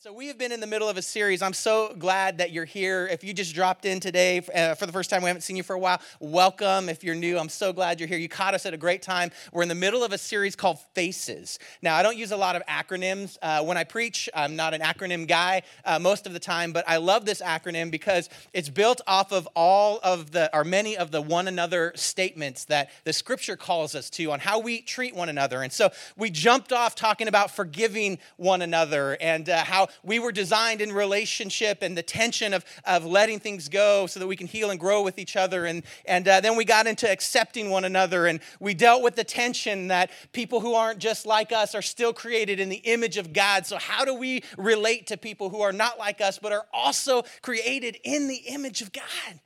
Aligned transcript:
So, 0.00 0.12
we 0.12 0.28
have 0.28 0.38
been 0.38 0.52
in 0.52 0.60
the 0.60 0.66
middle 0.68 0.88
of 0.88 0.96
a 0.96 1.02
series. 1.02 1.42
I'm 1.42 1.52
so 1.52 1.92
glad 1.98 2.38
that 2.38 2.52
you're 2.52 2.64
here. 2.64 3.08
If 3.10 3.24
you 3.24 3.34
just 3.34 3.52
dropped 3.52 3.84
in 3.84 3.98
today 3.98 4.40
uh, 4.54 4.76
for 4.76 4.86
the 4.86 4.92
first 4.92 5.10
time, 5.10 5.22
we 5.22 5.26
haven't 5.26 5.42
seen 5.42 5.56
you 5.56 5.64
for 5.64 5.74
a 5.74 5.78
while, 5.78 6.00
welcome. 6.20 6.88
If 6.88 7.02
you're 7.02 7.16
new, 7.16 7.36
I'm 7.36 7.48
so 7.48 7.72
glad 7.72 7.98
you're 7.98 8.08
here. 8.08 8.16
You 8.16 8.28
caught 8.28 8.54
us 8.54 8.64
at 8.64 8.72
a 8.72 8.76
great 8.76 9.02
time. 9.02 9.32
We're 9.50 9.62
in 9.62 9.68
the 9.68 9.74
middle 9.74 10.04
of 10.04 10.12
a 10.12 10.18
series 10.18 10.54
called 10.54 10.78
Faces. 10.94 11.58
Now, 11.82 11.96
I 11.96 12.04
don't 12.04 12.16
use 12.16 12.30
a 12.30 12.36
lot 12.36 12.54
of 12.54 12.64
acronyms. 12.66 13.38
Uh, 13.42 13.64
when 13.64 13.76
I 13.76 13.82
preach, 13.82 14.28
I'm 14.36 14.54
not 14.54 14.72
an 14.72 14.82
acronym 14.82 15.26
guy 15.26 15.62
uh, 15.84 15.98
most 15.98 16.28
of 16.28 16.32
the 16.32 16.38
time, 16.38 16.70
but 16.70 16.84
I 16.86 16.98
love 16.98 17.24
this 17.24 17.42
acronym 17.42 17.90
because 17.90 18.28
it's 18.52 18.68
built 18.68 19.00
off 19.08 19.32
of 19.32 19.48
all 19.56 19.98
of 20.04 20.30
the, 20.30 20.48
or 20.56 20.62
many 20.62 20.96
of 20.96 21.10
the 21.10 21.20
one 21.20 21.48
another 21.48 21.90
statements 21.96 22.66
that 22.66 22.90
the 23.02 23.12
scripture 23.12 23.56
calls 23.56 23.96
us 23.96 24.10
to 24.10 24.30
on 24.30 24.38
how 24.38 24.60
we 24.60 24.80
treat 24.80 25.16
one 25.16 25.28
another. 25.28 25.60
And 25.60 25.72
so, 25.72 25.90
we 26.16 26.30
jumped 26.30 26.72
off 26.72 26.94
talking 26.94 27.26
about 27.26 27.50
forgiving 27.50 28.20
one 28.36 28.62
another 28.62 29.16
and 29.20 29.48
uh, 29.48 29.64
we 30.02 30.18
were 30.18 30.32
designed 30.32 30.80
in 30.80 30.92
relationship 30.92 31.82
and 31.82 31.96
the 31.96 32.02
tension 32.02 32.54
of, 32.54 32.64
of 32.84 33.04
letting 33.04 33.38
things 33.38 33.68
go 33.68 34.06
so 34.06 34.20
that 34.20 34.26
we 34.26 34.36
can 34.36 34.46
heal 34.46 34.70
and 34.70 34.78
grow 34.78 35.02
with 35.02 35.18
each 35.18 35.36
other. 35.36 35.66
And, 35.66 35.82
and 36.04 36.26
uh, 36.26 36.40
then 36.40 36.56
we 36.56 36.64
got 36.64 36.86
into 36.86 37.10
accepting 37.10 37.70
one 37.70 37.84
another 37.84 38.26
and 38.26 38.40
we 38.60 38.74
dealt 38.74 39.02
with 39.02 39.16
the 39.16 39.24
tension 39.24 39.88
that 39.88 40.10
people 40.32 40.60
who 40.60 40.74
aren't 40.74 40.98
just 40.98 41.26
like 41.26 41.52
us 41.52 41.74
are 41.74 41.82
still 41.82 42.12
created 42.12 42.60
in 42.60 42.68
the 42.68 42.76
image 42.76 43.16
of 43.16 43.32
God. 43.32 43.66
So, 43.66 43.78
how 43.78 44.04
do 44.04 44.14
we 44.14 44.42
relate 44.56 45.06
to 45.08 45.16
people 45.16 45.50
who 45.50 45.60
are 45.60 45.72
not 45.72 45.98
like 45.98 46.20
us 46.20 46.38
but 46.38 46.52
are 46.52 46.66
also 46.72 47.22
created 47.42 47.98
in 48.04 48.28
the 48.28 48.36
image 48.36 48.82
of 48.82 48.92
God? 48.92 49.40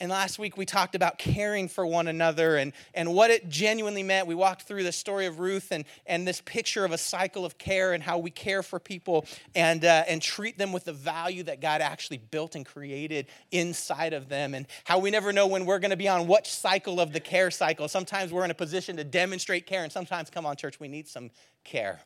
And 0.00 0.12
last 0.12 0.38
week 0.38 0.56
we 0.56 0.64
talked 0.64 0.94
about 0.94 1.18
caring 1.18 1.66
for 1.66 1.84
one 1.84 2.06
another 2.06 2.56
and, 2.56 2.72
and 2.94 3.12
what 3.12 3.32
it 3.32 3.48
genuinely 3.48 4.04
meant. 4.04 4.28
We 4.28 4.34
walked 4.36 4.62
through 4.62 4.84
the 4.84 4.92
story 4.92 5.26
of 5.26 5.40
Ruth 5.40 5.72
and, 5.72 5.84
and 6.06 6.26
this 6.26 6.40
picture 6.40 6.84
of 6.84 6.92
a 6.92 6.98
cycle 6.98 7.44
of 7.44 7.58
care 7.58 7.92
and 7.92 8.02
how 8.02 8.18
we 8.18 8.30
care 8.30 8.62
for 8.62 8.78
people 8.78 9.26
and, 9.56 9.84
uh, 9.84 10.04
and 10.06 10.22
treat 10.22 10.56
them 10.56 10.72
with 10.72 10.84
the 10.84 10.92
value 10.92 11.42
that 11.44 11.60
God 11.60 11.80
actually 11.80 12.18
built 12.18 12.54
and 12.54 12.64
created 12.64 13.26
inside 13.50 14.12
of 14.12 14.28
them. 14.28 14.54
And 14.54 14.66
how 14.84 15.00
we 15.00 15.10
never 15.10 15.32
know 15.32 15.48
when 15.48 15.66
we're 15.66 15.80
going 15.80 15.90
to 15.90 15.96
be 15.96 16.08
on 16.08 16.28
what 16.28 16.46
cycle 16.46 17.00
of 17.00 17.12
the 17.12 17.20
care 17.20 17.50
cycle. 17.50 17.88
Sometimes 17.88 18.32
we're 18.32 18.44
in 18.44 18.52
a 18.52 18.54
position 18.54 18.96
to 18.98 19.04
demonstrate 19.04 19.66
care, 19.66 19.82
and 19.82 19.90
sometimes, 19.90 20.30
come 20.30 20.46
on, 20.46 20.56
church, 20.56 20.78
we 20.78 20.86
need 20.86 21.08
some 21.08 21.30
care 21.64 22.00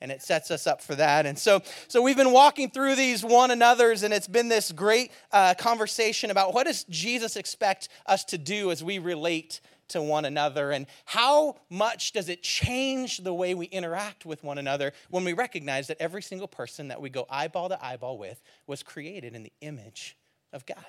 and 0.00 0.12
it 0.12 0.22
sets 0.22 0.50
us 0.50 0.66
up 0.66 0.82
for 0.82 0.94
that. 0.94 1.26
And 1.26 1.38
so, 1.38 1.62
so 1.88 2.02
we've 2.02 2.16
been 2.16 2.32
walking 2.32 2.70
through 2.70 2.94
these 2.94 3.24
one 3.24 3.50
another's, 3.50 4.02
and 4.02 4.12
it's 4.12 4.28
been 4.28 4.48
this 4.48 4.72
great 4.72 5.12
uh, 5.32 5.54
conversation 5.54 6.30
about 6.30 6.54
what 6.54 6.66
does 6.66 6.84
Jesus 6.84 7.36
expect 7.36 7.88
us 8.06 8.24
to 8.26 8.38
do 8.38 8.70
as 8.70 8.82
we 8.82 8.98
relate 8.98 9.60
to 9.88 10.00
one 10.00 10.24
another, 10.24 10.70
and 10.70 10.86
how 11.04 11.56
much 11.68 12.12
does 12.12 12.28
it 12.28 12.42
change 12.42 13.18
the 13.18 13.34
way 13.34 13.54
we 13.54 13.66
interact 13.66 14.24
with 14.24 14.42
one 14.42 14.56
another 14.56 14.92
when 15.10 15.24
we 15.24 15.34
recognize 15.34 15.88
that 15.88 15.98
every 16.00 16.22
single 16.22 16.48
person 16.48 16.88
that 16.88 17.00
we 17.00 17.10
go 17.10 17.26
eyeball 17.28 17.68
to 17.68 17.84
eyeball 17.84 18.16
with 18.16 18.42
was 18.66 18.82
created 18.82 19.34
in 19.34 19.42
the 19.42 19.52
image 19.60 20.16
of 20.52 20.64
God 20.64 20.84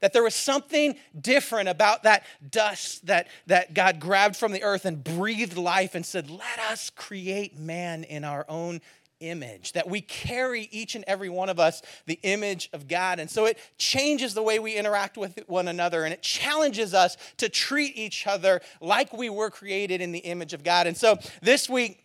that 0.00 0.12
there 0.12 0.22
was 0.22 0.34
something 0.34 0.96
different 1.18 1.68
about 1.68 2.02
that 2.04 2.24
dust 2.50 3.06
that, 3.06 3.28
that 3.46 3.74
God 3.74 4.00
grabbed 4.00 4.36
from 4.36 4.52
the 4.52 4.62
earth 4.62 4.84
and 4.84 5.02
breathed 5.02 5.56
life 5.56 5.94
and 5.94 6.04
said, 6.04 6.30
Let 6.30 6.58
us 6.70 6.90
create 6.90 7.58
man 7.58 8.04
in 8.04 8.24
our 8.24 8.44
own 8.48 8.80
image, 9.20 9.72
that 9.72 9.88
we 9.88 10.00
carry 10.00 10.68
each 10.70 10.94
and 10.94 11.04
every 11.06 11.28
one 11.28 11.48
of 11.48 11.58
us 11.58 11.82
the 12.06 12.18
image 12.22 12.68
of 12.72 12.86
God. 12.86 13.18
And 13.18 13.30
so 13.30 13.46
it 13.46 13.58
changes 13.78 14.34
the 14.34 14.42
way 14.42 14.58
we 14.58 14.74
interact 14.74 15.16
with 15.16 15.38
one 15.46 15.68
another 15.68 16.04
and 16.04 16.12
it 16.12 16.22
challenges 16.22 16.94
us 16.94 17.16
to 17.38 17.48
treat 17.48 17.96
each 17.96 18.26
other 18.26 18.60
like 18.80 19.12
we 19.12 19.30
were 19.30 19.50
created 19.50 20.00
in 20.00 20.12
the 20.12 20.18
image 20.18 20.52
of 20.52 20.62
God. 20.62 20.86
And 20.86 20.96
so 20.96 21.18
this 21.40 21.68
week, 21.68 22.02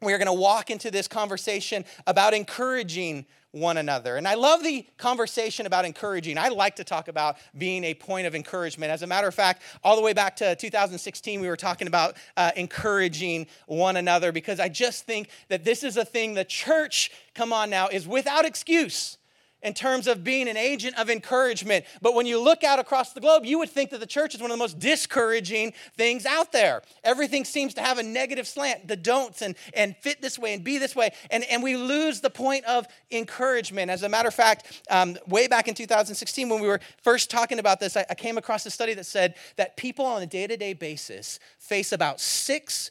we 0.00 0.12
are 0.12 0.18
going 0.18 0.26
to 0.26 0.32
walk 0.32 0.70
into 0.70 0.90
this 0.90 1.08
conversation 1.08 1.84
about 2.06 2.34
encouraging 2.34 3.26
one 3.54 3.76
another. 3.76 4.16
And 4.16 4.26
I 4.26 4.34
love 4.34 4.62
the 4.62 4.84
conversation 4.98 5.66
about 5.66 5.84
encouraging. 5.84 6.36
I 6.36 6.48
like 6.48 6.76
to 6.76 6.84
talk 6.84 7.08
about 7.08 7.36
being 7.56 7.84
a 7.84 7.94
point 7.94 8.26
of 8.26 8.34
encouragement. 8.34 8.90
As 8.90 9.02
a 9.02 9.06
matter 9.06 9.28
of 9.28 9.34
fact, 9.34 9.62
all 9.82 9.96
the 9.96 10.02
way 10.02 10.12
back 10.12 10.36
to 10.36 10.56
2016, 10.56 11.40
we 11.40 11.48
were 11.48 11.56
talking 11.56 11.86
about 11.86 12.16
uh, 12.36 12.50
encouraging 12.56 13.46
one 13.66 13.96
another 13.96 14.32
because 14.32 14.58
I 14.58 14.68
just 14.68 15.04
think 15.04 15.28
that 15.48 15.64
this 15.64 15.84
is 15.84 15.96
a 15.96 16.04
thing 16.04 16.34
the 16.34 16.44
church, 16.44 17.12
come 17.34 17.52
on 17.52 17.70
now, 17.70 17.88
is 17.88 18.08
without 18.08 18.44
excuse 18.44 19.18
in 19.64 19.72
terms 19.74 20.06
of 20.06 20.22
being 20.22 20.48
an 20.48 20.56
agent 20.56 20.96
of 20.98 21.10
encouragement. 21.10 21.86
But 22.02 22.14
when 22.14 22.26
you 22.26 22.40
look 22.40 22.62
out 22.62 22.78
across 22.78 23.14
the 23.14 23.20
globe, 23.20 23.44
you 23.44 23.58
would 23.58 23.70
think 23.70 23.90
that 23.90 23.98
the 23.98 24.06
church 24.06 24.34
is 24.34 24.40
one 24.40 24.50
of 24.50 24.56
the 24.56 24.62
most 24.62 24.78
discouraging 24.78 25.72
things 25.96 26.26
out 26.26 26.52
there. 26.52 26.82
Everything 27.02 27.44
seems 27.44 27.74
to 27.74 27.80
have 27.80 27.98
a 27.98 28.02
negative 28.02 28.46
slant, 28.46 28.86
the 28.86 28.96
don'ts, 28.96 29.42
and, 29.42 29.56
and 29.72 29.96
fit 29.96 30.20
this 30.20 30.38
way 30.38 30.52
and 30.54 30.62
be 30.62 30.78
this 30.78 30.94
way. 30.94 31.10
And, 31.30 31.44
and 31.44 31.62
we 31.62 31.76
lose 31.76 32.20
the 32.20 32.30
point 32.30 32.64
of 32.66 32.86
encouragement. 33.10 33.90
As 33.90 34.02
a 34.02 34.08
matter 34.08 34.28
of 34.28 34.34
fact, 34.34 34.82
um, 34.90 35.16
way 35.26 35.48
back 35.48 35.66
in 35.66 35.74
2016, 35.74 36.48
when 36.48 36.60
we 36.60 36.68
were 36.68 36.80
first 37.02 37.30
talking 37.30 37.58
about 37.58 37.80
this, 37.80 37.96
I, 37.96 38.04
I 38.10 38.14
came 38.14 38.36
across 38.36 38.66
a 38.66 38.70
study 38.70 38.92
that 38.94 39.06
said 39.06 39.34
that 39.56 39.76
people 39.78 40.04
on 40.04 40.22
a 40.22 40.26
day 40.26 40.46
to 40.46 40.56
day 40.56 40.74
basis 40.74 41.40
face 41.58 41.92
about 41.92 42.20
six 42.20 42.90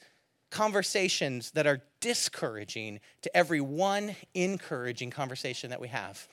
conversations 0.49 1.51
that 1.51 1.67
are 1.67 1.81
discouraging 1.99 2.99
to 3.21 3.35
every 3.35 3.61
one 3.61 4.15
encouraging 4.33 5.09
conversation 5.09 5.69
that 5.69 5.81
we 5.81 5.87
have. 5.87 6.27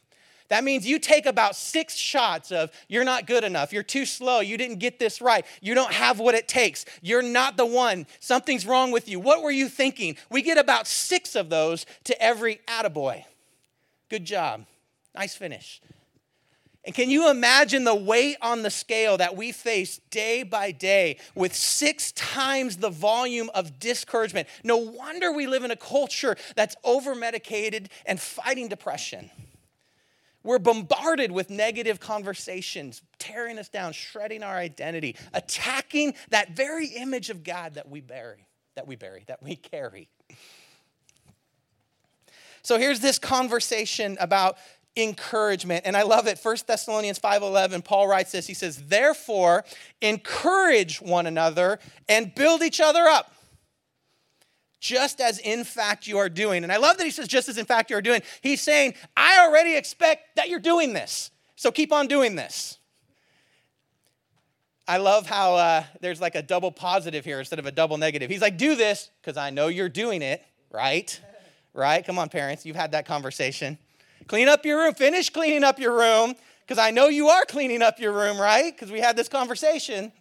That 0.51 0.65
means 0.65 0.87
you 0.87 0.99
take 0.99 1.27
about 1.27 1.55
six 1.55 1.95
shots 1.95 2.51
of 2.51 2.71
you're 2.89 3.05
not 3.05 3.27
good 3.27 3.45
enough, 3.45 3.73
you're 3.73 3.85
too 3.85 4.05
slow, 4.05 4.41
you 4.41 4.59
didn't 4.59 4.81
get 4.81 4.99
this 4.99 5.23
right, 5.23 5.47
you 5.63 5.75
don't 5.75 5.93
have 5.93 6.19
what 6.19 6.35
it 6.35 6.49
takes, 6.49 6.85
you're 7.01 7.23
not 7.23 7.57
the 7.57 7.65
one, 7.65 8.07
something's 8.19 8.67
wrong 8.67 8.91
with 8.91 9.09
you. 9.09 9.21
What 9.21 9.43
were 9.45 9.53
you 9.53 9.69
thinking? 9.69 10.17
We 10.29 10.43
get 10.43 10.59
about 10.59 10.89
six 10.89 11.37
of 11.37 11.51
those 11.51 11.87
to 12.05 12.21
every 12.21 12.61
attaboy. 12.67 13.25
Good 14.09 14.25
job. 14.25 14.67
Nice 15.15 15.37
finish. 15.37 15.81
And 16.85 16.95
can 16.95 17.11
you 17.11 17.31
imagine 17.31 17.85
the 17.85 17.95
weight 17.95 18.37
on 18.43 18.63
the 18.63 18.71
scale 18.71 19.19
that 19.19 19.37
we 19.37 19.53
face 19.53 20.01
day 20.11 20.43
by 20.43 20.73
day 20.73 21.19
with 21.37 21.55
six 21.55 22.11
times 22.13 22.79
the 22.79 22.91
volume 22.91 23.51
of 23.55 23.79
discouragement? 23.79 24.49
No 24.65 24.79
wonder 24.79 25.31
we 25.31 25.47
live 25.47 25.63
in 25.63 25.71
a 25.71 25.77
culture 25.77 26.37
that's 26.57 26.75
over 26.83 27.15
medicated 27.15 27.91
and 28.05 28.19
fighting 28.19 28.67
depression. 28.67 29.31
We're 30.43 30.59
bombarded 30.59 31.33
with 31.33 31.51
negative 31.51 32.01
conversations, 32.01 33.03
tearing 33.19 33.59
us 33.59 33.69
down, 33.69 33.93
shredding 33.93 34.43
our 34.43 34.57
identity, 34.57 35.17
attacking 35.35 36.15
that 36.31 36.57
very 36.57 36.87
image 36.87 37.29
of 37.29 37.45
God 37.45 37.75
that 37.75 37.89
we 37.89 38.01
bury, 38.01 38.47
that 38.75 38.87
we 38.87 38.97
bury, 38.97 39.25
that 39.27 39.43
we 39.43 39.57
carry. 39.57 40.09
So 42.63 42.79
here's 42.79 43.01
this 43.01 43.19
conversation 43.19 44.17
about 44.21 44.57
encouragement 44.97 45.83
and 45.87 45.97
i 45.97 46.03
love 46.03 46.27
it. 46.27 46.39
1 46.43 46.57
thessalonians 46.67 47.19
5.11 47.19 47.85
paul 47.85 48.09
writes 48.09 48.33
this. 48.33 48.47
He 48.47 48.55
says 48.55 48.83
therefore 48.89 49.65
encourage 50.03 51.01
one 51.01 51.27
another 51.27 51.79
and 52.09 52.35
build 52.35 52.63
each 52.63 52.81
other 52.81 53.07
up 53.07 53.33
just 54.81 55.21
as 55.21 55.39
in 55.39 55.63
fact 55.63 56.07
you 56.07 56.19
are 56.19 56.29
doing. 56.29 56.65
And 56.65 56.73
I 56.73 56.79
love 56.79 56.97
that 56.97 57.05
he 57.05 57.11
says, 57.11 57.29
just 57.29 57.49
as 57.49 57.59
in 57.59 57.67
fact 57.67 57.91
you 57.91 57.97
are 57.97 58.03
doing. 58.03 58.23
He's 58.41 58.61
saying, 58.61 58.95
I 59.17 59.47
already 59.47 59.77
expect 59.77 60.37
that 60.37 60.49
you're 60.49 60.59
doing 60.59 60.95
this. 60.95 61.31
So 61.55 61.71
keep 61.71 61.93
on 61.93 62.09
doing 62.09 62.35
this. 62.35 62.79
I 64.89 64.97
love 64.97 65.27
how 65.27 65.55
uh, 65.55 65.85
there's 66.01 66.21
like 66.21 66.35
a 66.35 66.43
double 66.43 66.73
positive 66.73 67.25
here 67.25 67.39
instead 67.39 67.61
of 67.61 67.67
a 67.67 67.71
double 67.71 67.97
negative. 67.97 68.29
He's 68.29 68.41
like, 68.41 68.57
do 68.57 68.75
this 68.75 69.11
because 69.21 69.37
I 69.37 69.51
know 69.51 69.69
you're 69.69 69.89
doing 69.89 70.23
it, 70.23 70.43
right? 70.71 71.21
Right? 71.73 72.05
Come 72.05 72.19
on, 72.19 72.29
parents, 72.29 72.67
you've 72.67 72.75
had 72.75 72.93
that 72.93 73.07
conversation. 73.07 73.79
Clean 74.27 74.49
up 74.49 74.65
your 74.65 74.79
room, 74.79 74.95
finish 74.95 75.31
cleaning 75.31 75.63
up 75.63 75.79
your 75.79 75.97
room 75.97 76.35
because 76.67 76.79
I 76.79 76.91
know 76.91 77.09
you 77.09 77.29
are 77.29 77.45
cleaning 77.45 77.83
up 77.83 78.01
your 78.01 78.13
room, 78.13 78.41
right? 78.41 78.75
Because 78.75 78.91
we 78.91 79.01
had 79.01 79.17
this 79.17 79.29
conversation. 79.29 80.13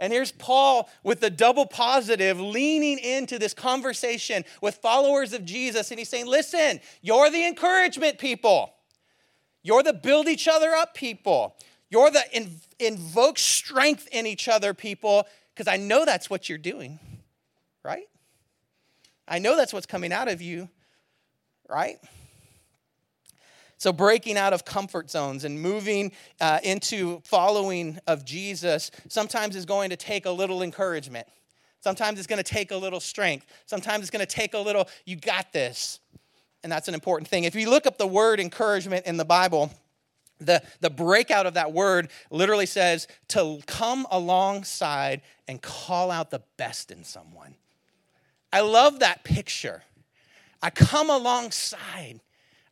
And 0.00 0.14
here's 0.14 0.32
Paul 0.32 0.88
with 1.04 1.20
the 1.20 1.28
double 1.28 1.66
positive 1.66 2.40
leaning 2.40 2.98
into 2.98 3.38
this 3.38 3.52
conversation 3.52 4.44
with 4.62 4.76
followers 4.76 5.34
of 5.34 5.44
Jesus. 5.44 5.90
And 5.90 5.98
he's 5.98 6.08
saying, 6.08 6.26
Listen, 6.26 6.80
you're 7.02 7.30
the 7.30 7.46
encouragement 7.46 8.18
people. 8.18 8.72
You're 9.62 9.82
the 9.82 9.92
build 9.92 10.26
each 10.26 10.48
other 10.48 10.70
up 10.70 10.94
people. 10.94 11.54
You're 11.90 12.10
the 12.10 12.24
invoke 12.78 13.38
strength 13.38 14.08
in 14.10 14.26
each 14.26 14.48
other 14.48 14.72
people, 14.72 15.26
because 15.54 15.68
I 15.68 15.76
know 15.76 16.06
that's 16.06 16.30
what 16.30 16.48
you're 16.48 16.56
doing, 16.56 16.98
right? 17.84 18.08
I 19.28 19.38
know 19.38 19.56
that's 19.56 19.72
what's 19.72 19.86
coming 19.86 20.12
out 20.12 20.28
of 20.28 20.40
you, 20.40 20.68
right? 21.68 21.98
So, 23.80 23.94
breaking 23.94 24.36
out 24.36 24.52
of 24.52 24.66
comfort 24.66 25.10
zones 25.10 25.44
and 25.44 25.58
moving 25.58 26.12
uh, 26.38 26.58
into 26.62 27.22
following 27.24 27.98
of 28.06 28.26
Jesus 28.26 28.90
sometimes 29.08 29.56
is 29.56 29.64
going 29.64 29.88
to 29.88 29.96
take 29.96 30.26
a 30.26 30.30
little 30.30 30.62
encouragement. 30.62 31.26
Sometimes 31.80 32.18
it's 32.18 32.26
going 32.26 32.42
to 32.42 32.42
take 32.42 32.72
a 32.72 32.76
little 32.76 33.00
strength. 33.00 33.46
Sometimes 33.64 34.02
it's 34.02 34.10
going 34.10 34.20
to 34.24 34.30
take 34.30 34.52
a 34.52 34.58
little, 34.58 34.86
you 35.06 35.16
got 35.16 35.54
this. 35.54 35.98
And 36.62 36.70
that's 36.70 36.88
an 36.88 36.94
important 36.94 37.28
thing. 37.28 37.44
If 37.44 37.54
you 37.54 37.70
look 37.70 37.86
up 37.86 37.96
the 37.96 38.06
word 38.06 38.38
encouragement 38.38 39.06
in 39.06 39.16
the 39.16 39.24
Bible, 39.24 39.72
the, 40.38 40.62
the 40.80 40.90
breakout 40.90 41.46
of 41.46 41.54
that 41.54 41.72
word 41.72 42.10
literally 42.30 42.66
says 42.66 43.08
to 43.28 43.60
come 43.64 44.06
alongside 44.10 45.22
and 45.48 45.62
call 45.62 46.10
out 46.10 46.30
the 46.30 46.42
best 46.58 46.90
in 46.90 47.02
someone. 47.02 47.54
I 48.52 48.60
love 48.60 48.98
that 48.98 49.24
picture 49.24 49.84
I 50.62 50.68
come 50.68 51.08
alongside. 51.08 52.20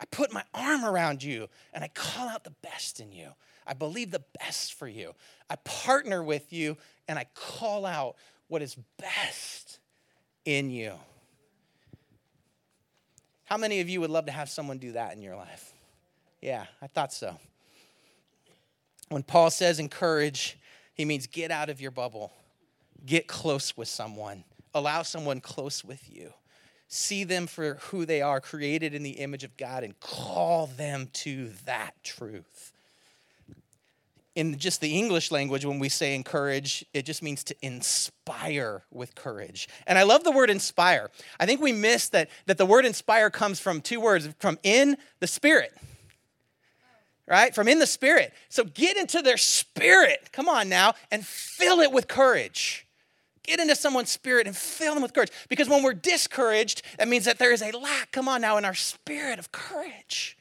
I 0.01 0.05
put 0.07 0.33
my 0.33 0.45
arm 0.55 0.85
around 0.85 1.23
you 1.23 1.49
and 1.73 1.83
I 1.83 1.89
call 1.89 2.29
out 2.29 2.45
the 2.45 2.55
best 2.63 3.01
in 3.01 3.13
you. 3.13 3.29
I 3.67 3.75
believe 3.75 4.11
the 4.11 4.25
best 4.39 4.75
for 4.75 4.89
you. 4.89 5.15
I 5.51 5.57
partner 5.57 6.23
with 6.23 6.53
you 6.53 6.77
and 7.09 7.19
I 7.19 7.27
call 7.35 7.85
out 7.85 8.17
what 8.49 8.63
is 8.63 8.77
best 8.99 9.79
in 10.45 10.71
you. 10.71 10.95
How 13.45 13.57
many 13.57 13.81
of 13.81 13.89
you 13.89 14.01
would 14.01 14.11
love 14.11 14.27
to 14.27 14.33
have 14.33 14.49
someone 14.49 14.79
do 14.79 14.93
that 14.93 15.15
in 15.15 15.23
your 15.23 15.37
life? 15.37 15.73
Yeah, 16.41 16.67
I 16.81 16.87
thought 16.87 17.13
so. 17.13 17.37
When 19.09 19.23
Paul 19.23 19.51
says 19.51 19.79
encourage, 19.79 20.59
he 20.95 21.05
means 21.05 21.27
get 21.27 21.51
out 21.51 21.71
of 21.71 21.81
your 21.81 21.91
bubble, 21.91 22.33
get 23.05 23.27
close 23.27 23.77
with 23.77 23.89
someone, 23.89 24.45
allow 24.75 25.03
someone 25.03 25.41
close 25.41 25.83
with 25.83 26.15
you. 26.15 26.33
See 26.89 27.25
them 27.25 27.47
for 27.47 27.75
who 27.75 28.07
they 28.07 28.23
are, 28.23 28.41
created 28.41 28.95
in 28.95 29.03
the 29.03 29.13
image 29.13 29.45
of 29.45 29.57
God, 29.57 29.85
and 29.85 29.99
call 30.01 30.67
them 30.67 31.09
to 31.13 31.51
that 31.65 31.93
truth 32.03 32.73
in 34.39 34.57
just 34.57 34.81
the 34.81 34.97
English 34.97 35.33
language, 35.33 35.65
when 35.65 35.81
we 35.81 35.89
say 35.89 36.15
encourage, 36.15 36.85
it 36.95 37.05
just 37.05 37.25
means 37.25 37.43
to 37.43 37.57
inspire 37.61 38.85
with 38.93 39.17
courage. 39.17 39.69
And 39.85 39.99
I 39.99 40.05
love 40.05 40.23
the 40.23 40.31
word 40.31 40.49
inspire. 40.49 41.11
I 41.41 41.47
think 41.47 41.61
we 41.61 41.73
miss 41.73 42.09
that, 42.11 42.31
that 42.47 42.57
the 42.57 42.65
word 42.65 42.87
inspire 42.87 43.31
comes 43.31 43.59
from 43.59 43.81
two 43.81 44.01
words 44.01 44.29
from 44.39 44.57
in 44.63 44.97
the 45.19 45.27
spirit, 45.27 45.77
right? 47.27 47.53
From 47.53 47.67
in 47.67 47.81
the 47.81 47.87
spirit. 47.87 48.33
So 48.49 48.63
get 48.63 48.97
into 48.97 49.23
their 49.23 49.39
spirit, 49.39 50.29
come 50.31 50.49
on 50.49 50.69
now, 50.69 50.95
and 51.11 51.27
fill 51.27 51.81
it 51.81 51.91
with 51.91 52.07
courage. 52.07 52.87
Get 53.49 53.61
into 53.61 53.75
someone's 53.75 54.11
spirit 54.11 54.47
and 54.47 54.55
fill 54.55 54.93
them 54.93 55.03
with 55.03 55.15
courage. 55.15 55.31
Because 55.49 55.71
when 55.71 55.83
we're 55.83 55.95
discouraged, 55.95 56.83
that 56.99 57.09
means 57.09 57.25
that 57.25 57.39
there 57.39 57.51
is 57.51 57.63
a 57.63 57.71
lack, 57.71 58.13
come 58.13 58.29
on 58.29 58.43
now, 58.43 58.59
in 58.59 58.67
our 58.67 58.75
spirit 58.75 59.39
of 59.39 59.53
courage. 59.53 60.37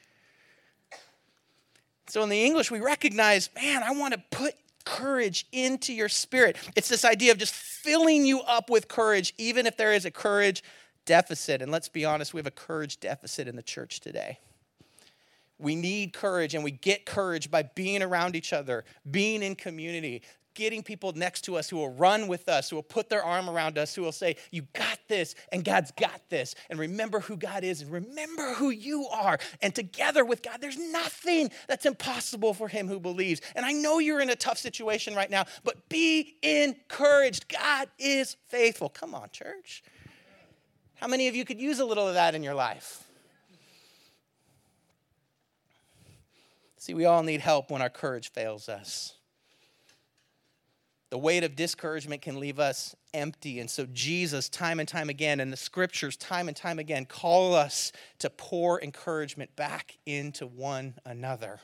So 2.07 2.21
in 2.21 2.27
the 2.27 2.43
English, 2.43 2.69
we 2.69 2.81
recognize, 2.81 3.49
man, 3.55 3.81
I 3.81 3.91
want 3.91 4.13
to 4.13 4.21
put 4.29 4.55
courage 4.83 5.45
into 5.53 5.93
your 5.93 6.09
spirit. 6.09 6.57
It's 6.75 6.89
this 6.89 7.05
idea 7.05 7.31
of 7.31 7.37
just 7.37 7.53
filling 7.53 8.25
you 8.25 8.41
up 8.41 8.69
with 8.69 8.89
courage, 8.89 9.33
even 9.37 9.65
if 9.65 9.77
there 9.77 9.93
is 9.93 10.03
a 10.03 10.11
courage 10.11 10.61
deficit. 11.05 11.61
And 11.61 11.71
let's 11.71 11.87
be 11.87 12.03
honest, 12.03 12.33
we 12.33 12.39
have 12.39 12.47
a 12.47 12.51
courage 12.51 12.99
deficit 12.99 13.47
in 13.47 13.55
the 13.55 13.63
church 13.63 14.01
today. 14.01 14.39
We 15.59 15.75
need 15.75 16.11
courage, 16.11 16.55
and 16.55 16.63
we 16.63 16.71
get 16.71 17.05
courage 17.05 17.49
by 17.49 17.63
being 17.63 18.03
around 18.03 18.35
each 18.35 18.51
other, 18.51 18.83
being 19.09 19.41
in 19.41 19.55
community, 19.55 20.23
getting 20.57 20.81
people 20.81 21.13
next 21.13 21.41
to 21.41 21.55
us 21.55 21.69
who 21.69 21.77
will 21.77 21.93
run 21.93 22.27
with 22.27 22.49
us, 22.49 22.69
who 22.69 22.75
will 22.75 22.83
put 22.83 23.09
their 23.09 23.23
arm 23.23 23.47
around 23.47 23.77
us, 23.77 23.93
who 23.93 24.01
will 24.01 24.11
say, 24.11 24.35
You 24.51 24.63
got 24.73 24.97
this, 25.07 25.35
and 25.51 25.63
God's 25.63 25.91
got 25.91 26.19
this. 26.29 26.55
And 26.69 26.79
remember 26.79 27.19
who 27.19 27.37
God 27.37 27.63
is, 27.63 27.81
and 27.81 27.91
remember 27.91 28.55
who 28.55 28.71
you 28.71 29.07
are. 29.07 29.37
And 29.61 29.73
together 29.73 30.25
with 30.25 30.41
God, 30.41 30.59
there's 30.59 30.77
nothing 30.77 31.51
that's 31.67 31.85
impossible 31.85 32.55
for 32.55 32.67
him 32.67 32.87
who 32.87 32.99
believes. 32.99 33.39
And 33.55 33.65
I 33.65 33.71
know 33.71 33.99
you're 33.99 34.19
in 34.19 34.31
a 34.31 34.35
tough 34.35 34.57
situation 34.57 35.13
right 35.15 35.29
now, 35.29 35.45
but 35.63 35.87
be 35.89 36.37
encouraged. 36.41 37.47
God 37.47 37.87
is 37.99 38.35
faithful. 38.47 38.89
Come 38.89 39.13
on, 39.13 39.29
church. 39.31 39.83
How 40.95 41.07
many 41.07 41.27
of 41.27 41.35
you 41.35 41.45
could 41.45 41.61
use 41.61 41.79
a 41.79 41.85
little 41.85 42.07
of 42.07 42.15
that 42.15 42.33
in 42.33 42.41
your 42.41 42.55
life? 42.55 43.03
See, 46.77 46.95
we 46.95 47.05
all 47.05 47.21
need 47.21 47.41
help 47.41 47.69
when 47.69 47.83
our 47.83 47.89
courage 47.89 48.31
fails 48.31 48.67
us. 48.67 49.16
The 51.09 51.17
weight 51.17 51.43
of 51.43 51.55
discouragement 51.55 52.21
can 52.21 52.39
leave 52.39 52.59
us 52.59 52.95
empty. 53.13 53.59
And 53.59 53.69
so, 53.69 53.85
Jesus, 53.93 54.49
time 54.49 54.79
and 54.79 54.87
time 54.87 55.09
again, 55.09 55.39
and 55.39 55.53
the 55.53 55.57
scriptures, 55.57 56.17
time 56.17 56.47
and 56.47 56.57
time 56.57 56.79
again, 56.79 57.05
call 57.05 57.55
us 57.55 57.93
to 58.19 58.29
pour 58.29 58.81
encouragement 58.81 59.55
back 59.55 59.97
into 60.05 60.45
one 60.45 60.95
another. 61.05 61.61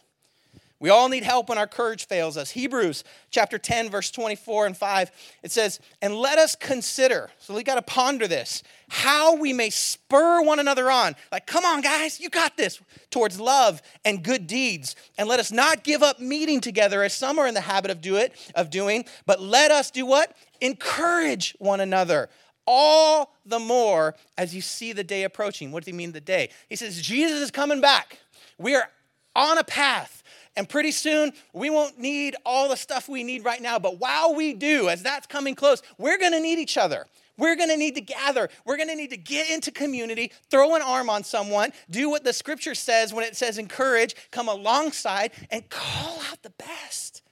We 0.83 0.89
all 0.89 1.07
need 1.07 1.23
help 1.23 1.47
when 1.47 1.57
our 1.57 1.65
courage 1.65 2.07
fails 2.07 2.35
us. 2.35 2.51
Hebrews 2.51 3.05
chapter 3.31 3.57
10, 3.57 3.89
verse 3.89 4.11
24 4.11 4.65
and 4.65 4.75
5, 4.75 5.11
it 5.41 5.49
says, 5.49 5.79
And 6.01 6.13
let 6.13 6.37
us 6.37 6.57
consider, 6.57 7.29
so 7.39 7.55
we 7.55 7.63
got 7.63 7.75
to 7.75 7.81
ponder 7.81 8.27
this, 8.27 8.63
how 8.89 9.37
we 9.37 9.53
may 9.53 9.69
spur 9.69 10.41
one 10.41 10.59
another 10.59 10.91
on. 10.91 11.15
Like, 11.31 11.47
come 11.47 11.63
on, 11.63 11.79
guys, 11.79 12.19
you 12.19 12.29
got 12.29 12.57
this, 12.57 12.81
towards 13.11 13.39
love 13.39 13.81
and 14.03 14.21
good 14.21 14.45
deeds. 14.45 14.97
And 15.17 15.29
let 15.29 15.39
us 15.39 15.53
not 15.53 15.85
give 15.85 16.03
up 16.03 16.19
meeting 16.19 16.59
together 16.59 17.01
as 17.01 17.13
some 17.13 17.39
are 17.39 17.47
in 17.47 17.53
the 17.53 17.61
habit 17.61 17.89
of 17.89 18.01
do 18.01 18.17
it, 18.17 18.33
of 18.53 18.69
doing, 18.69 19.05
but 19.25 19.39
let 19.39 19.71
us 19.71 19.89
do 19.89 20.05
what? 20.05 20.35
Encourage 20.59 21.55
one 21.59 21.79
another 21.79 22.27
all 22.67 23.37
the 23.45 23.59
more 23.59 24.15
as 24.37 24.53
you 24.53 24.59
see 24.59 24.91
the 24.91 25.03
day 25.05 25.23
approaching. 25.23 25.71
What 25.71 25.85
does 25.85 25.91
he 25.93 25.97
mean, 25.97 26.11
the 26.11 26.19
day? 26.19 26.49
He 26.67 26.75
says, 26.75 27.01
Jesus 27.01 27.39
is 27.39 27.51
coming 27.51 27.79
back. 27.79 28.19
We 28.57 28.75
are 28.75 28.89
on 29.33 29.57
a 29.57 29.63
path 29.63 30.22
and 30.55 30.69
pretty 30.69 30.91
soon, 30.91 31.33
we 31.51 31.69
won't 31.69 31.97
need 31.99 32.35
all 32.45 32.69
the 32.69 32.75
stuff 32.75 33.09
we 33.09 33.23
need 33.23 33.43
right 33.43 33.61
now. 33.61 33.79
But 33.79 33.99
while 33.99 34.35
we 34.35 34.53
do, 34.53 34.87
as 34.89 35.01
that's 35.01 35.25
coming 35.25 35.55
close, 35.55 35.81
we're 35.97 36.17
going 36.17 36.31
to 36.31 36.39
need 36.39 36.59
each 36.59 36.77
other. 36.77 37.07
We're 37.37 37.55
going 37.55 37.69
to 37.69 37.77
need 37.77 37.95
to 37.95 38.01
gather. 38.01 38.49
We're 38.63 38.77
going 38.77 38.89
to 38.89 38.95
need 38.95 39.09
to 39.09 39.17
get 39.17 39.49
into 39.49 39.71
community, 39.71 40.31
throw 40.51 40.75
an 40.75 40.83
arm 40.83 41.09
on 41.09 41.23
someone, 41.23 41.73
do 41.89 42.09
what 42.09 42.23
the 42.23 42.33
scripture 42.33 42.75
says 42.75 43.11
when 43.13 43.25
it 43.25 43.35
says 43.35 43.57
encourage, 43.57 44.15
come 44.29 44.47
alongside 44.47 45.31
and 45.49 45.67
call 45.69 46.19
out 46.29 46.43
the 46.43 46.51
best. 46.51 47.23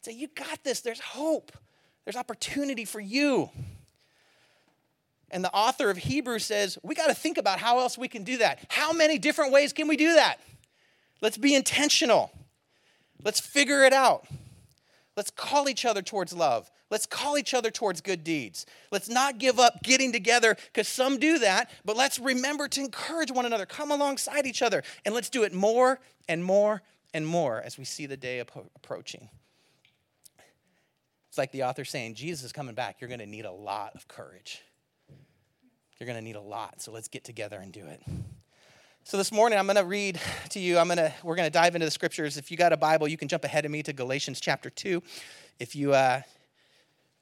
Say, 0.00 0.12
You 0.12 0.28
got 0.28 0.64
this. 0.64 0.80
There's 0.80 1.00
hope, 1.00 1.52
there's 2.04 2.16
opportunity 2.16 2.86
for 2.86 3.00
you. 3.00 3.50
And 5.30 5.44
the 5.44 5.52
author 5.52 5.90
of 5.90 5.98
Hebrews 5.98 6.44
says, 6.44 6.78
We 6.82 6.94
got 6.94 7.08
to 7.08 7.14
think 7.14 7.36
about 7.36 7.58
how 7.58 7.80
else 7.80 7.98
we 7.98 8.08
can 8.08 8.24
do 8.24 8.38
that. 8.38 8.64
How 8.68 8.92
many 8.94 9.18
different 9.18 9.52
ways 9.52 9.74
can 9.74 9.88
we 9.88 9.98
do 9.98 10.14
that? 10.14 10.36
Let's 11.20 11.36
be 11.36 11.54
intentional. 11.54 12.30
Let's 13.22 13.40
figure 13.40 13.84
it 13.84 13.92
out. 13.92 14.26
Let's 15.16 15.30
call 15.30 15.68
each 15.68 15.84
other 15.84 16.02
towards 16.02 16.32
love. 16.32 16.70
Let's 16.90 17.06
call 17.06 17.38
each 17.38 17.54
other 17.54 17.70
towards 17.70 18.00
good 18.00 18.24
deeds. 18.24 18.66
Let's 18.90 19.08
not 19.08 19.38
give 19.38 19.58
up 19.58 19.82
getting 19.82 20.12
together 20.12 20.56
because 20.72 20.86
some 20.88 21.18
do 21.18 21.38
that, 21.38 21.70
but 21.84 21.96
let's 21.96 22.18
remember 22.18 22.68
to 22.68 22.80
encourage 22.80 23.30
one 23.30 23.46
another, 23.46 23.66
come 23.66 23.90
alongside 23.90 24.46
each 24.46 24.62
other, 24.62 24.82
and 25.04 25.14
let's 25.14 25.30
do 25.30 25.44
it 25.44 25.52
more 25.52 25.98
and 26.28 26.44
more 26.44 26.82
and 27.12 27.26
more 27.26 27.62
as 27.62 27.78
we 27.78 27.84
see 27.84 28.06
the 28.06 28.16
day 28.16 28.38
approaching. 28.40 29.28
It's 31.28 31.38
like 31.38 31.52
the 31.52 31.64
author 31.64 31.84
saying, 31.84 32.14
Jesus 32.14 32.44
is 32.44 32.52
coming 32.52 32.74
back. 32.74 33.00
You're 33.00 33.08
going 33.08 33.20
to 33.20 33.26
need 33.26 33.44
a 33.44 33.52
lot 33.52 33.96
of 33.96 34.06
courage. 34.06 34.62
You're 35.98 36.06
going 36.06 36.18
to 36.18 36.24
need 36.24 36.36
a 36.36 36.40
lot, 36.40 36.80
so 36.80 36.92
let's 36.92 37.08
get 37.08 37.24
together 37.24 37.58
and 37.58 37.72
do 37.72 37.86
it. 37.86 38.02
So 39.06 39.18
this 39.18 39.30
morning 39.30 39.58
I'm 39.58 39.66
going 39.66 39.76
to 39.76 39.84
read 39.84 40.18
to 40.48 40.58
you. 40.58 40.78
I'm 40.78 40.86
going 40.86 40.96
to 40.96 41.12
we're 41.22 41.36
going 41.36 41.46
to 41.46 41.52
dive 41.52 41.74
into 41.74 41.84
the 41.84 41.90
scriptures. 41.90 42.38
If 42.38 42.50
you 42.50 42.56
got 42.56 42.72
a 42.72 42.76
Bible, 42.78 43.06
you 43.06 43.18
can 43.18 43.28
jump 43.28 43.44
ahead 43.44 43.66
of 43.66 43.70
me 43.70 43.82
to 43.82 43.92
Galatians 43.92 44.40
chapter 44.40 44.70
2. 44.70 45.02
If 45.58 45.76
you 45.76 45.92
uh, 45.92 46.22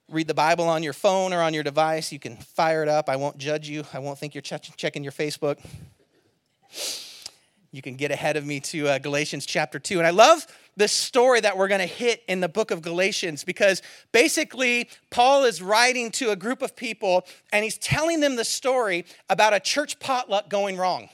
read 0.08 0.28
the 0.28 0.34
Bible 0.34 0.68
on 0.68 0.84
your 0.84 0.92
phone 0.92 1.32
or 1.32 1.42
on 1.42 1.54
your 1.54 1.64
device, 1.64 2.12
you 2.12 2.20
can 2.20 2.36
fire 2.36 2.84
it 2.84 2.88
up. 2.88 3.08
I 3.08 3.16
won't 3.16 3.36
judge 3.36 3.68
you. 3.68 3.82
I 3.92 3.98
won't 3.98 4.16
think 4.16 4.32
you're 4.32 4.42
ch- 4.42 4.76
checking 4.76 5.02
your 5.02 5.10
Facebook. 5.10 5.58
You 7.72 7.82
can 7.82 7.96
get 7.96 8.12
ahead 8.12 8.36
of 8.36 8.46
me 8.46 8.60
to 8.60 8.86
uh, 8.86 8.98
Galatians 9.00 9.44
chapter 9.44 9.80
2. 9.80 9.98
And 9.98 10.06
I 10.06 10.10
love 10.10 10.46
this 10.76 10.92
story 10.92 11.40
that 11.40 11.58
we're 11.58 11.66
going 11.68 11.80
to 11.80 11.86
hit 11.86 12.22
in 12.28 12.38
the 12.38 12.48
book 12.48 12.70
of 12.70 12.80
Galatians 12.80 13.42
because 13.42 13.82
basically 14.12 14.88
Paul 15.10 15.42
is 15.42 15.60
writing 15.60 16.12
to 16.12 16.30
a 16.30 16.36
group 16.36 16.62
of 16.62 16.76
people 16.76 17.26
and 17.52 17.64
he's 17.64 17.76
telling 17.76 18.20
them 18.20 18.36
the 18.36 18.44
story 18.44 19.04
about 19.28 19.52
a 19.52 19.58
church 19.58 19.98
potluck 19.98 20.48
going 20.48 20.76
wrong. 20.76 21.08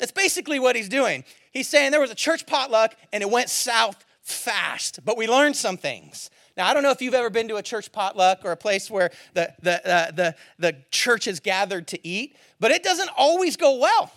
That's 0.00 0.12
basically 0.12 0.58
what 0.58 0.74
he's 0.74 0.88
doing. 0.88 1.24
He's 1.52 1.68
saying 1.68 1.92
there 1.92 2.00
was 2.00 2.10
a 2.10 2.16
church 2.16 2.46
potluck 2.46 2.96
and 3.12 3.22
it 3.22 3.30
went 3.30 3.50
south 3.50 4.04
fast, 4.22 5.04
but 5.04 5.16
we 5.16 5.28
learned 5.28 5.56
some 5.56 5.76
things. 5.76 6.30
Now, 6.56 6.66
I 6.66 6.74
don't 6.74 6.82
know 6.82 6.90
if 6.90 7.00
you've 7.00 7.14
ever 7.14 7.30
been 7.30 7.48
to 7.48 7.56
a 7.56 7.62
church 7.62 7.92
potluck 7.92 8.40
or 8.44 8.50
a 8.50 8.56
place 8.56 8.90
where 8.90 9.10
the, 9.34 9.52
the, 9.62 9.88
uh, 9.88 10.10
the, 10.10 10.34
the 10.58 10.76
church 10.90 11.28
is 11.28 11.38
gathered 11.38 11.86
to 11.88 12.06
eat, 12.06 12.36
but 12.58 12.70
it 12.70 12.82
doesn't 12.82 13.10
always 13.16 13.56
go 13.56 13.76
well. 13.76 14.10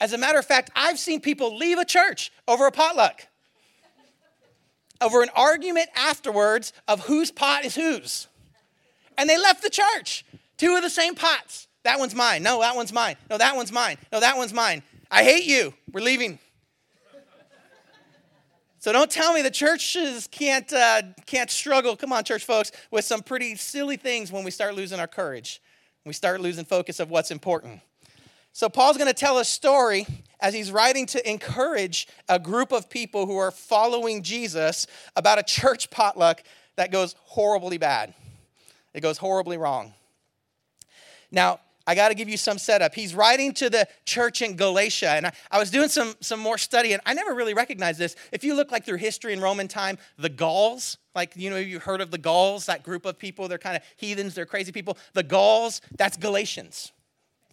As 0.00 0.12
a 0.12 0.18
matter 0.18 0.38
of 0.38 0.46
fact, 0.46 0.70
I've 0.76 0.98
seen 0.98 1.20
people 1.20 1.56
leave 1.56 1.78
a 1.78 1.84
church 1.84 2.30
over 2.46 2.66
a 2.66 2.72
potluck, 2.72 3.26
over 5.00 5.22
an 5.22 5.30
argument 5.34 5.88
afterwards 5.96 6.72
of 6.86 7.00
whose 7.00 7.30
pot 7.30 7.64
is 7.64 7.74
whose. 7.74 8.28
And 9.16 9.28
they 9.28 9.38
left 9.38 9.62
the 9.62 9.70
church, 9.70 10.24
two 10.56 10.76
of 10.76 10.82
the 10.82 10.90
same 10.90 11.14
pots. 11.14 11.68
That 11.82 11.98
one's 11.98 12.14
mine. 12.14 12.42
No, 12.42 12.60
that 12.60 12.76
one's 12.76 12.92
mine. 12.92 13.16
No, 13.30 13.38
that 13.38 13.56
one's 13.56 13.72
mine. 13.72 13.96
No, 14.12 14.20
that 14.20 14.36
one's 14.36 14.52
mine. 14.52 14.82
I 15.10 15.24
hate 15.24 15.44
you. 15.44 15.74
We're 15.92 16.02
leaving. 16.02 16.38
So 18.78 18.92
don't 18.92 19.10
tell 19.10 19.34
me 19.34 19.42
the 19.42 19.50
churches 19.50 20.26
can't, 20.26 20.72
uh, 20.72 21.02
can't 21.26 21.50
struggle, 21.50 21.96
come 21.96 22.14
on, 22.14 22.24
church 22.24 22.46
folks, 22.46 22.72
with 22.90 23.04
some 23.04 23.20
pretty 23.22 23.56
silly 23.56 23.98
things 23.98 24.32
when 24.32 24.42
we 24.42 24.50
start 24.50 24.74
losing 24.74 24.98
our 24.98 25.06
courage. 25.06 25.60
We 26.06 26.14
start 26.14 26.40
losing 26.40 26.64
focus 26.64 26.98
of 26.98 27.10
what's 27.10 27.30
important. 27.30 27.80
So 28.54 28.70
Paul's 28.70 28.96
going 28.96 29.08
to 29.08 29.14
tell 29.14 29.38
a 29.38 29.44
story 29.44 30.06
as 30.40 30.54
he's 30.54 30.72
writing 30.72 31.04
to 31.06 31.30
encourage 31.30 32.08
a 32.28 32.38
group 32.38 32.72
of 32.72 32.88
people 32.88 33.26
who 33.26 33.36
are 33.36 33.50
following 33.50 34.22
Jesus 34.22 34.86
about 35.14 35.38
a 35.38 35.42
church 35.42 35.90
potluck 35.90 36.42
that 36.76 36.90
goes 36.90 37.14
horribly 37.24 37.76
bad. 37.76 38.14
It 38.94 39.02
goes 39.02 39.18
horribly 39.18 39.58
wrong. 39.58 39.92
Now, 41.30 41.60
I 41.90 41.96
got 41.96 42.10
to 42.10 42.14
give 42.14 42.28
you 42.28 42.36
some 42.36 42.56
setup. 42.56 42.94
He's 42.94 43.16
writing 43.16 43.52
to 43.54 43.68
the 43.68 43.88
church 44.04 44.42
in 44.42 44.54
Galatia, 44.54 45.10
and 45.10 45.26
I, 45.26 45.32
I, 45.50 45.58
was 45.58 45.72
doing 45.72 45.88
some, 45.88 46.14
some 46.20 46.38
more 46.38 46.56
study, 46.56 46.92
and 46.92 47.02
I 47.04 47.14
never 47.14 47.34
really 47.34 47.52
recognized 47.52 47.98
this. 47.98 48.14
If 48.30 48.44
you 48.44 48.54
look 48.54 48.70
like 48.70 48.84
through 48.84 48.98
history 48.98 49.32
in 49.32 49.40
Roman 49.40 49.66
time, 49.66 49.98
the 50.16 50.28
Gauls, 50.28 50.98
like, 51.16 51.32
you 51.34 51.50
know, 51.50 51.56
you 51.56 51.80
heard 51.80 52.00
of 52.00 52.12
the 52.12 52.18
Gauls, 52.18 52.66
that 52.66 52.84
group 52.84 53.06
of 53.06 53.18
people, 53.18 53.48
they're 53.48 53.58
kind 53.58 53.76
of 53.76 53.82
heathens, 53.96 54.36
they're 54.36 54.46
crazy 54.46 54.70
people. 54.70 54.98
The 55.14 55.24
Gauls, 55.24 55.80
that's 55.98 56.16
Galatians. 56.16 56.92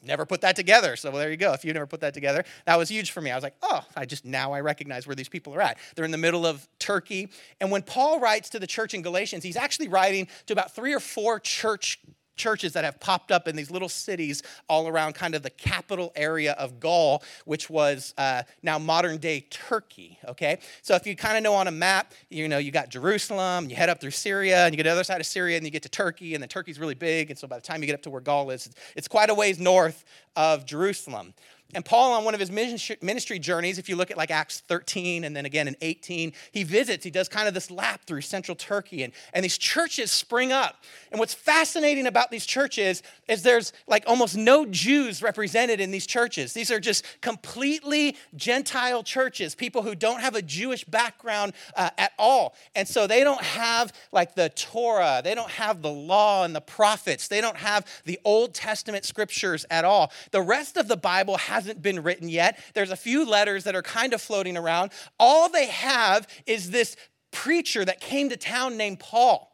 Never 0.03 0.23
put 0.23 0.41
that 0.41 0.55
together. 0.55 0.95
So 0.97 1.09
well, 1.09 1.19
there 1.19 1.31
you 1.31 1.37
go. 1.37 1.53
If 1.53 1.65
you 1.65 1.73
never 1.73 1.87
put 1.87 2.01
that 2.01 2.13
together, 2.13 2.43
that 2.67 2.77
was 2.77 2.89
huge 2.89 3.09
for 3.09 3.21
me. 3.21 3.31
I 3.31 3.35
was 3.35 3.43
like, 3.43 3.55
oh, 3.63 3.83
I 3.95 4.05
just 4.05 4.23
now 4.23 4.53
I 4.53 4.61
recognize 4.61 5.07
where 5.07 5.15
these 5.15 5.29
people 5.29 5.55
are 5.55 5.61
at. 5.61 5.79
They're 5.95 6.05
in 6.05 6.11
the 6.11 6.17
middle 6.19 6.45
of 6.45 6.67
Turkey. 6.77 7.29
And 7.59 7.71
when 7.71 7.81
Paul 7.81 8.19
writes 8.19 8.49
to 8.51 8.59
the 8.59 8.67
church 8.67 8.93
in 8.93 9.01
Galatians, 9.01 9.43
he's 9.43 9.57
actually 9.57 9.87
writing 9.87 10.27
to 10.45 10.53
about 10.53 10.75
three 10.75 10.93
or 10.93 10.99
four 10.99 11.39
church 11.39 11.99
churches 12.37 12.73
that 12.73 12.83
have 12.83 12.99
popped 12.99 13.31
up 13.31 13.47
in 13.47 13.55
these 13.55 13.69
little 13.71 13.89
cities 13.89 14.43
all 14.69 14.87
around 14.87 15.13
kind 15.13 15.35
of 15.35 15.43
the 15.43 15.49
capital 15.49 16.11
area 16.15 16.53
of 16.53 16.79
Gaul, 16.79 17.23
which 17.45 17.69
was 17.69 18.13
uh, 18.17 18.43
now 18.63 18.79
modern 18.79 19.17
day 19.17 19.45
Turkey. 19.49 20.17
Okay, 20.27 20.59
so 20.81 20.95
if 20.95 21.05
you 21.05 21.15
kind 21.15 21.37
of 21.37 21.43
know 21.43 21.53
on 21.53 21.67
a 21.67 21.71
map, 21.71 22.13
you 22.29 22.47
know 22.47 22.57
you 22.57 22.71
got 22.71 22.89
Jerusalem, 22.89 23.69
you 23.69 23.75
head 23.75 23.89
up 23.89 23.99
through 23.99 24.11
Syria, 24.11 24.65
and 24.65 24.73
you 24.73 24.77
get 24.77 24.83
to 24.83 24.89
the 24.89 24.93
other 24.93 25.03
side 25.03 25.19
of 25.19 25.27
Syria, 25.27 25.57
and 25.57 25.65
you 25.65 25.71
get 25.71 25.83
to 25.83 25.89
Turkey, 25.89 26.33
and 26.33 26.41
then 26.41 26.49
Turkey's 26.49 26.79
really 26.79 26.95
big, 26.95 27.29
and 27.29 27.37
so 27.37 27.47
by 27.47 27.57
the 27.57 27.61
time 27.61 27.81
you 27.81 27.87
get 27.87 27.95
up 27.95 28.03
to 28.03 28.09
where 28.09 28.21
Gaul 28.21 28.49
is, 28.51 28.69
it's 28.95 29.07
quite 29.07 29.29
a 29.29 29.33
ways 29.33 29.59
north 29.59 30.05
of 30.35 30.65
Jerusalem. 30.65 31.33
And 31.73 31.83
Paul, 31.83 32.13
on 32.13 32.23
one 32.23 32.33
of 32.33 32.39
his 32.39 32.49
ministry 32.49 33.39
journeys, 33.39 33.77
if 33.77 33.89
you 33.89 33.97
look 33.97 34.09
at 34.09 34.15
like 34.15 34.31
Acts 34.31 34.61
13 34.61 35.25
and 35.25 35.35
then 35.35 35.45
again 35.45 35.67
in 35.67 35.75
18, 35.81 36.31
he 36.53 36.63
visits, 36.63 37.03
he 37.03 37.11
does 37.11 37.27
kind 37.27 37.45
of 37.45 37.53
this 37.53 37.69
lap 37.69 38.01
through 38.05 38.21
central 38.21 38.55
Turkey, 38.55 39.03
and, 39.03 39.11
and 39.33 39.43
these 39.43 39.57
churches 39.57 40.09
spring 40.09 40.53
up. 40.53 40.85
And 41.11 41.19
what's 41.19 41.33
fascinating 41.33 42.07
about 42.07 42.31
these 42.31 42.45
churches 42.45 43.03
is 43.27 43.43
there's 43.43 43.73
like 43.85 44.05
almost 44.07 44.37
no 44.37 44.65
Jews 44.65 45.21
represented 45.21 45.81
in 45.81 45.91
these 45.91 46.07
churches. 46.07 46.53
These 46.53 46.71
are 46.71 46.79
just 46.79 47.03
completely 47.19 48.15
Gentile 48.33 49.03
churches, 49.03 49.53
people 49.53 49.81
who 49.81 49.93
don't 49.93 50.21
have 50.21 50.35
a 50.35 50.41
Jewish 50.41 50.85
background 50.85 51.51
uh, 51.75 51.89
at 51.97 52.13
all. 52.17 52.55
And 52.75 52.87
so 52.87 53.07
they 53.07 53.25
don't 53.25 53.43
have 53.43 53.91
like 54.13 54.35
the 54.35 54.49
Torah, 54.49 55.19
they 55.21 55.35
don't 55.35 55.51
have 55.51 55.81
the 55.81 55.91
law 55.91 56.45
and 56.45 56.55
the 56.55 56.61
prophets, 56.61 57.27
they 57.27 57.41
don't 57.41 57.57
have 57.57 57.85
the 58.05 58.19
Old 58.23 58.53
Testament 58.53 59.03
scriptures 59.03 59.65
at 59.69 59.83
all. 59.83 60.13
The 60.31 60.41
rest 60.41 60.77
of 60.77 60.87
the 60.87 60.95
Bible 60.95 61.37
has 61.37 61.56
hasn't 61.57 61.81
been 61.81 62.03
written 62.03 62.29
yet. 62.29 62.59
There's 62.75 62.91
a 62.91 62.95
few 62.95 63.27
letters 63.27 63.63
that 63.63 63.75
are 63.75 63.81
kind 63.81 64.13
of 64.13 64.21
floating 64.21 64.55
around. 64.55 64.91
All 65.19 65.49
they 65.49 65.65
have 65.65 66.27
is 66.45 66.69
this 66.69 66.95
preacher 67.31 67.83
that 67.83 67.99
came 67.99 68.29
to 68.29 68.37
town 68.37 68.77
named 68.77 68.99
Paul, 68.99 69.51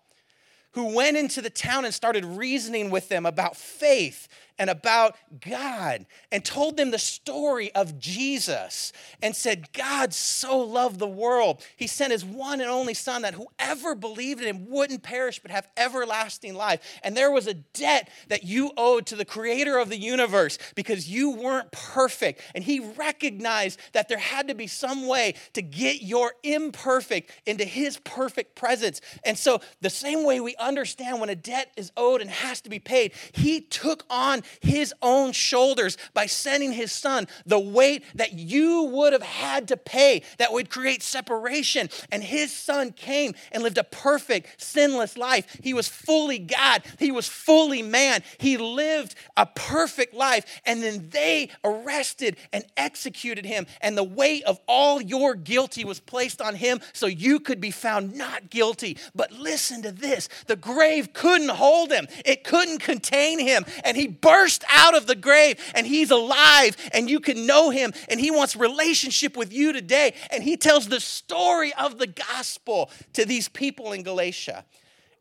who 0.71 0.93
went 0.93 1.15
into 1.15 1.41
the 1.41 1.49
town 1.49 1.85
and 1.85 1.93
started 1.93 2.25
reasoning 2.25 2.89
with 2.89 3.07
them 3.07 3.25
about 3.25 3.55
faith 3.55 4.27
and 4.59 4.69
about 4.69 5.15
God 5.39 6.05
and 6.31 6.43
told 6.43 6.77
them 6.77 6.91
the 6.91 6.99
story 6.99 7.73
of 7.73 7.99
Jesus 7.99 8.93
and 9.21 9.35
said, 9.35 9.71
God 9.73 10.13
so 10.13 10.59
loved 10.59 10.99
the 10.99 11.07
world. 11.07 11.63
He 11.75 11.87
sent 11.87 12.11
his 12.11 12.23
one 12.23 12.61
and 12.61 12.69
only 12.69 12.93
Son 12.93 13.23
that 13.23 13.33
whoever 13.33 13.95
believed 13.95 14.41
in 14.41 14.47
him 14.47 14.69
wouldn't 14.69 15.03
perish 15.03 15.39
but 15.39 15.51
have 15.51 15.67
everlasting 15.77 16.55
life. 16.55 16.99
And 17.03 17.15
there 17.15 17.31
was 17.31 17.47
a 17.47 17.53
debt 17.53 18.09
that 18.29 18.43
you 18.43 18.71
owed 18.77 19.05
to 19.07 19.15
the 19.15 19.25
creator 19.25 19.77
of 19.77 19.89
the 19.89 19.97
universe 19.97 20.57
because 20.75 21.09
you 21.09 21.31
weren't 21.31 21.71
perfect. 21.71 22.41
And 22.55 22.63
he 22.63 22.79
recognized 22.79 23.79
that 23.93 24.07
there 24.07 24.17
had 24.17 24.47
to 24.47 24.55
be 24.55 24.67
some 24.67 25.07
way 25.07 25.35
to 25.53 25.61
get 25.61 26.01
your 26.01 26.33
imperfect 26.43 27.31
into 27.45 27.65
his 27.65 27.97
perfect 27.97 28.55
presence. 28.55 29.01
And 29.23 29.37
so, 29.37 29.61
the 29.81 29.89
same 29.89 30.23
way 30.23 30.39
we 30.39 30.55
understand 30.57 31.19
when 31.19 31.29
a 31.29 31.35
debt 31.35 31.71
is 31.75 31.91
owed 31.97 32.21
and 32.21 32.29
has 32.29 32.61
to 32.61 32.69
be 32.69 32.79
paid, 32.79 33.13
he 33.31 33.61
took 33.61 34.05
on 34.09 34.42
his 34.61 34.93
own 35.01 35.31
shoulders 35.31 35.97
by 36.13 36.25
sending 36.25 36.73
his 36.73 36.91
son, 36.91 37.27
the 37.45 37.59
weight 37.59 38.03
that 38.15 38.33
you 38.33 38.83
would 38.83 39.13
have 39.13 39.23
had 39.23 39.67
to 39.69 39.77
pay 39.77 40.23
that 40.37 40.53
would 40.53 40.69
create 40.69 41.03
separation. 41.03 41.89
And 42.11 42.23
his 42.23 42.51
son 42.51 42.91
came 42.91 43.33
and 43.51 43.63
lived 43.63 43.77
a 43.77 43.83
perfect, 43.83 44.61
sinless 44.61 45.17
life. 45.17 45.57
He 45.61 45.73
was 45.73 45.87
fully 45.87 46.39
God, 46.39 46.83
he 46.99 47.11
was 47.11 47.27
fully 47.27 47.81
man. 47.81 48.23
He 48.37 48.57
lived 48.57 49.15
a 49.37 49.45
perfect 49.45 50.13
life. 50.13 50.45
And 50.65 50.81
then 50.81 51.09
they 51.09 51.49
arrested 51.63 52.37
and 52.51 52.65
executed 52.77 53.45
him. 53.45 53.65
And 53.81 53.97
the 53.97 54.03
weight 54.03 54.43
of 54.43 54.59
all 54.67 55.01
your 55.01 55.35
guilty 55.35 55.85
was 55.85 55.99
placed 55.99 56.41
on 56.41 56.55
him 56.55 56.79
so 56.93 57.07
you 57.07 57.39
could 57.39 57.61
be 57.61 57.71
found 57.71 58.15
not 58.15 58.49
guilty. 58.49 58.97
But 59.15 59.31
listen 59.31 59.81
to 59.83 59.91
this 59.91 60.29
the 60.47 60.55
grave 60.55 61.13
couldn't 61.13 61.49
hold 61.49 61.91
him, 61.91 62.07
it 62.25 62.43
couldn't 62.43 62.79
contain 62.79 63.39
him. 63.39 63.65
And 63.83 63.97
he 63.97 64.07
burst 64.33 64.63
out 64.69 64.95
of 64.97 65.05
the 65.05 65.15
grave 65.15 65.59
and 65.75 65.85
he's 65.85 66.09
alive 66.09 66.75
and 66.91 67.07
you 67.09 67.19
can 67.19 67.45
know 67.45 67.69
him 67.69 67.93
and 68.09 68.19
he 68.19 68.31
wants 68.31 68.55
relationship 68.55 69.37
with 69.37 69.53
you 69.53 69.71
today. 69.71 70.13
And 70.31 70.43
he 70.43 70.57
tells 70.57 70.87
the 70.87 70.99
story 70.99 71.71
of 71.75 71.99
the 71.99 72.07
gospel 72.07 72.89
to 73.13 73.25
these 73.25 73.47
people 73.47 73.91
in 73.93 74.01
Galatia 74.01 74.65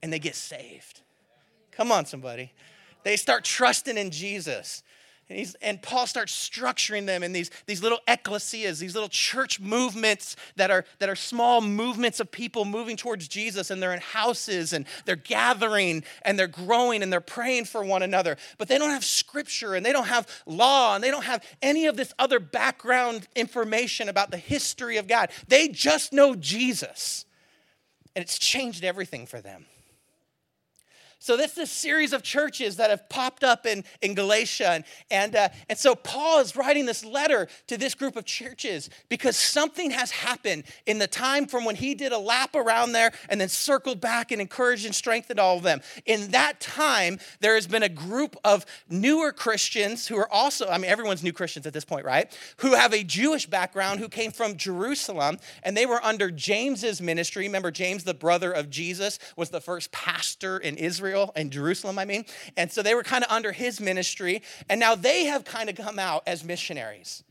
and 0.03 0.13
they 0.13 0.19
get 0.19 0.35
saved. 0.35 1.01
Come 1.73 1.93
on, 1.93 2.07
somebody. 2.07 2.53
They 3.03 3.17
start 3.17 3.45
trusting 3.45 3.99
in 3.99 4.11
Jesus. 4.11 4.83
And, 5.33 5.57
and, 5.63 5.83
Paul 5.83 6.07
starts 6.07 6.33
structuring 6.33 7.07
them 7.07 7.23
in 7.23 7.33
these, 7.33 7.51
these 7.67 7.83
little 7.83 7.99
ecclesias, 8.07 8.79
these 8.79 8.95
little 8.95 9.09
church 9.09 9.61
movements 9.61 10.37
that 10.57 10.71
are, 10.71 10.85
that 10.99 11.09
are 11.09 11.17
small 11.17 11.61
movements 11.61 12.21
of 12.21 12.31
people 12.31 12.65
moving 12.65 12.97
towards 12.97 13.29
Jesus. 13.29 13.71
And 13.71 13.83
they're 13.83 13.95
in 13.95 14.01
houses 14.01 14.73
and 14.73 14.87
they're 15.07 15.17
gathering 15.17 16.05
and 16.23 16.39
they're 16.39 16.47
growing 16.47 17.03
and 17.03 17.13
they're 17.13 17.21
praying 17.21 17.65
for 17.65 17.83
one 17.83 18.03
another. 18.03 18.37
But 18.59 18.69
they 18.69 18.79
don't 18.79 18.91
have 18.91 19.05
scripture 19.05 19.75
and 19.75 19.85
they 19.85 19.93
don't 19.93 20.09
have 20.09 20.29
law 20.47 20.95
and 20.95 21.03
they 21.03 21.11
don't 21.11 21.25
have 21.25 21.45
any 21.63 21.87
of 21.87 21.97
this 21.97 22.13
other 22.19 22.39
background 22.39 23.27
information 23.35 24.09
about 24.09 24.31
the 24.31 24.37
history 24.37 24.99
of 24.99 25.09
God. 25.09 25.31
They 25.49 25.69
just 25.69 26.13
know 26.13 26.35
Jesus. 26.35 27.25
And 28.15 28.23
it's 28.23 28.39
changed 28.39 28.85
everything 28.85 29.27
for 29.27 29.41
them. 29.41 29.65
So 31.23 31.37
this 31.37 31.53
is 31.53 31.59
a 31.59 31.67
series 31.67 32.13
of 32.13 32.25
churches 32.25 32.79
that 32.79 32.91
have 32.91 33.09
popped 33.09 33.45
up 33.45 33.65
in, 33.65 33.85
in 34.01 34.15
Galatia. 34.15 34.71
And, 34.71 34.85
and, 35.09 35.37
uh, 35.37 35.49
and 35.69 35.79
so 35.79 35.95
Paul 35.95 36.41
is 36.41 36.57
writing 36.57 36.85
this 36.85 37.05
letter 37.05 37.47
to 37.69 37.79
this 37.79 37.95
group 37.95 38.17
of 38.17 38.25
churches 38.25 38.91
because 39.09 39.37
something 39.37 39.93
has 39.93 40.11
happened 40.11 40.65
in 40.85 40.99
the 40.99 41.07
time 41.07 41.47
from 41.47 41.65
when 41.65 41.77
he 41.77 41.95
did 41.95 42.11
a 42.11 42.19
lap 42.19 42.57
around 42.57 42.91
there 42.91 43.13
and 43.29 43.41
then 43.41 43.49
circled 43.49 44.01
back 44.01 44.33
and 44.33 44.41
encouraged 44.41 44.85
and 44.85 44.97
strengthened 44.97 45.39
all 45.39 45.59
of 45.59 45.63
them. 45.63 45.81
In 46.07 46.33
that 46.33 46.59
time, 46.59 47.21
there 47.39 47.55
has 47.55 47.69
been 47.69 47.85
a 47.85 47.89
group 47.89 48.35
of 48.43 48.67
newer 48.91 49.31
Christians 49.31 50.09
who 50.09 50.17
are 50.17 50.29
also, 50.29 50.67
I 50.67 50.77
mean, 50.77 50.91
everyone's 50.91 51.23
new 51.23 51.33
Christians 51.33 51.69
at 51.69 51.73
this 51.73 51.85
point, 51.85 52.05
right? 52.05 52.37
Who 52.57 52.75
have 52.75 52.93
a 52.93 53.05
Jewish 53.05 53.47
background 53.47 54.01
who 54.01 54.09
came 54.09 54.33
from 54.33 54.57
Jerusalem 54.57 55.39
and 55.63 55.77
they 55.77 55.87
were 55.87 56.05
under 56.05 56.33
James's 56.33 57.01
ministry. 57.01 57.45
Remember, 57.47 57.71
James, 57.71 58.03
the 58.03 58.13
brother 58.13 58.51
of 58.51 58.71
Jesus, 58.71 59.21
was 59.37 59.51
the 59.51 59.61
first 59.61 59.93
pastor 59.93 60.59
in 60.59 60.77
Israel 60.77 61.12
Israel 61.13 61.33
and 61.37 61.51
Jerusalem, 61.51 61.99
I 61.99 62.05
mean. 62.05 62.25
And 62.57 62.73
so 62.73 62.83
they 62.83 62.95
were 62.95 63.03
kind 63.03 63.23
of 63.25 63.31
under 63.31 63.53
his 63.53 63.81
ministry. 63.81 64.43
And 64.69 64.81
now 64.81 64.95
they 64.95 65.25
have 65.25 65.45
kind 65.45 65.69
of 65.69 65.77
come 65.77 65.99
out 65.99 66.23
as 66.27 66.43
missionaries. 66.43 67.23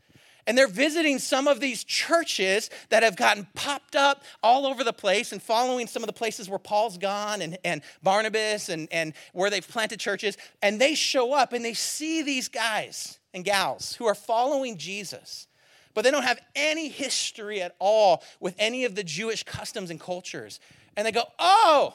And 0.46 0.58
they're 0.58 0.68
visiting 0.68 1.18
some 1.18 1.46
of 1.46 1.60
these 1.60 1.84
churches 1.84 2.68
that 2.88 3.04
have 3.04 3.16
gotten 3.16 3.46
popped 3.54 3.94
up 3.94 4.24
all 4.42 4.66
over 4.66 4.82
the 4.82 4.92
place 4.92 5.32
and 5.32 5.40
following 5.40 5.86
some 5.86 6.02
of 6.02 6.08
the 6.08 6.12
places 6.12 6.48
where 6.48 6.58
Paul's 6.58 6.98
gone 6.98 7.42
and, 7.42 7.58
and 7.64 7.82
Barnabas 8.02 8.68
and, 8.68 8.88
and 8.90 9.14
where 9.32 9.50
they've 9.50 9.66
planted 9.66 10.00
churches. 10.00 10.36
And 10.60 10.80
they 10.80 10.94
show 10.94 11.32
up 11.32 11.52
and 11.52 11.64
they 11.64 11.74
see 11.74 12.22
these 12.22 12.48
guys 12.48 13.18
and 13.34 13.44
gals 13.44 13.94
who 13.94 14.06
are 14.06 14.16
following 14.16 14.78
Jesus, 14.78 15.46
but 15.94 16.02
they 16.02 16.10
don't 16.10 16.24
have 16.24 16.40
any 16.56 16.88
history 16.88 17.62
at 17.62 17.76
all 17.78 18.22
with 18.40 18.54
any 18.58 18.84
of 18.84 18.96
the 18.96 19.04
Jewish 19.04 19.44
customs 19.44 19.90
and 19.90 20.00
cultures. 20.00 20.58
And 20.96 21.06
they 21.06 21.12
go, 21.12 21.24
Oh, 21.38 21.94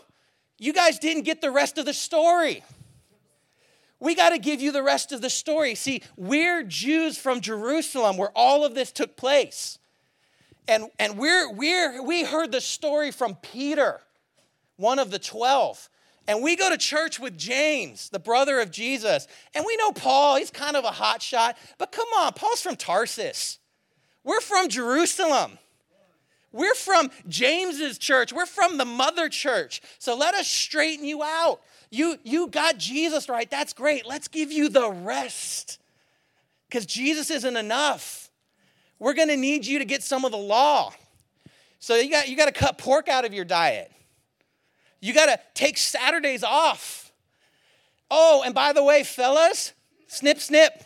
you 0.57 0.73
guys 0.73 0.99
didn't 0.99 1.23
get 1.23 1.41
the 1.41 1.51
rest 1.51 1.77
of 1.77 1.85
the 1.85 1.93
story. 1.93 2.63
We 3.99 4.15
got 4.15 4.29
to 4.29 4.37
give 4.37 4.61
you 4.61 4.71
the 4.71 4.83
rest 4.83 5.11
of 5.11 5.21
the 5.21 5.29
story. 5.29 5.75
See, 5.75 6.03
we're 6.15 6.63
Jews 6.63 7.17
from 7.17 7.41
Jerusalem 7.41 8.17
where 8.17 8.31
all 8.35 8.63
of 8.63 8.75
this 8.75 8.91
took 8.91 9.15
place. 9.15 9.79
And, 10.67 10.89
and 10.99 11.17
we're, 11.17 11.51
we're, 11.51 12.03
we 12.03 12.23
heard 12.23 12.51
the 12.51 12.61
story 12.61 13.11
from 13.11 13.35
Peter, 13.35 14.01
one 14.75 14.99
of 14.99 15.11
the 15.11 15.19
12. 15.19 15.89
And 16.27 16.43
we 16.43 16.55
go 16.55 16.69
to 16.69 16.77
church 16.77 17.19
with 17.19 17.37
James, 17.37 18.09
the 18.09 18.19
brother 18.19 18.59
of 18.59 18.69
Jesus. 18.69 19.27
And 19.55 19.63
we 19.65 19.77
know 19.77 19.91
Paul, 19.93 20.35
he's 20.35 20.51
kind 20.51 20.75
of 20.75 20.83
a 20.83 20.91
hot 20.91 21.21
shot. 21.21 21.57
But 21.77 21.91
come 21.91 22.07
on, 22.17 22.33
Paul's 22.33 22.61
from 22.61 22.75
Tarsus. 22.75 23.59
We're 24.23 24.41
from 24.41 24.67
Jerusalem. 24.67 25.57
We're 26.51 26.75
from 26.75 27.11
James's 27.27 27.97
church. 27.97 28.33
We're 28.33 28.45
from 28.45 28.77
the 28.77 28.85
mother 28.85 29.29
church. 29.29 29.81
So 29.99 30.15
let 30.15 30.33
us 30.33 30.47
straighten 30.47 31.05
you 31.05 31.23
out. 31.23 31.61
You, 31.89 32.17
you 32.23 32.47
got 32.47 32.77
Jesus 32.77 33.29
right. 33.29 33.49
That's 33.49 33.73
great. 33.73 34.05
Let's 34.05 34.27
give 34.27 34.51
you 34.51 34.69
the 34.69 34.89
rest. 34.89 35.79
Because 36.67 36.85
Jesus 36.85 37.29
isn't 37.29 37.57
enough. 37.57 38.29
We're 38.99 39.13
going 39.13 39.29
to 39.29 39.37
need 39.37 39.65
you 39.65 39.79
to 39.79 39.85
get 39.85 40.03
some 40.03 40.25
of 40.25 40.31
the 40.31 40.37
law. 40.37 40.93
So 41.79 41.95
you 41.95 42.09
got, 42.09 42.27
you 42.27 42.35
got 42.35 42.47
to 42.47 42.51
cut 42.51 42.77
pork 42.77 43.07
out 43.07 43.25
of 43.25 43.33
your 43.33 43.45
diet. 43.45 43.91
You 44.99 45.13
got 45.13 45.27
to 45.27 45.39
take 45.53 45.77
Saturdays 45.77 46.43
off. 46.43 47.11
Oh, 48.09 48.41
and 48.45 48.55
by 48.55 48.73
the 48.73 48.83
way, 48.83 49.03
fellas, 49.03 49.73
Snip, 50.07 50.39
snip. 50.39 50.83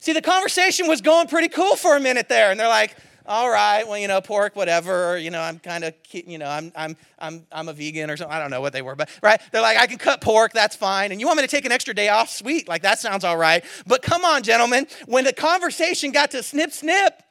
See, 0.00 0.12
the 0.12 0.22
conversation 0.22 0.88
was 0.88 1.00
going 1.00 1.28
pretty 1.28 1.48
cool 1.48 1.76
for 1.76 1.96
a 1.96 2.00
minute 2.00 2.28
there, 2.28 2.50
and 2.50 2.58
they're 2.58 2.68
like, 2.68 2.96
all 3.30 3.48
right, 3.48 3.86
well, 3.86 3.96
you 3.96 4.08
know, 4.08 4.20
pork, 4.20 4.56
whatever, 4.56 5.16
you 5.16 5.30
know, 5.30 5.40
I'm 5.40 5.60
kind 5.60 5.84
of, 5.84 5.94
you 6.10 6.36
know, 6.36 6.48
I'm, 6.48 6.72
I'm, 6.74 6.96
I'm, 7.20 7.46
I'm 7.52 7.68
a 7.68 7.72
vegan 7.72 8.10
or 8.10 8.16
something. 8.16 8.34
I 8.34 8.40
don't 8.40 8.50
know 8.50 8.60
what 8.60 8.72
they 8.72 8.82
were, 8.82 8.96
but, 8.96 9.08
right? 9.22 9.40
They're 9.52 9.62
like, 9.62 9.78
I 9.78 9.86
can 9.86 9.98
cut 9.98 10.20
pork, 10.20 10.52
that's 10.52 10.74
fine. 10.74 11.12
And 11.12 11.20
you 11.20 11.28
want 11.28 11.36
me 11.36 11.44
to 11.44 11.48
take 11.48 11.64
an 11.64 11.70
extra 11.70 11.94
day 11.94 12.08
off? 12.08 12.28
Sweet, 12.28 12.66
like 12.66 12.82
that 12.82 12.98
sounds 12.98 13.22
all 13.22 13.36
right. 13.36 13.64
But 13.86 14.02
come 14.02 14.24
on, 14.24 14.42
gentlemen, 14.42 14.88
when 15.06 15.22
the 15.22 15.32
conversation 15.32 16.10
got 16.10 16.32
to 16.32 16.42
snip, 16.42 16.72
snip, 16.72 17.22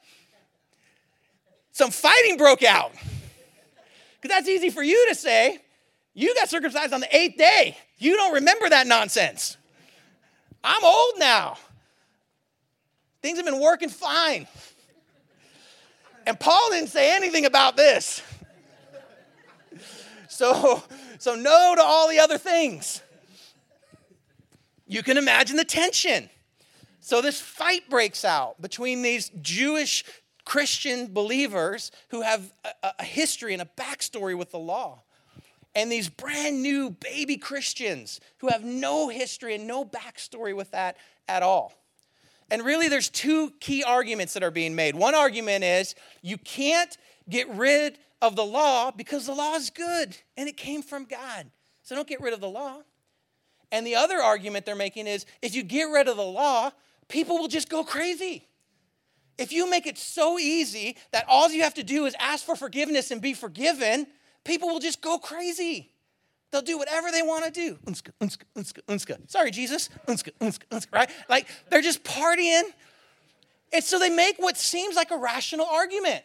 some 1.72 1.90
fighting 1.90 2.38
broke 2.38 2.62
out. 2.62 2.92
Because 2.92 4.34
that's 4.34 4.48
easy 4.48 4.70
for 4.70 4.82
you 4.82 5.06
to 5.10 5.14
say. 5.14 5.58
You 6.14 6.34
got 6.34 6.48
circumcised 6.48 6.94
on 6.94 7.00
the 7.00 7.14
eighth 7.14 7.36
day. 7.36 7.76
You 7.98 8.16
don't 8.16 8.32
remember 8.34 8.70
that 8.70 8.86
nonsense. 8.86 9.58
I'm 10.64 10.82
old 10.82 11.12
now. 11.18 11.58
Things 13.20 13.36
have 13.36 13.44
been 13.44 13.60
working 13.60 13.90
fine. 13.90 14.46
And 16.26 16.38
Paul 16.38 16.70
didn't 16.70 16.90
say 16.90 17.14
anything 17.14 17.46
about 17.46 17.76
this. 17.76 18.22
So, 20.32 20.82
so 21.18 21.34
no 21.34 21.74
to 21.76 21.82
all 21.82 22.08
the 22.08 22.18
other 22.18 22.38
things. 22.38 23.02
You 24.86 25.02
can 25.02 25.18
imagine 25.18 25.56
the 25.56 25.66
tension. 25.66 26.30
So 27.00 27.20
this 27.20 27.40
fight 27.40 27.90
breaks 27.90 28.24
out 28.24 28.62
between 28.62 29.02
these 29.02 29.30
Jewish 29.42 30.02
Christian 30.46 31.12
believers 31.12 31.92
who 32.08 32.22
have 32.22 32.52
a, 32.64 32.92
a 33.00 33.04
history 33.04 33.52
and 33.52 33.60
a 33.60 33.68
backstory 33.76 34.34
with 34.34 34.50
the 34.50 34.58
law 34.58 35.02
and 35.74 35.90
these 35.90 36.08
brand 36.08 36.62
new 36.62 36.90
baby 36.90 37.36
Christians 37.36 38.20
who 38.38 38.48
have 38.48 38.64
no 38.64 39.08
history 39.08 39.54
and 39.54 39.66
no 39.66 39.84
backstory 39.84 40.54
with 40.54 40.70
that 40.72 40.96
at 41.28 41.42
all. 41.42 41.79
And 42.50 42.64
really, 42.64 42.88
there's 42.88 43.08
two 43.08 43.52
key 43.60 43.84
arguments 43.84 44.34
that 44.34 44.42
are 44.42 44.50
being 44.50 44.74
made. 44.74 44.94
One 44.94 45.14
argument 45.14 45.62
is 45.64 45.94
you 46.22 46.36
can't 46.36 46.96
get 47.28 47.48
rid 47.50 47.98
of 48.20 48.36
the 48.36 48.44
law 48.44 48.90
because 48.90 49.26
the 49.26 49.34
law 49.34 49.54
is 49.54 49.70
good 49.70 50.16
and 50.36 50.48
it 50.48 50.56
came 50.56 50.82
from 50.82 51.04
God. 51.04 51.50
So 51.82 51.94
don't 51.94 52.08
get 52.08 52.20
rid 52.20 52.34
of 52.34 52.40
the 52.40 52.48
law. 52.48 52.78
And 53.72 53.86
the 53.86 53.94
other 53.94 54.18
argument 54.18 54.66
they're 54.66 54.74
making 54.74 55.06
is 55.06 55.26
if 55.42 55.54
you 55.54 55.62
get 55.62 55.84
rid 55.84 56.08
of 56.08 56.16
the 56.16 56.22
law, 56.22 56.70
people 57.08 57.38
will 57.38 57.48
just 57.48 57.68
go 57.68 57.84
crazy. 57.84 58.46
If 59.38 59.52
you 59.52 59.70
make 59.70 59.86
it 59.86 59.96
so 59.96 60.38
easy 60.38 60.96
that 61.12 61.24
all 61.28 61.50
you 61.50 61.62
have 61.62 61.74
to 61.74 61.82
do 61.82 62.04
is 62.04 62.14
ask 62.18 62.44
for 62.44 62.56
forgiveness 62.56 63.10
and 63.10 63.22
be 63.22 63.32
forgiven, 63.32 64.06
people 64.44 64.68
will 64.68 64.80
just 64.80 65.00
go 65.00 65.18
crazy. 65.18 65.92
They'll 66.50 66.62
do 66.62 66.78
whatever 66.78 67.10
they 67.12 67.22
want 67.22 67.44
to 67.44 67.50
do. 67.50 67.78
Unska, 67.86 68.10
unska, 68.20 68.42
unska, 68.56 68.80
unska. 68.88 69.30
Sorry, 69.30 69.50
Jesus. 69.50 69.88
Unska, 70.08 70.30
unska, 70.40 70.64
unska, 70.70 70.92
right? 70.92 71.10
Like 71.28 71.46
they're 71.70 71.82
just 71.82 72.02
partying. 72.02 72.62
And 73.72 73.84
so 73.84 73.98
they 73.98 74.10
make 74.10 74.36
what 74.38 74.56
seems 74.56 74.96
like 74.96 75.10
a 75.12 75.16
rational 75.16 75.66
argument. 75.66 76.24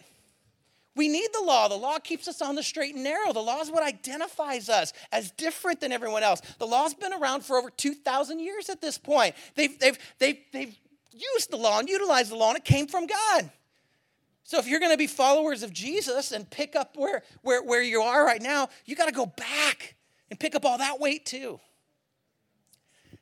We 0.96 1.10
need 1.10 1.28
the 1.34 1.44
law. 1.44 1.68
The 1.68 1.76
law 1.76 2.00
keeps 2.00 2.28
us 2.28 2.42
on 2.42 2.56
the 2.56 2.64
straight 2.64 2.96
and 2.96 3.04
narrow. 3.04 3.34
The 3.34 3.42
law 3.42 3.60
is 3.60 3.70
what 3.70 3.84
identifies 3.84 4.70
us 4.70 4.94
as 5.12 5.30
different 5.32 5.82
than 5.82 5.92
everyone 5.92 6.24
else. 6.24 6.42
The 6.58 6.66
law's 6.66 6.94
been 6.94 7.14
around 7.14 7.44
for 7.44 7.58
over 7.58 7.70
2,000 7.70 8.40
years 8.40 8.70
at 8.70 8.82
this 8.82 8.98
point. 8.98 9.36
They've, 9.56 9.78
they've, 9.78 10.00
they've, 10.20 10.38
they've 10.54 10.76
used 11.12 11.52
the 11.52 11.58
law 11.58 11.80
and 11.80 11.90
utilized 11.90 12.32
the 12.32 12.38
law, 12.38 12.50
and 12.50 12.58
it 12.58 12.64
came 12.64 12.88
from 12.88 13.08
God. 13.08 13.52
So 14.44 14.58
if 14.58 14.68
you're 14.68 14.80
going 14.80 14.94
to 14.94 14.98
be 14.98 15.08
followers 15.08 15.64
of 15.64 15.74
Jesus 15.74 16.32
and 16.32 16.50
pick 16.50 16.76
up 16.76 16.96
where, 16.96 17.24
where, 17.42 17.62
where 17.62 17.82
you 17.82 18.02
are 18.02 18.24
right 18.24 18.42
now, 18.42 18.70
you 18.86 18.96
got 18.96 19.08
to 19.08 19.12
go 19.12 19.26
back 19.26 19.96
and 20.30 20.40
pick 20.40 20.56
up 20.56 20.66
all 20.66 20.78
that 20.78 21.00
weight 21.00 21.26
too. 21.26 21.60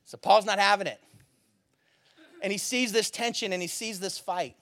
So 0.06 0.18
Paul's 0.18 0.46
not 0.46 0.60
having 0.60 0.88
it. 0.88 1.00
And 2.42 2.52
he 2.52 2.58
sees 2.58 2.92
this 2.92 3.10
tension 3.10 3.54
and 3.54 3.62
he 3.62 3.68
sees 3.68 4.00
this 4.00 4.20
fight. 4.20 4.56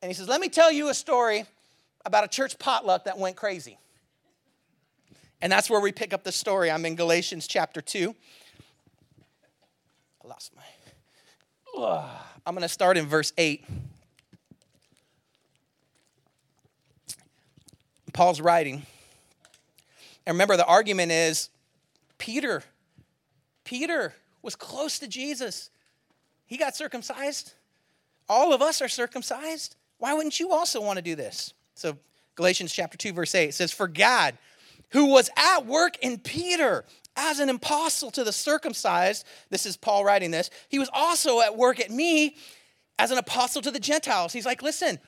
And 0.00 0.10
he 0.10 0.14
says, 0.14 0.28
Let 0.28 0.40
me 0.40 0.48
tell 0.48 0.70
you 0.70 0.88
a 0.88 0.94
story 0.94 1.44
about 2.06 2.24
a 2.24 2.28
church 2.28 2.58
potluck 2.58 3.04
that 3.04 3.18
went 3.18 3.36
crazy. 3.36 3.78
And 5.40 5.52
that's 5.52 5.68
where 5.70 5.80
we 5.80 5.92
pick 5.92 6.12
up 6.12 6.24
the 6.24 6.32
story. 6.32 6.70
I'm 6.70 6.84
in 6.84 6.96
Galatians 6.96 7.46
chapter 7.46 7.80
2. 7.80 8.14
I 10.24 10.28
lost 10.28 10.52
my. 10.56 10.62
I'm 12.46 12.54
going 12.54 12.62
to 12.62 12.68
start 12.68 12.96
in 12.96 13.06
verse 13.06 13.32
8. 13.36 13.64
Paul's 18.12 18.40
writing. 18.40 18.84
And 20.28 20.34
remember, 20.34 20.58
the 20.58 20.66
argument 20.66 21.10
is 21.10 21.48
Peter. 22.18 22.62
Peter 23.64 24.12
was 24.42 24.56
close 24.56 24.98
to 24.98 25.08
Jesus. 25.08 25.70
He 26.44 26.58
got 26.58 26.76
circumcised. 26.76 27.54
All 28.28 28.52
of 28.52 28.60
us 28.60 28.82
are 28.82 28.88
circumcised. 28.88 29.74
Why 29.96 30.12
wouldn't 30.12 30.38
you 30.38 30.52
also 30.52 30.82
want 30.82 30.98
to 30.98 31.02
do 31.02 31.14
this? 31.14 31.54
So, 31.74 31.96
Galatians 32.34 32.74
chapter 32.74 32.98
2, 32.98 33.14
verse 33.14 33.34
8 33.34 33.54
says, 33.54 33.72
For 33.72 33.88
God, 33.88 34.36
who 34.90 35.06
was 35.06 35.30
at 35.34 35.64
work 35.64 35.96
in 36.02 36.18
Peter 36.18 36.84
as 37.16 37.40
an 37.40 37.48
apostle 37.48 38.10
to 38.10 38.22
the 38.22 38.30
circumcised, 38.30 39.26
this 39.48 39.64
is 39.64 39.78
Paul 39.78 40.04
writing 40.04 40.30
this, 40.30 40.50
he 40.68 40.78
was 40.78 40.90
also 40.92 41.40
at 41.40 41.56
work 41.56 41.80
at 41.80 41.90
me 41.90 42.36
as 42.98 43.10
an 43.10 43.16
apostle 43.16 43.62
to 43.62 43.70
the 43.70 43.80
Gentiles. 43.80 44.34
He's 44.34 44.44
like, 44.44 44.60
listen, 44.60 44.98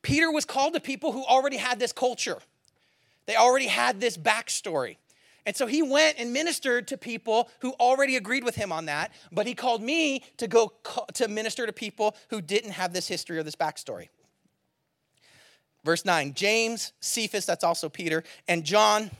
Peter 0.00 0.32
was 0.32 0.46
called 0.46 0.72
to 0.72 0.80
people 0.80 1.12
who 1.12 1.22
already 1.22 1.58
had 1.58 1.78
this 1.78 1.92
culture. 1.92 2.38
They 3.26 3.36
already 3.36 3.66
had 3.66 4.00
this 4.00 4.16
backstory. 4.16 4.96
And 5.46 5.54
so 5.54 5.66
he 5.66 5.82
went 5.82 6.18
and 6.18 6.32
ministered 6.32 6.88
to 6.88 6.96
people 6.96 7.50
who 7.60 7.72
already 7.72 8.16
agreed 8.16 8.44
with 8.44 8.54
him 8.54 8.72
on 8.72 8.86
that, 8.86 9.12
but 9.30 9.46
he 9.46 9.54
called 9.54 9.82
me 9.82 10.24
to 10.38 10.48
go 10.48 10.72
to 11.14 11.28
minister 11.28 11.66
to 11.66 11.72
people 11.72 12.16
who 12.30 12.40
didn't 12.40 12.72
have 12.72 12.92
this 12.92 13.06
history 13.06 13.38
or 13.38 13.42
this 13.42 13.56
backstory. 13.56 14.08
Verse 15.84 16.04
9 16.04 16.32
James, 16.34 16.92
Cephas, 17.00 17.44
that's 17.44 17.64
also 17.64 17.88
Peter, 17.88 18.24
and 18.48 18.64
John, 18.64 19.10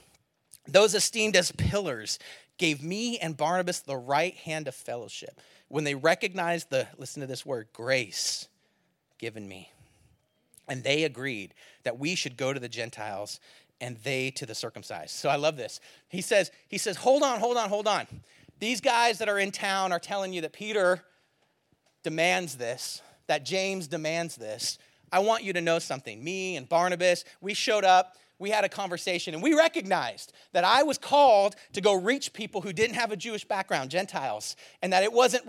those 0.67 0.95
esteemed 0.95 1.35
as 1.35 1.51
pillars, 1.51 2.17
gave 2.57 2.81
me 2.81 3.19
and 3.19 3.37
Barnabas 3.37 3.81
the 3.81 3.97
right 3.97 4.35
hand 4.35 4.67
of 4.67 4.73
fellowship 4.73 5.39
when 5.67 5.83
they 5.83 5.95
recognized 5.95 6.69
the, 6.69 6.87
listen 6.97 7.21
to 7.21 7.27
this 7.27 7.45
word, 7.45 7.67
grace 7.73 8.47
given 9.17 9.47
me. 9.47 9.71
And 10.67 10.83
they 10.83 11.03
agreed 11.03 11.53
that 11.83 11.99
we 11.99 12.15
should 12.15 12.37
go 12.37 12.51
to 12.51 12.59
the 12.59 12.69
Gentiles 12.69 13.39
and 13.81 13.97
they 13.97 14.31
to 14.31 14.45
the 14.45 14.55
circumcised. 14.55 15.11
So 15.11 15.29
I 15.29 15.35
love 15.35 15.57
this. 15.57 15.79
He 16.09 16.21
says, 16.21 16.51
he 16.67 16.77
says, 16.77 16.97
hold 16.97 17.23
on, 17.23 17.39
hold 17.39 17.57
on, 17.57 17.69
hold 17.69 17.87
on. 17.87 18.07
These 18.59 18.81
guys 18.81 19.17
that 19.19 19.29
are 19.29 19.39
in 19.39 19.51
town 19.51 19.91
are 19.91 19.99
telling 19.99 20.33
you 20.33 20.41
that 20.41 20.53
Peter 20.53 21.03
demands 22.03 22.55
this, 22.55 23.01
that 23.27 23.43
James 23.45 23.87
demands 23.87 24.35
this. 24.35 24.77
I 25.11 25.19
want 25.19 25.43
you 25.43 25.53
to 25.53 25.61
know 25.61 25.79
something. 25.79 26.23
Me 26.23 26.55
and 26.55 26.67
Barnabas, 26.67 27.25
we 27.41 27.53
showed 27.53 27.83
up 27.83 28.15
we 28.39 28.49
had 28.49 28.63
a 28.63 28.69
conversation 28.69 29.33
and 29.33 29.41
we 29.41 29.53
recognized 29.53 30.33
that 30.51 30.63
I 30.63 30.83
was 30.83 30.97
called 30.97 31.55
to 31.73 31.81
go 31.81 31.93
reach 31.93 32.33
people 32.33 32.61
who 32.61 32.73
didn't 32.73 32.95
have 32.95 33.11
a 33.11 33.15
Jewish 33.15 33.45
background, 33.45 33.89
Gentiles, 33.89 34.55
and 34.81 34.91
that 34.91 35.03
it 35.03 35.13
wasn't, 35.13 35.43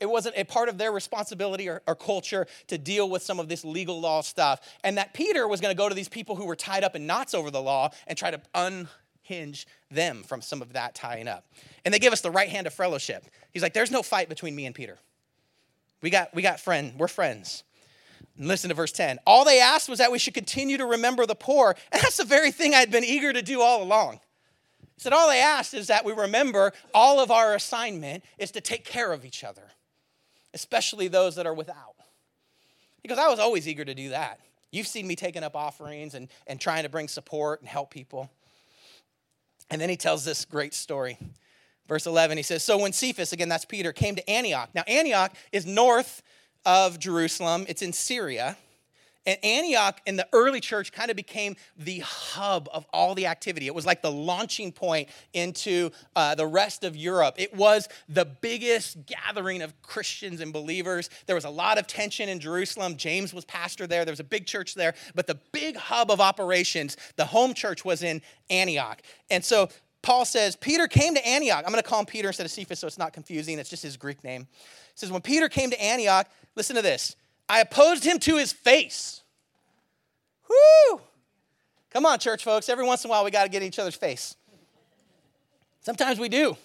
it 0.00 0.06
wasn't 0.06 0.36
a 0.36 0.44
part 0.44 0.68
of 0.68 0.78
their 0.78 0.92
responsibility 0.92 1.68
or, 1.68 1.82
or 1.86 1.94
culture 1.94 2.46
to 2.68 2.78
deal 2.78 3.10
with 3.10 3.22
some 3.22 3.40
of 3.40 3.48
this 3.48 3.64
legal 3.64 4.00
law 4.00 4.20
stuff. 4.20 4.60
And 4.84 4.98
that 4.98 5.14
Peter 5.14 5.48
was 5.48 5.60
going 5.60 5.74
to 5.74 5.78
go 5.78 5.88
to 5.88 5.94
these 5.94 6.08
people 6.08 6.36
who 6.36 6.46
were 6.46 6.56
tied 6.56 6.84
up 6.84 6.94
in 6.94 7.06
knots 7.06 7.34
over 7.34 7.50
the 7.50 7.62
law 7.62 7.90
and 8.06 8.16
try 8.16 8.30
to 8.30 8.40
unhinge 8.54 9.66
them 9.90 10.22
from 10.22 10.40
some 10.40 10.62
of 10.62 10.74
that 10.74 10.94
tying 10.94 11.26
up. 11.26 11.44
And 11.84 11.92
they 11.92 11.98
give 11.98 12.12
us 12.12 12.20
the 12.20 12.30
right 12.30 12.48
hand 12.48 12.66
of 12.66 12.74
fellowship. 12.74 13.24
He's 13.52 13.62
like, 13.62 13.74
there's 13.74 13.90
no 13.90 14.02
fight 14.02 14.28
between 14.28 14.54
me 14.54 14.66
and 14.66 14.74
Peter. 14.74 14.98
We 16.00 16.10
got, 16.10 16.32
we 16.34 16.42
got 16.42 16.60
friend, 16.60 16.94
we're 16.96 17.08
friends. 17.08 17.64
Listen 18.38 18.68
to 18.68 18.74
verse 18.74 18.92
10. 18.92 19.18
All 19.26 19.44
they 19.44 19.60
asked 19.60 19.88
was 19.88 19.98
that 19.98 20.12
we 20.12 20.18
should 20.18 20.34
continue 20.34 20.76
to 20.78 20.86
remember 20.86 21.26
the 21.26 21.34
poor. 21.34 21.74
And 21.92 22.00
that's 22.02 22.18
the 22.18 22.24
very 22.24 22.52
thing 22.52 22.74
I'd 22.74 22.90
been 22.90 23.04
eager 23.04 23.32
to 23.32 23.42
do 23.42 23.60
all 23.60 23.82
along. 23.82 24.20
He 24.80 25.02
said, 25.02 25.12
All 25.12 25.28
they 25.28 25.40
asked 25.40 25.74
is 25.74 25.88
that 25.88 26.04
we 26.04 26.12
remember 26.12 26.72
all 26.94 27.20
of 27.20 27.30
our 27.30 27.54
assignment 27.54 28.24
is 28.38 28.52
to 28.52 28.60
take 28.60 28.84
care 28.84 29.12
of 29.12 29.24
each 29.24 29.42
other, 29.42 29.62
especially 30.54 31.08
those 31.08 31.34
that 31.34 31.46
are 31.46 31.54
without. 31.54 31.94
Because 33.02 33.18
I 33.18 33.28
was 33.28 33.38
always 33.38 33.66
eager 33.66 33.84
to 33.84 33.94
do 33.94 34.10
that. 34.10 34.40
You've 34.70 34.86
seen 34.86 35.06
me 35.06 35.16
taking 35.16 35.42
up 35.42 35.56
offerings 35.56 36.14
and, 36.14 36.28
and 36.46 36.60
trying 36.60 36.82
to 36.82 36.88
bring 36.88 37.08
support 37.08 37.60
and 37.60 37.68
help 37.68 37.90
people. 37.90 38.30
And 39.70 39.80
then 39.80 39.88
he 39.88 39.96
tells 39.96 40.24
this 40.24 40.44
great 40.44 40.74
story. 40.74 41.18
Verse 41.88 42.06
11, 42.06 42.36
he 42.36 42.42
says, 42.42 42.62
So 42.62 42.78
when 42.78 42.92
Cephas, 42.92 43.32
again, 43.32 43.48
that's 43.48 43.64
Peter, 43.64 43.92
came 43.92 44.14
to 44.14 44.30
Antioch. 44.30 44.68
Now, 44.74 44.82
Antioch 44.86 45.32
is 45.52 45.64
north 45.64 46.22
of 46.68 46.98
Jerusalem, 46.98 47.64
it's 47.66 47.80
in 47.80 47.94
Syria. 47.94 48.58
And 49.24 49.42
Antioch 49.42 50.00
in 50.06 50.16
the 50.16 50.28
early 50.34 50.60
church 50.60 50.92
kind 50.92 51.10
of 51.10 51.16
became 51.16 51.56
the 51.76 52.00
hub 52.00 52.68
of 52.72 52.86
all 52.92 53.14
the 53.14 53.26
activity. 53.26 53.66
It 53.66 53.74
was 53.74 53.86
like 53.86 54.02
the 54.02 54.12
launching 54.12 54.70
point 54.70 55.08
into 55.32 55.90
uh, 56.14 56.34
the 56.34 56.46
rest 56.46 56.84
of 56.84 56.94
Europe. 56.94 57.36
It 57.38 57.54
was 57.54 57.88
the 58.08 58.26
biggest 58.26 58.98
gathering 59.06 59.62
of 59.62 59.80
Christians 59.80 60.40
and 60.40 60.52
believers. 60.52 61.08
There 61.26 61.34
was 61.34 61.46
a 61.46 61.50
lot 61.50 61.78
of 61.78 61.86
tension 61.86 62.28
in 62.28 62.38
Jerusalem. 62.38 62.96
James 62.96 63.32
was 63.32 63.46
pastor 63.46 63.86
there, 63.86 64.04
there 64.04 64.12
was 64.12 64.20
a 64.20 64.24
big 64.24 64.46
church 64.46 64.74
there. 64.74 64.94
But 65.14 65.26
the 65.26 65.38
big 65.52 65.76
hub 65.76 66.10
of 66.10 66.20
operations, 66.20 66.98
the 67.16 67.24
home 67.24 67.54
church, 67.54 67.82
was 67.84 68.02
in 68.02 68.20
Antioch. 68.50 69.00
And 69.30 69.42
so 69.42 69.70
Paul 70.02 70.24
says, 70.24 70.54
Peter 70.54 70.86
came 70.86 71.14
to 71.14 71.26
Antioch. 71.26 71.64
I'm 71.66 71.72
going 71.72 71.82
to 71.82 71.88
call 71.88 72.00
him 72.00 72.06
Peter 72.06 72.28
instead 72.28 72.44
of 72.44 72.50
Cephas 72.50 72.78
so 72.78 72.86
it's 72.86 72.98
not 72.98 73.12
confusing. 73.12 73.58
It's 73.58 73.70
just 73.70 73.82
his 73.82 73.96
Greek 73.96 74.22
name. 74.22 74.46
Says, 74.98 75.12
when 75.12 75.22
Peter 75.22 75.48
came 75.48 75.70
to 75.70 75.80
Antioch, 75.80 76.26
listen 76.56 76.74
to 76.74 76.82
this 76.82 77.14
I 77.48 77.60
opposed 77.60 78.02
him 78.02 78.18
to 78.18 78.36
his 78.36 78.52
face. 78.52 79.22
Whoo! 80.50 81.00
Come 81.90 82.04
on, 82.04 82.18
church 82.18 82.42
folks. 82.42 82.68
Every 82.68 82.84
once 82.84 83.04
in 83.04 83.08
a 83.08 83.12
while, 83.12 83.24
we 83.24 83.30
got 83.30 83.44
to 83.44 83.48
get 83.48 83.62
in 83.62 83.68
each 83.68 83.78
other's 83.78 83.94
face. 83.94 84.34
Sometimes 85.82 86.18
we 86.18 86.28
do. 86.28 86.56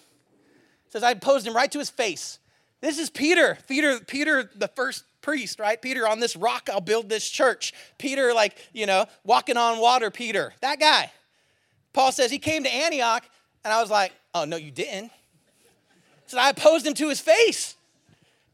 Says, 0.88 1.04
I 1.04 1.12
opposed 1.12 1.46
him 1.46 1.54
right 1.54 1.70
to 1.70 1.78
his 1.78 1.90
face. 1.90 2.40
This 2.80 2.98
is 2.98 3.08
Peter. 3.08 3.56
Peter, 3.68 4.00
Peter, 4.00 4.50
the 4.56 4.68
first 4.68 5.04
priest, 5.20 5.60
right? 5.60 5.80
Peter, 5.80 6.08
on 6.08 6.18
this 6.18 6.34
rock, 6.34 6.68
I'll 6.72 6.80
build 6.80 7.08
this 7.08 7.28
church. 7.30 7.72
Peter, 7.98 8.34
like, 8.34 8.56
you 8.72 8.86
know, 8.86 9.06
walking 9.22 9.56
on 9.56 9.78
water, 9.78 10.10
Peter. 10.10 10.52
That 10.60 10.80
guy. 10.80 11.12
Paul 11.92 12.10
says 12.10 12.32
he 12.32 12.40
came 12.40 12.64
to 12.64 12.74
Antioch, 12.74 13.24
and 13.64 13.72
I 13.72 13.80
was 13.80 13.90
like, 13.90 14.12
oh, 14.34 14.44
no, 14.44 14.56
you 14.56 14.72
didn't. 14.72 15.12
So 16.26 16.36
I 16.36 16.50
opposed 16.50 16.84
him 16.84 16.94
to 16.94 17.08
his 17.08 17.20
face 17.20 17.73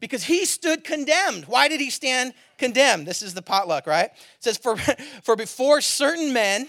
because 0.01 0.23
he 0.25 0.43
stood 0.43 0.83
condemned. 0.83 1.45
Why 1.45 1.69
did 1.69 1.79
he 1.79 1.89
stand 1.89 2.33
condemned? 2.57 3.07
This 3.07 3.21
is 3.21 3.33
the 3.33 3.41
potluck, 3.41 3.87
right? 3.87 4.09
It 4.09 4.13
says, 4.41 4.57
For, 4.57 4.75
for 5.23 5.37
before 5.37 5.79
certain 5.79 6.33
men 6.33 6.67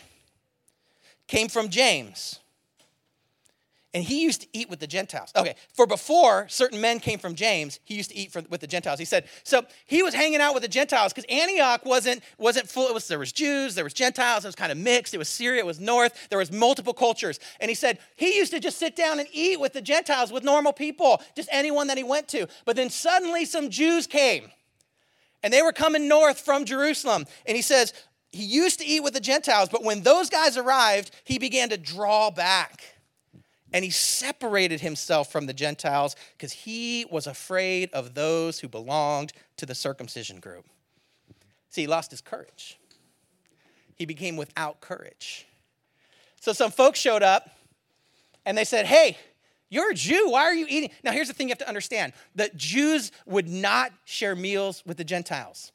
came 1.27 1.49
from 1.49 1.71
James, 1.71 2.39
and 3.95 4.03
he 4.03 4.23
used 4.23 4.41
to 4.41 4.49
eat 4.53 4.71
with 4.71 4.81
the 4.81 4.87
Gentiles. 4.87 5.33
Okay, 5.37 5.55
for 5.75 5.87
before 5.87 6.47
certain 6.49 6.81
men 6.81 6.99
came 6.99 7.19
from 7.19 7.35
James, 7.35 7.79
he 7.85 7.95
used 7.95 8.11
to 8.11 8.17
eat 8.17 8.33
for, 8.33 8.43
with 8.49 8.63
the 8.63 8.67
Gentiles. 8.67 8.99
He 8.99 9.05
said, 9.05 9.27
so 9.45 9.65
he 9.87 10.03
was 10.03 10.15
hanging 10.15 10.41
out 10.41 10.55
with 10.55 10.63
the 10.63 10.69
Gentiles 10.69 11.13
because 11.13 11.27
Antioch 11.29 11.85
wasn't, 11.85 12.23
wasn't 12.39 12.69
full. 12.69 12.89
It 12.89 12.95
was, 12.95 13.07
there 13.07 13.19
was 13.19 13.33
Jews, 13.33 13.75
there 13.75 13.85
was 13.85 13.93
Gentiles, 13.93 14.45
it 14.45 14.49
was 14.49 14.55
kind 14.55 14.73
of 14.73 14.79
mixed. 14.79 15.13
It 15.13 15.19
was 15.19 15.29
Syria, 15.29 15.61
it 15.61 15.67
was 15.67 15.79
north, 15.79 16.29
there 16.31 16.39
was 16.39 16.51
multiple 16.51 16.95
cultures. 16.95 17.39
And 17.61 17.69
he 17.69 17.75
said, 17.75 17.99
he 18.17 18.37
used 18.37 18.53
to 18.53 18.61
just 18.61 18.79
sit 18.79 18.97
down 18.97 19.19
and 19.19 19.29
eat 19.31 19.61
with 19.61 19.75
the 19.75 19.83
Gentiles, 19.83 20.33
with 20.33 20.43
normal 20.43 20.73
people, 20.73 21.21
just 21.37 21.51
anyone 21.53 21.89
that 21.89 21.99
he 21.99 22.05
went 22.05 22.29
to. 22.29 22.49
But 22.65 22.77
then 22.77 22.89
suddenly 22.89 23.45
some 23.45 23.69
Jews 23.69 24.07
came 24.07 24.51
and 25.43 25.53
they 25.53 25.61
were 25.61 25.73
coming 25.73 26.09
north 26.09 26.41
from 26.41 26.65
Jerusalem. 26.65 27.27
And 27.47 27.57
he 27.57 27.63
says, 27.63 27.93
he 28.31 28.45
used 28.45 28.81
to 28.81 28.87
eat 28.87 29.03
with 29.03 29.13
the 29.13 29.21
Gentiles, 29.21 29.69
but 29.69 29.85
when 29.85 30.03
those 30.03 30.31
guys 30.31 30.57
arrived, 30.57 31.11
he 31.25 31.39
began 31.39 31.69
to 31.69 31.77
draw 31.77 32.31
back 32.31 32.83
and 33.73 33.85
he 33.85 33.91
separated 33.91 34.81
himself 34.81 35.31
from 35.33 35.47
the 35.47 35.53
Gentiles 35.53 36.17
because 36.37 36.53
he 36.53 37.07
was 37.11 37.27
afraid 37.27 37.91
of 37.93 38.15
those 38.15 38.61
who 38.61 38.69
belonged 38.69 39.33
to 39.57 39.67
the 39.67 39.75
circumcision 39.75 40.41
group. 40.41 40.67
See, 41.71 41.83
he 41.83 41.87
lost 41.87 42.11
his 42.11 42.21
courage. 42.21 42.79
He 43.95 44.05
became 44.05 44.37
without 44.37 44.81
courage. 44.81 45.47
So 46.41 46.53
some 46.53 46.71
folks 46.71 46.99
showed 46.99 47.23
up 47.23 47.49
and 48.45 48.59
they 48.59 48.65
said, 48.65 48.87
Hey, 48.87 49.17
you're 49.71 49.93
a 49.93 49.95
Jew. 49.95 50.29
Why 50.31 50.43
are 50.43 50.55
you 50.55 50.67
eating? 50.69 50.91
Now, 51.03 51.13
here's 51.13 51.29
the 51.29 51.35
thing 51.35 51.49
you 51.49 51.53
have 51.53 51.59
to 51.59 51.69
understand 51.69 52.13
that 52.35 52.57
Jews 52.57 53.11
would 53.25 53.49
not 53.49 53.91
share 54.05 54.37
meals 54.37 54.83
with 54.85 54.99
the 54.99 55.05
Gentiles. 55.05 55.73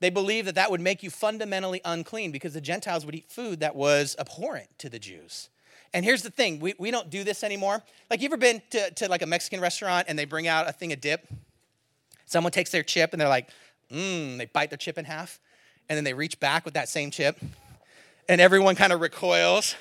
They 0.00 0.10
believed 0.10 0.48
that 0.48 0.54
that 0.56 0.70
would 0.70 0.80
make 0.80 1.02
you 1.02 1.10
fundamentally 1.10 1.80
unclean 1.84 2.32
because 2.32 2.54
the 2.54 2.60
Gentiles 2.60 3.06
would 3.06 3.14
eat 3.14 3.30
food 3.30 3.60
that 3.60 3.76
was 3.76 4.16
abhorrent 4.18 4.70
to 4.78 4.88
the 4.88 4.98
Jews. 4.98 5.50
And 5.92 6.04
here's 6.04 6.22
the 6.22 6.30
thing 6.30 6.60
we, 6.60 6.74
we 6.78 6.90
don't 6.90 7.10
do 7.10 7.24
this 7.24 7.42
anymore. 7.42 7.82
Like, 8.10 8.20
you 8.20 8.26
ever 8.26 8.36
been 8.36 8.62
to, 8.70 8.90
to 8.92 9.08
like 9.08 9.22
a 9.22 9.26
Mexican 9.26 9.60
restaurant 9.60 10.06
and 10.08 10.18
they 10.18 10.24
bring 10.24 10.46
out 10.46 10.68
a 10.68 10.72
thing 10.72 10.92
of 10.92 11.00
dip? 11.00 11.26
Someone 12.26 12.52
takes 12.52 12.70
their 12.70 12.84
chip 12.84 13.12
and 13.12 13.20
they're 13.20 13.28
like, 13.28 13.48
mmm, 13.90 14.38
they 14.38 14.46
bite 14.46 14.70
their 14.70 14.76
chip 14.76 14.98
in 14.98 15.04
half, 15.04 15.40
and 15.88 15.96
then 15.96 16.04
they 16.04 16.14
reach 16.14 16.38
back 16.38 16.64
with 16.64 16.74
that 16.74 16.88
same 16.88 17.10
chip, 17.10 17.38
and 18.28 18.40
everyone 18.40 18.76
kind 18.76 18.92
of 18.92 19.00
recoils. 19.00 19.74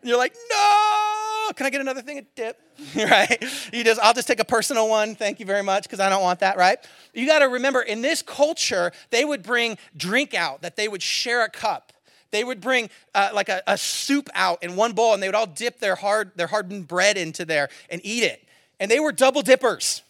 And 0.00 0.08
you're 0.08 0.18
like, 0.18 0.34
no, 0.50 1.52
can 1.54 1.66
I 1.66 1.70
get 1.70 1.80
another 1.80 2.02
thing 2.02 2.18
of 2.18 2.26
dip? 2.34 2.60
right? 2.94 3.42
You 3.72 3.82
just, 3.82 4.00
I'll 4.00 4.12
just 4.12 4.28
take 4.28 4.40
a 4.40 4.44
personal 4.44 4.88
one. 4.88 5.14
Thank 5.14 5.40
you 5.40 5.46
very 5.46 5.62
much, 5.62 5.84
because 5.84 6.00
I 6.00 6.10
don't 6.10 6.22
want 6.22 6.40
that, 6.40 6.58
right? 6.58 6.78
You 7.14 7.26
got 7.26 7.38
to 7.38 7.46
remember, 7.46 7.80
in 7.80 8.02
this 8.02 8.20
culture, 8.20 8.92
they 9.10 9.24
would 9.24 9.42
bring 9.42 9.78
drink 9.96 10.34
out, 10.34 10.60
that 10.62 10.76
they 10.76 10.88
would 10.88 11.02
share 11.02 11.44
a 11.44 11.48
cup 11.48 11.92
they 12.30 12.44
would 12.44 12.60
bring 12.60 12.90
uh, 13.14 13.30
like 13.32 13.48
a, 13.48 13.62
a 13.66 13.78
soup 13.78 14.28
out 14.34 14.62
in 14.62 14.76
one 14.76 14.92
bowl 14.92 15.14
and 15.14 15.22
they 15.22 15.28
would 15.28 15.34
all 15.34 15.46
dip 15.46 15.78
their 15.80 15.94
hard 15.94 16.32
their 16.36 16.46
hardened 16.46 16.88
bread 16.88 17.16
into 17.16 17.44
there 17.44 17.68
and 17.90 18.00
eat 18.04 18.24
it. 18.24 18.42
And 18.78 18.90
they 18.90 19.00
were 19.00 19.12
double 19.12 19.42
dippers 19.42 20.02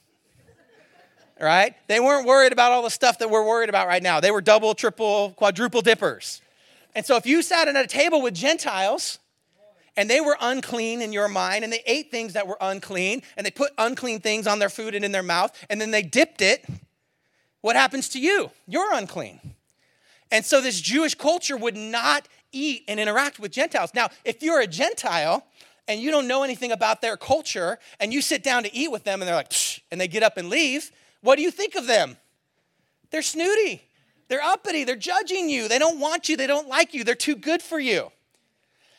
right? 1.40 1.74
They 1.86 2.00
weren't 2.00 2.26
worried 2.26 2.52
about 2.52 2.72
all 2.72 2.82
the 2.82 2.90
stuff 2.90 3.18
that 3.18 3.30
we're 3.30 3.46
worried 3.46 3.68
about 3.68 3.86
right 3.86 4.02
now. 4.02 4.20
They 4.20 4.30
were 4.30 4.40
double 4.40 4.74
triple 4.74 5.34
quadruple 5.36 5.82
dippers. 5.82 6.40
And 6.94 7.04
so 7.04 7.16
if 7.16 7.26
you 7.26 7.42
sat 7.42 7.68
at 7.68 7.76
a 7.76 7.86
table 7.86 8.22
with 8.22 8.34
gentiles 8.34 9.18
and 9.96 10.08
they 10.08 10.20
were 10.20 10.36
unclean 10.40 11.02
in 11.02 11.12
your 11.12 11.28
mind 11.28 11.62
and 11.62 11.72
they 11.72 11.82
ate 11.86 12.10
things 12.10 12.32
that 12.32 12.46
were 12.46 12.56
unclean 12.60 13.22
and 13.36 13.44
they 13.44 13.50
put 13.50 13.72
unclean 13.76 14.20
things 14.20 14.46
on 14.46 14.58
their 14.58 14.70
food 14.70 14.94
and 14.94 15.04
in 15.04 15.12
their 15.12 15.22
mouth 15.22 15.52
and 15.68 15.80
then 15.80 15.90
they 15.90 16.02
dipped 16.02 16.40
it 16.40 16.64
what 17.62 17.74
happens 17.74 18.10
to 18.10 18.20
you? 18.20 18.52
You're 18.68 18.94
unclean 18.94 19.40
and 20.30 20.44
so 20.44 20.60
this 20.60 20.80
Jewish 20.80 21.14
culture 21.14 21.56
would 21.56 21.76
not 21.76 22.28
eat 22.52 22.84
and 22.88 22.98
interact 22.98 23.38
with 23.38 23.52
Gentiles. 23.52 23.92
Now, 23.94 24.08
if 24.24 24.42
you're 24.42 24.60
a 24.60 24.66
Gentile 24.66 25.46
and 25.88 26.00
you 26.00 26.10
don't 26.10 26.26
know 26.26 26.42
anything 26.42 26.72
about 26.72 27.00
their 27.00 27.16
culture 27.16 27.78
and 28.00 28.12
you 28.12 28.20
sit 28.20 28.42
down 28.42 28.64
to 28.64 28.74
eat 28.74 28.90
with 28.90 29.04
them 29.04 29.20
and 29.20 29.28
they're 29.28 29.36
like, 29.36 29.52
and 29.90 30.00
they 30.00 30.08
get 30.08 30.22
up 30.22 30.36
and 30.36 30.48
leave, 30.48 30.90
what 31.20 31.36
do 31.36 31.42
you 31.42 31.50
think 31.50 31.74
of 31.74 31.86
them? 31.86 32.16
They're 33.10 33.22
snooty. 33.22 33.82
They're 34.28 34.42
uppity. 34.42 34.84
They're 34.84 34.96
judging 34.96 35.48
you. 35.48 35.68
They 35.68 35.78
don't 35.78 36.00
want 36.00 36.28
you. 36.28 36.36
They 36.36 36.48
don't 36.48 36.68
like 36.68 36.94
you. 36.94 37.04
They're 37.04 37.14
too 37.14 37.36
good 37.36 37.62
for 37.62 37.78
you. 37.78 38.10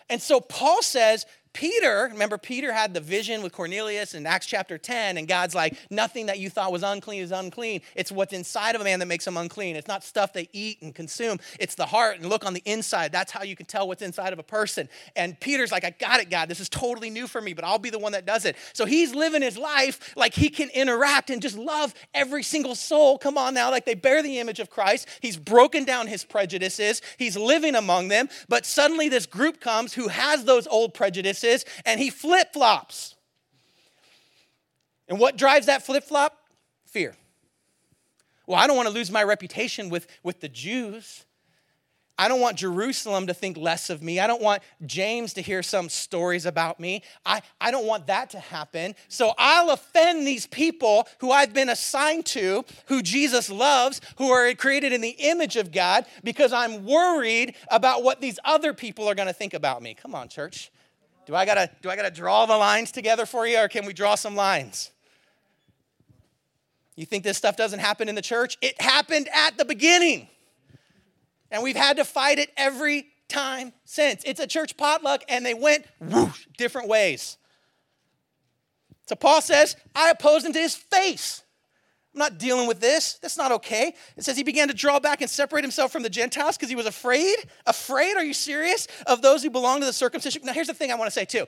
And 0.10 0.22
so 0.22 0.40
Paul 0.40 0.82
says, 0.82 1.26
Peter, 1.58 2.08
remember, 2.12 2.38
Peter 2.38 2.72
had 2.72 2.93
the 2.93 3.00
vision 3.00 3.41
with 3.41 3.52
Cornelius 3.52 4.13
in 4.13 4.28
Acts 4.28 4.46
chapter 4.46 4.78
10, 4.78 5.17
and 5.17 5.28
God's 5.28 5.56
like, 5.56 5.76
nothing 5.89 6.28
that 6.28 6.38
you 6.38 6.52
thought 6.52 6.72
was 6.72 6.84
unclean 6.84 7.24
is 7.24 7.32
unclean. 7.32 7.82
It's 7.96 8.12
what's 8.12 8.32
inside 8.32 8.76
of 8.76 8.82
a 8.82 8.84
man 8.84 9.00
that 9.00 9.08
makes 9.08 9.26
him 9.26 9.38
unclean. 9.38 9.76
It's 9.76 9.88
not 9.88 10.04
stuff 10.04 10.34
they 10.34 10.50
eat 10.54 10.84
and 10.84 10.93
consume, 10.93 11.39
it's 11.60 11.74
the 11.74 11.88
heart 11.88 12.17
and 12.17 12.30
look 12.30 12.46
on 12.46 12.54
the 12.54 12.62
inside. 12.65 13.12
That's 13.12 13.32
how 13.32 13.41
you 13.41 13.56
can 13.56 13.65
tell 13.65 13.88
what's 13.88 14.04
inside 14.04 14.34
of 14.34 14.39
a 14.39 14.43
person. 14.43 14.88
And 15.15 15.39
Peter's 15.39 15.72
like, 15.72 15.84
I 15.84 15.89
got 15.89 16.20
it, 16.20 16.30
God. 16.30 16.48
This 16.48 16.60
is 16.60 16.70
totally 16.70 17.10
new 17.10 17.26
for 17.26 17.41
me, 17.41 17.54
but 17.54 17.63
I'll 17.65 17.80
be 17.80 17.89
the 17.89 17.98
one 17.98 18.12
that 18.12 18.28
does 18.28 18.46
it. 18.46 18.56
So 18.74 18.86
he's 18.86 19.15
living 19.15 19.41
his 19.41 19.58
life 19.58 20.13
like 20.15 20.36
he 20.36 20.50
can 20.50 20.70
interact 20.76 21.32
and 21.32 21.41
just 21.41 21.58
love 21.58 21.96
every 22.13 22.43
single 22.43 22.76
soul. 22.76 23.17
Come 23.17 23.36
on 23.36 23.56
now, 23.56 23.72
like 23.72 23.86
they 23.86 23.96
bear 23.96 24.22
the 24.22 24.38
image 24.38 24.60
of 24.60 24.70
Christ. 24.70 25.08
He's 25.22 25.38
broken 25.38 25.86
down 25.86 26.06
his 26.06 26.24
prejudices, 26.24 27.02
he's 27.17 27.36
living 27.36 27.74
among 27.74 28.10
them, 28.10 28.30
but 28.48 28.63
suddenly 28.63 29.10
this 29.10 29.26
group 29.26 29.60
comes 29.60 29.96
who 29.96 30.10
has 30.10 30.43
those 30.43 30.67
old 30.67 30.93
prejudices 30.93 31.46
and 31.86 31.99
he 31.99 32.10
flip 32.10 32.53
flops. 32.53 33.15
And 35.07 35.19
what 35.19 35.38
drives 35.38 35.67
that 35.67 35.86
flip 35.86 36.03
flop? 36.03 36.38
Fear. 36.86 37.15
Well, 38.45 38.60
I 38.60 38.67
don't 38.67 38.77
want 38.77 38.88
to 38.88 38.93
lose 38.93 39.12
my 39.12 39.23
reputation 39.23 39.89
with, 39.89 40.07
with 40.23 40.39
the 40.39 40.49
Jews. 40.49 41.25
I 42.19 42.27
don't 42.27 42.39
want 42.41 42.57
Jerusalem 42.57 43.27
to 43.27 43.33
think 43.33 43.57
less 43.57 43.91
of 43.91 44.01
me. 44.01 44.19
I 44.19 44.25
don't 44.25 44.41
want 44.41 44.63
James 44.86 45.33
to 45.33 45.41
hear 45.41 45.62
some 45.62 45.88
stories 45.88 46.47
about 46.47 46.79
me. 46.79 47.03
I, 47.25 47.41
I 47.62 47.69
don't 47.69 47.86
want 47.86 48.07
that 48.07 48.31
to 48.31 48.39
happen. 48.39 48.95
So 49.07 49.33
I'll 49.38 49.69
offend 49.69 50.25
these 50.25 50.47
people 50.47 51.07
who 51.19 51.31
I've 51.31 51.53
been 51.53 51.69
assigned 51.69 52.25
to, 52.27 52.65
who 52.88 53.03
Jesus 53.03 53.51
loves, 53.51 54.01
who 54.17 54.31
are 54.31 54.51
created 54.55 54.93
in 54.93 55.01
the 55.01 55.15
image 55.19 55.57
of 55.57 55.71
God, 55.71 56.05
because 56.23 56.51
I'm 56.51 56.86
worried 56.86 57.53
about 57.69 58.01
what 58.01 58.19
these 58.19 58.39
other 58.43 58.73
people 58.73 59.07
are 59.07 59.15
going 59.15 59.27
to 59.27 59.33
think 59.33 59.53
about 59.53 59.83
me. 59.83 59.93
Come 59.93 60.15
on, 60.15 60.27
church. 60.27 60.71
Do 61.28 61.36
I 61.36 61.46
gotta 61.46 61.70
do 61.82 61.90
I 61.90 61.96
gotta 61.96 62.10
draw 62.10 62.46
the 62.46 62.58
lines 62.58 62.92
together 62.92 63.26
for 63.26 63.46
you, 63.46 63.60
or 63.60 63.68
can 63.68 63.86
we 63.86 63.94
draw 63.94 64.16
some 64.16 64.36
lines? 64.36 64.92
You 66.96 67.06
think 67.06 67.24
this 67.24 67.38
stuff 67.38 67.58
doesn't 67.58 67.80
happen 67.80 68.10
in 68.10 68.16
the 68.16 68.22
church? 68.22 68.58
It 68.62 68.82
happened 68.82 69.30
at 69.34 69.58
the 69.58 69.66
beginning. 69.66 70.30
And 71.52 71.62
we've 71.62 71.76
had 71.76 71.98
to 71.98 72.06
fight 72.06 72.40
it 72.40 72.52
every 72.58 73.08
time 73.28 73.74
since. 73.86 74.24
It's 74.26 74.40
a 74.40 74.48
church 74.48 74.78
potluck, 74.78 75.24
and 75.30 75.46
they 75.46 75.54
went 75.54 75.86
whoosh, 76.00 76.48
different 76.58 76.88
ways. 76.88 77.38
So 79.08 79.16
Paul 79.16 79.42
says, 79.42 79.76
I 79.96 80.10
opposed 80.10 80.46
him 80.46 80.54
to 80.54 80.60
his 80.60 80.76
face. 80.76 81.44
I'm 82.17 82.32
not 82.32 82.39
dealing 82.39 82.67
with 82.67 82.80
this. 82.80 83.19
That's 83.21 83.38
not 83.38 83.51
okay. 83.51 83.93
It 84.15 84.23
says 84.23 84.36
he 84.36 84.43
began 84.43 84.69
to 84.69 84.73
draw 84.73 84.99
back 84.99 85.21
and 85.21 85.30
separate 85.30 85.63
himself 85.63 85.91
from 85.91 86.01
the 86.01 86.10
Gentiles 86.10 86.58
because 86.58 86.67
he 86.67 86.75
was 86.75 86.88
afraid. 86.88 87.36
Afraid? 87.67 88.17
Are 88.17 88.23
you 88.23 88.34
serious? 88.34 88.88
Of 89.06 89.21
those 89.21 89.43
who 89.43 89.51
belong 89.51 89.82
to 89.82 89.86
the 89.86 89.93
circumcision. 89.93 90.41
Now, 90.43 90.53
here's 90.53 90.65
the 90.65 90.73
thing 90.73 90.91
I 90.91 90.95
want 90.95 91.10
to 91.10 91.13
say 91.13 91.25
too. 91.25 91.45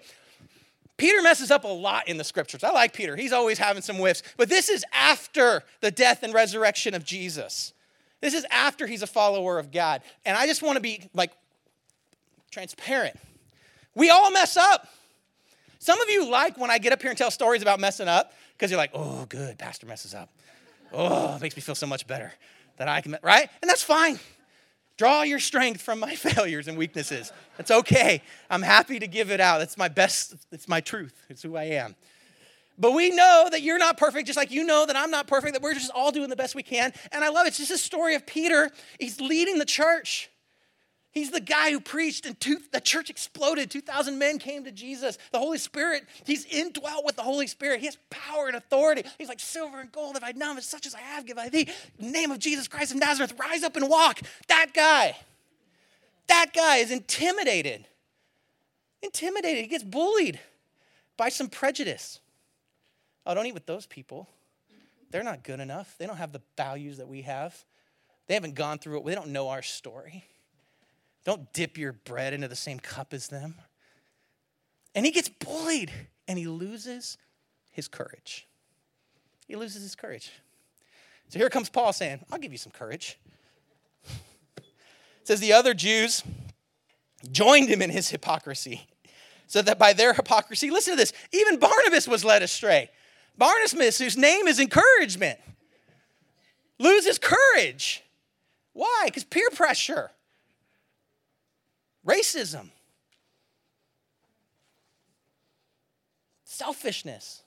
Peter 0.96 1.24
messes 1.24 1.50
up 1.50 1.64
a 1.64 1.68
lot 1.68 2.08
in 2.08 2.18
the 2.18 2.24
scriptures. 2.24 2.64
I 2.64 2.70
like 2.70 2.94
Peter, 2.94 3.16
he's 3.16 3.34
always 3.34 3.58
having 3.58 3.82
some 3.82 3.96
whiffs. 3.96 4.22
But 4.38 4.48
this 4.48 4.70
is 4.70 4.86
after 4.94 5.64
the 5.82 5.90
death 5.90 6.22
and 6.22 6.36
resurrection 6.36 6.94
of 6.94 7.04
Jesus. 7.04 7.74
This 8.22 8.36
is 8.36 8.46
after 8.52 8.86
he's 8.86 9.02
a 9.02 9.08
follower 9.08 9.58
of 9.58 9.72
God. 9.72 10.04
And 10.24 10.38
I 10.38 10.46
just 10.46 10.62
want 10.62 10.76
to 10.76 10.82
be 10.82 11.10
like 11.16 11.32
transparent. 12.52 13.18
We 13.96 14.12
all 14.12 14.30
mess 14.30 14.56
up. 14.56 14.88
Some 15.80 16.00
of 16.00 16.10
you 16.12 16.30
like 16.30 16.60
when 16.60 16.70
I 16.70 16.78
get 16.78 16.94
up 16.94 17.02
here 17.02 17.10
and 17.10 17.18
tell 17.18 17.32
stories 17.32 17.64
about 17.64 17.80
messing 17.80 18.08
up 18.08 18.34
because 18.56 18.70
you're 18.70 18.78
like, 18.78 18.92
oh, 18.94 19.26
good, 19.26 19.58
Pastor 19.58 19.88
messes 19.88 20.14
up. 20.14 20.30
Oh, 20.94 21.36
it 21.36 21.42
makes 21.42 21.56
me 21.56 21.62
feel 21.62 21.76
so 21.76 21.88
much 21.88 22.08
better 22.08 22.34
that 22.78 22.88
I 22.88 23.02
can, 23.02 23.18
right? 23.22 23.50
And 23.62 23.70
that's 23.70 23.84
fine. 23.84 24.20
Draw 24.98 25.24
your 25.24 25.40
strength 25.40 25.82
from 25.82 26.00
my 26.00 26.16
failures 26.16 26.68
and 26.68 26.78
weaknesses. 26.78 27.32
It's 27.58 27.72
okay. 27.72 28.22
I'm 28.50 28.62
happy 28.62 29.00
to 29.00 29.08
give 29.08 29.32
it 29.32 29.40
out. 29.40 29.62
It's 29.62 29.78
my 29.78 29.88
best, 29.88 30.36
it's 30.52 30.68
my 30.68 30.82
truth. 30.82 31.14
It's 31.30 31.42
who 31.42 31.56
I 31.56 31.64
am. 31.66 31.96
But 32.78 32.94
we 32.94 33.10
know 33.10 33.48
that 33.52 33.62
you're 33.62 33.78
not 33.78 33.98
perfect, 33.98 34.28
just 34.28 34.38
like 34.38 34.52
you 34.52 34.64
know 34.64 34.86
that 34.86 34.96
I'm 34.96 35.12
not 35.12 35.28
perfect, 35.28 35.54
that 35.54 35.62
we're 35.62 35.74
just 35.74 35.92
all 35.94 36.12
doing 36.12 36.30
the 36.30 36.36
best 36.36 36.56
we 36.56 36.64
can. 36.64 36.94
And 37.12 37.26
I 37.26 37.30
love 37.30 37.46
it. 37.46 37.50
It's 37.50 37.58
just 37.58 37.72
a 37.72 37.78
story 37.78 38.16
of 38.16 38.26
Peter. 38.26 38.70
He's 39.00 39.20
leading 39.20 39.58
the 39.58 39.66
church. 39.66 40.30
He's 41.12 41.32
the 41.32 41.42
guy 41.42 41.72
who 41.72 41.80
preached, 41.80 42.28
and 42.28 42.40
two, 42.40 42.60
the 42.72 42.80
church 42.80 43.10
exploded. 43.10 43.72
2,000 43.72 44.20
men 44.20 44.38
came 44.38 44.64
to 44.66 44.72
Jesus. 44.72 45.18
The 45.32 45.40
Holy 45.40 45.58
Spirit, 45.58 46.04
he's 46.24 46.46
indwelt 46.46 47.04
with 47.04 47.16
the 47.16 47.24
Holy 47.24 47.48
Spirit. 47.48 47.80
He 47.80 47.88
has 47.88 47.98
power 48.12 48.48
and 48.48 48.56
authority. 48.56 49.04
He's 49.18 49.28
like, 49.28 49.40
Silver 49.40 49.80
and 49.80 49.92
gold 49.92 50.14
have 50.16 50.24
I 50.24 50.34
none, 50.34 50.56
but 50.56 50.64
such 50.64 50.86
as 50.86 50.94
I 50.94 51.00
have 51.00 51.26
give 51.26 51.40
I 51.40 51.50
thee. 51.50 51.68
Name 51.98 52.30
of 52.30 52.38
Jesus 52.38 52.68
Christ 52.68 52.92
of 52.92 52.98
Nazareth, 52.98 53.34
rise 53.40 53.64
up 53.64 53.76
and 53.76 53.90
walk. 53.90 54.22
That 54.50 54.68
guy, 54.74 55.18
that 56.28 56.52
guy 56.54 56.78
is 56.78 56.92
intimidated. 56.92 57.86
Intimidated. 59.02 59.64
He 59.64 59.68
gets 59.68 59.84
bullied 59.84 60.40
by 61.18 61.30
some 61.30 61.50
prejudice. 61.50 62.20
Oh, 63.26 63.34
don't 63.34 63.48
eat 63.48 63.54
with 63.54 63.66
those 63.66 63.88
people. 63.88 64.30
They're 65.10 65.24
not 65.24 65.44
good 65.44 65.60
enough. 65.60 65.96
They 65.98 66.06
don't 66.06 66.18
have 66.18 66.34
the 66.34 66.42
values 66.56 66.98
that 66.98 67.08
we 67.08 67.24
have. 67.24 67.66
They 68.28 68.36
haven't 68.36 68.54
gone 68.54 68.78
through 68.78 69.00
it, 69.00 69.06
they 69.06 69.16
don't 69.16 69.30
know 69.30 69.50
our 69.50 69.64
story. 69.64 70.24
Don't 71.26 71.52
dip 71.54 71.78
your 71.78 71.94
bread 71.94 72.34
into 72.34 72.48
the 72.48 72.56
same 72.56 72.80
cup 72.80 73.14
as 73.14 73.28
them. 73.28 73.56
And 74.96 75.06
he 75.06 75.12
gets 75.12 75.30
bullied 75.30 75.92
and 76.28 76.38
he 76.38 76.48
loses 76.48 77.18
his 77.72 77.88
courage. 77.88 78.48
He 79.48 79.56
loses 79.56 79.82
his 79.82 79.96
courage. 79.96 80.32
So 81.30 81.40
here 81.40 81.50
comes 81.50 81.70
Paul 81.70 81.94
saying, 81.94 82.26
I'll 82.32 82.40
give 82.40 82.52
you 82.52 82.58
some 82.58 82.72
courage. 82.72 83.20
It 84.58 84.64
says 85.24 85.40
the 85.40 85.54
other 85.54 85.74
Jews 85.74 86.24
joined 87.32 87.70
him 87.70 87.82
in 87.82 87.90
his 87.90 88.10
hypocrisy, 88.10 88.88
so 89.48 89.62
that 89.62 89.78
by 89.78 89.94
their 89.94 90.14
hypocrisy, 90.14 90.72
listen 90.72 90.94
to 90.94 90.98
this, 90.98 91.14
even 91.32 91.60
Barnabas 91.60 92.08
was 92.08 92.24
led 92.24 92.42
astray. 92.42 92.90
Barnabas, 93.38 93.98
whose 93.98 94.18
name 94.18 94.48
is 94.48 94.60
encouragement, 94.60 95.40
loses 96.80 97.20
courage. 97.20 98.04
Why? 98.74 99.04
Because 99.06 99.24
peer 99.24 99.50
pressure 99.52 100.12
racism, 102.10 102.70
selfishness 106.44 107.44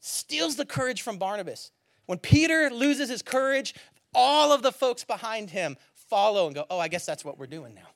steals 0.00 0.56
the 0.56 0.66
courage 0.66 1.02
from 1.02 1.16
Barnabas. 1.18 1.70
When 2.06 2.18
Peter 2.18 2.68
loses 2.70 3.08
his 3.08 3.22
courage, 3.22 3.74
all 4.14 4.52
of 4.52 4.62
the 4.62 4.72
folks 4.72 5.04
behind 5.04 5.50
him 5.50 5.76
follow 5.94 6.46
and 6.46 6.54
go, 6.54 6.66
Oh, 6.68 6.78
I 6.78 6.88
guess 6.88 7.06
that's 7.06 7.24
what 7.24 7.38
we're 7.38 7.46
doing 7.46 7.74
now. 7.74 7.88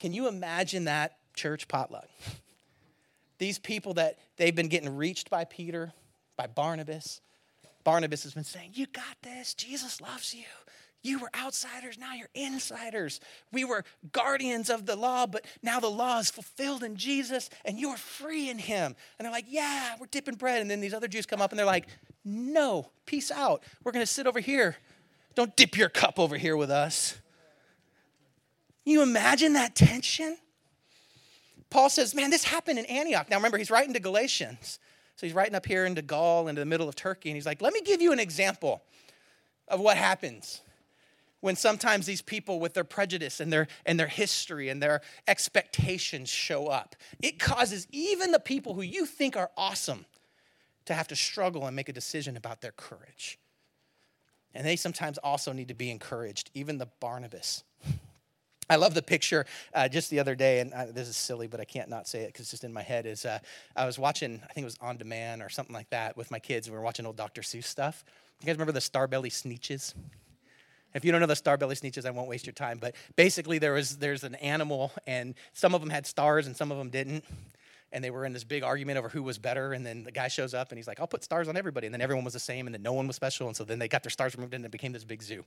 Can 0.00 0.12
you 0.12 0.28
imagine 0.28 0.84
that 0.84 1.18
church 1.34 1.68
potluck? 1.68 2.08
These 3.38 3.58
people 3.58 3.94
that 3.94 4.18
they've 4.36 4.54
been 4.54 4.68
getting 4.68 4.96
reached 4.96 5.30
by 5.30 5.44
Peter, 5.44 5.92
by 6.36 6.46
Barnabas. 6.46 7.20
Barnabas 7.84 8.22
has 8.24 8.34
been 8.34 8.44
saying, 8.44 8.70
You 8.74 8.86
got 8.86 9.16
this. 9.22 9.54
Jesus 9.54 10.00
loves 10.00 10.34
you. 10.34 10.44
You 11.02 11.20
were 11.20 11.30
outsiders, 11.34 11.96
now 11.96 12.14
you're 12.14 12.28
insiders. 12.34 13.20
We 13.52 13.64
were 13.64 13.84
guardians 14.10 14.68
of 14.68 14.84
the 14.84 14.96
law, 14.96 15.26
but 15.26 15.44
now 15.62 15.78
the 15.78 15.88
law 15.88 16.18
is 16.18 16.30
fulfilled 16.30 16.82
in 16.82 16.96
Jesus 16.96 17.50
and 17.64 17.78
you're 17.78 17.96
free 17.96 18.50
in 18.50 18.58
him. 18.58 18.96
And 19.18 19.24
they're 19.24 19.32
like, 19.32 19.46
Yeah, 19.48 19.94
we're 20.00 20.06
dipping 20.06 20.34
bread. 20.34 20.60
And 20.60 20.70
then 20.70 20.80
these 20.80 20.94
other 20.94 21.06
Jews 21.06 21.24
come 21.24 21.40
up 21.40 21.50
and 21.50 21.58
they're 21.58 21.66
like, 21.66 21.86
No, 22.24 22.90
peace 23.06 23.30
out. 23.30 23.62
We're 23.84 23.92
going 23.92 24.04
to 24.04 24.12
sit 24.12 24.26
over 24.26 24.40
here. 24.40 24.76
Don't 25.36 25.54
dip 25.54 25.76
your 25.76 25.88
cup 25.88 26.18
over 26.18 26.36
here 26.36 26.56
with 26.56 26.70
us. 26.70 27.16
you 28.84 29.02
imagine 29.02 29.52
that 29.52 29.76
tension? 29.76 30.36
Paul 31.70 31.90
says, 31.90 32.12
Man, 32.12 32.30
this 32.30 32.42
happened 32.42 32.80
in 32.80 32.86
Antioch. 32.86 33.30
Now 33.30 33.36
remember, 33.36 33.56
he's 33.56 33.70
writing 33.70 33.94
to 33.94 34.00
Galatians. 34.00 34.80
So 35.14 35.26
he's 35.26 35.34
writing 35.34 35.54
up 35.54 35.66
here 35.66 35.84
into 35.84 36.02
Gaul, 36.02 36.48
into 36.48 36.60
the 36.60 36.66
middle 36.66 36.88
of 36.88 36.96
Turkey. 36.96 37.28
And 37.28 37.36
he's 37.36 37.46
like, 37.46 37.62
Let 37.62 37.72
me 37.72 37.82
give 37.82 38.02
you 38.02 38.12
an 38.12 38.18
example 38.18 38.82
of 39.68 39.78
what 39.78 39.96
happens 39.96 40.62
when 41.40 41.56
sometimes 41.56 42.06
these 42.06 42.22
people 42.22 42.60
with 42.60 42.74
their 42.74 42.84
prejudice 42.84 43.40
and 43.40 43.52
their 43.52 43.68
and 43.86 43.98
their 43.98 44.08
history 44.08 44.68
and 44.68 44.82
their 44.82 45.00
expectations 45.26 46.28
show 46.28 46.66
up 46.66 46.96
it 47.20 47.38
causes 47.38 47.86
even 47.90 48.32
the 48.32 48.40
people 48.40 48.74
who 48.74 48.82
you 48.82 49.06
think 49.06 49.36
are 49.36 49.50
awesome 49.56 50.04
to 50.84 50.94
have 50.94 51.08
to 51.08 51.16
struggle 51.16 51.66
and 51.66 51.76
make 51.76 51.88
a 51.88 51.92
decision 51.92 52.36
about 52.36 52.60
their 52.60 52.72
courage 52.72 53.38
and 54.54 54.66
they 54.66 54.76
sometimes 54.76 55.18
also 55.18 55.52
need 55.52 55.68
to 55.68 55.74
be 55.74 55.90
encouraged 55.90 56.50
even 56.54 56.78
the 56.78 56.88
barnabas 57.00 57.64
I 58.70 58.76
love 58.76 58.92
the 58.92 59.02
picture 59.02 59.46
uh, 59.72 59.88
just 59.88 60.10
the 60.10 60.20
other 60.20 60.34
day, 60.34 60.60
and 60.60 60.72
uh, 60.74 60.86
this 60.90 61.08
is 61.08 61.16
silly, 61.16 61.46
but 61.46 61.58
I 61.58 61.64
can't 61.64 61.88
not 61.88 62.06
say 62.06 62.20
it 62.20 62.28
because 62.28 62.42
it's 62.42 62.50
just 62.50 62.64
in 62.64 62.72
my 62.72 62.82
head. 62.82 63.06
Is 63.06 63.24
uh, 63.24 63.38
I 63.74 63.86
was 63.86 63.98
watching, 63.98 64.40
I 64.44 64.52
think 64.52 64.62
it 64.62 64.66
was 64.66 64.76
On 64.82 64.98
Demand 64.98 65.42
or 65.42 65.48
something 65.48 65.74
like 65.74 65.88
that 65.90 66.16
with 66.16 66.30
my 66.30 66.38
kids, 66.38 66.66
and 66.66 66.74
we 66.74 66.78
were 66.78 66.84
watching 66.84 67.06
old 67.06 67.16
Dr. 67.16 67.40
Seuss 67.40 67.64
stuff. 67.64 68.04
You 68.40 68.46
guys 68.46 68.56
remember 68.56 68.72
the 68.72 68.80
Starbelly 68.80 69.30
Sneetches? 69.30 69.94
If 70.94 71.04
you 71.04 71.12
don't 71.12 71.20
know 71.20 71.26
the 71.26 71.34
starbelly 71.34 71.78
sneetches, 71.78 72.06
I 72.06 72.10
won't 72.10 72.28
waste 72.28 72.46
your 72.46 72.54
time. 72.54 72.78
But 72.78 72.94
basically, 73.16 73.58
there 73.58 73.72
was 73.72 73.96
there's 73.98 74.24
an 74.24 74.34
animal, 74.36 74.92
and 75.06 75.34
some 75.52 75.74
of 75.74 75.80
them 75.80 75.90
had 75.90 76.06
stars 76.06 76.46
and 76.46 76.56
some 76.56 76.72
of 76.72 76.78
them 76.78 76.90
didn't. 76.90 77.24
And 77.90 78.04
they 78.04 78.10
were 78.10 78.24
in 78.26 78.34
this 78.34 78.44
big 78.44 78.62
argument 78.62 78.98
over 78.98 79.08
who 79.08 79.22
was 79.22 79.38
better. 79.38 79.72
And 79.72 79.84
then 79.84 80.04
the 80.04 80.12
guy 80.12 80.28
shows 80.28 80.52
up 80.52 80.70
and 80.70 80.78
he's 80.78 80.86
like, 80.86 81.00
I'll 81.00 81.06
put 81.06 81.24
stars 81.24 81.48
on 81.48 81.56
everybody. 81.56 81.86
And 81.86 81.94
then 81.94 82.02
everyone 82.02 82.24
was 82.24 82.34
the 82.34 82.40
same, 82.40 82.66
and 82.66 82.74
then 82.74 82.82
no 82.82 82.92
one 82.92 83.06
was 83.06 83.16
special. 83.16 83.46
And 83.46 83.56
so 83.56 83.64
then 83.64 83.78
they 83.78 83.88
got 83.88 84.02
their 84.02 84.10
stars 84.10 84.34
removed, 84.34 84.54
and 84.54 84.64
it 84.64 84.70
became 84.70 84.92
this 84.92 85.04
big 85.04 85.22
zoo. 85.22 85.44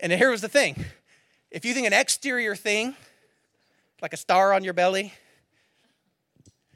And 0.00 0.12
here 0.12 0.30
was 0.30 0.40
the 0.40 0.48
thing 0.48 0.84
if 1.50 1.64
you 1.64 1.72
think 1.72 1.86
an 1.86 1.92
exterior 1.92 2.56
thing, 2.56 2.96
like 4.02 4.12
a 4.12 4.16
star 4.16 4.52
on 4.52 4.64
your 4.64 4.72
belly, 4.72 5.12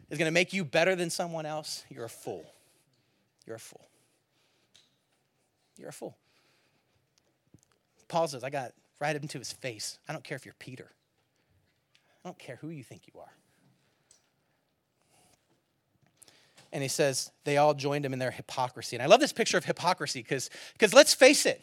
is 0.08 0.18
going 0.18 0.28
to 0.28 0.32
make 0.32 0.52
you 0.52 0.64
better 0.64 0.94
than 0.94 1.10
someone 1.10 1.46
else, 1.46 1.84
you're 1.90 2.04
a 2.04 2.08
fool. 2.08 2.44
You're 3.46 3.56
a 3.56 3.60
fool. 3.60 3.88
You're 5.78 5.88
a 5.88 5.92
fool. 5.92 6.16
Paul 8.08 8.26
says, 8.28 8.42
I 8.42 8.50
got 8.50 8.72
right 9.00 9.14
up 9.14 9.22
into 9.22 9.38
his 9.38 9.52
face. 9.52 9.98
I 10.08 10.12
don't 10.12 10.24
care 10.24 10.36
if 10.36 10.44
you're 10.44 10.54
Peter. 10.58 10.90
I 12.24 12.28
don't 12.28 12.38
care 12.38 12.56
who 12.56 12.70
you 12.70 12.82
think 12.82 13.02
you 13.06 13.20
are. 13.20 13.32
And 16.72 16.82
he 16.82 16.88
says, 16.88 17.30
they 17.44 17.56
all 17.56 17.72
joined 17.72 18.04
him 18.04 18.12
in 18.12 18.18
their 18.18 18.30
hypocrisy. 18.30 18.96
And 18.96 19.02
I 19.02 19.06
love 19.06 19.20
this 19.20 19.32
picture 19.32 19.56
of 19.56 19.64
hypocrisy 19.64 20.22
because 20.22 20.50
let's 20.92 21.14
face 21.14 21.46
it, 21.46 21.62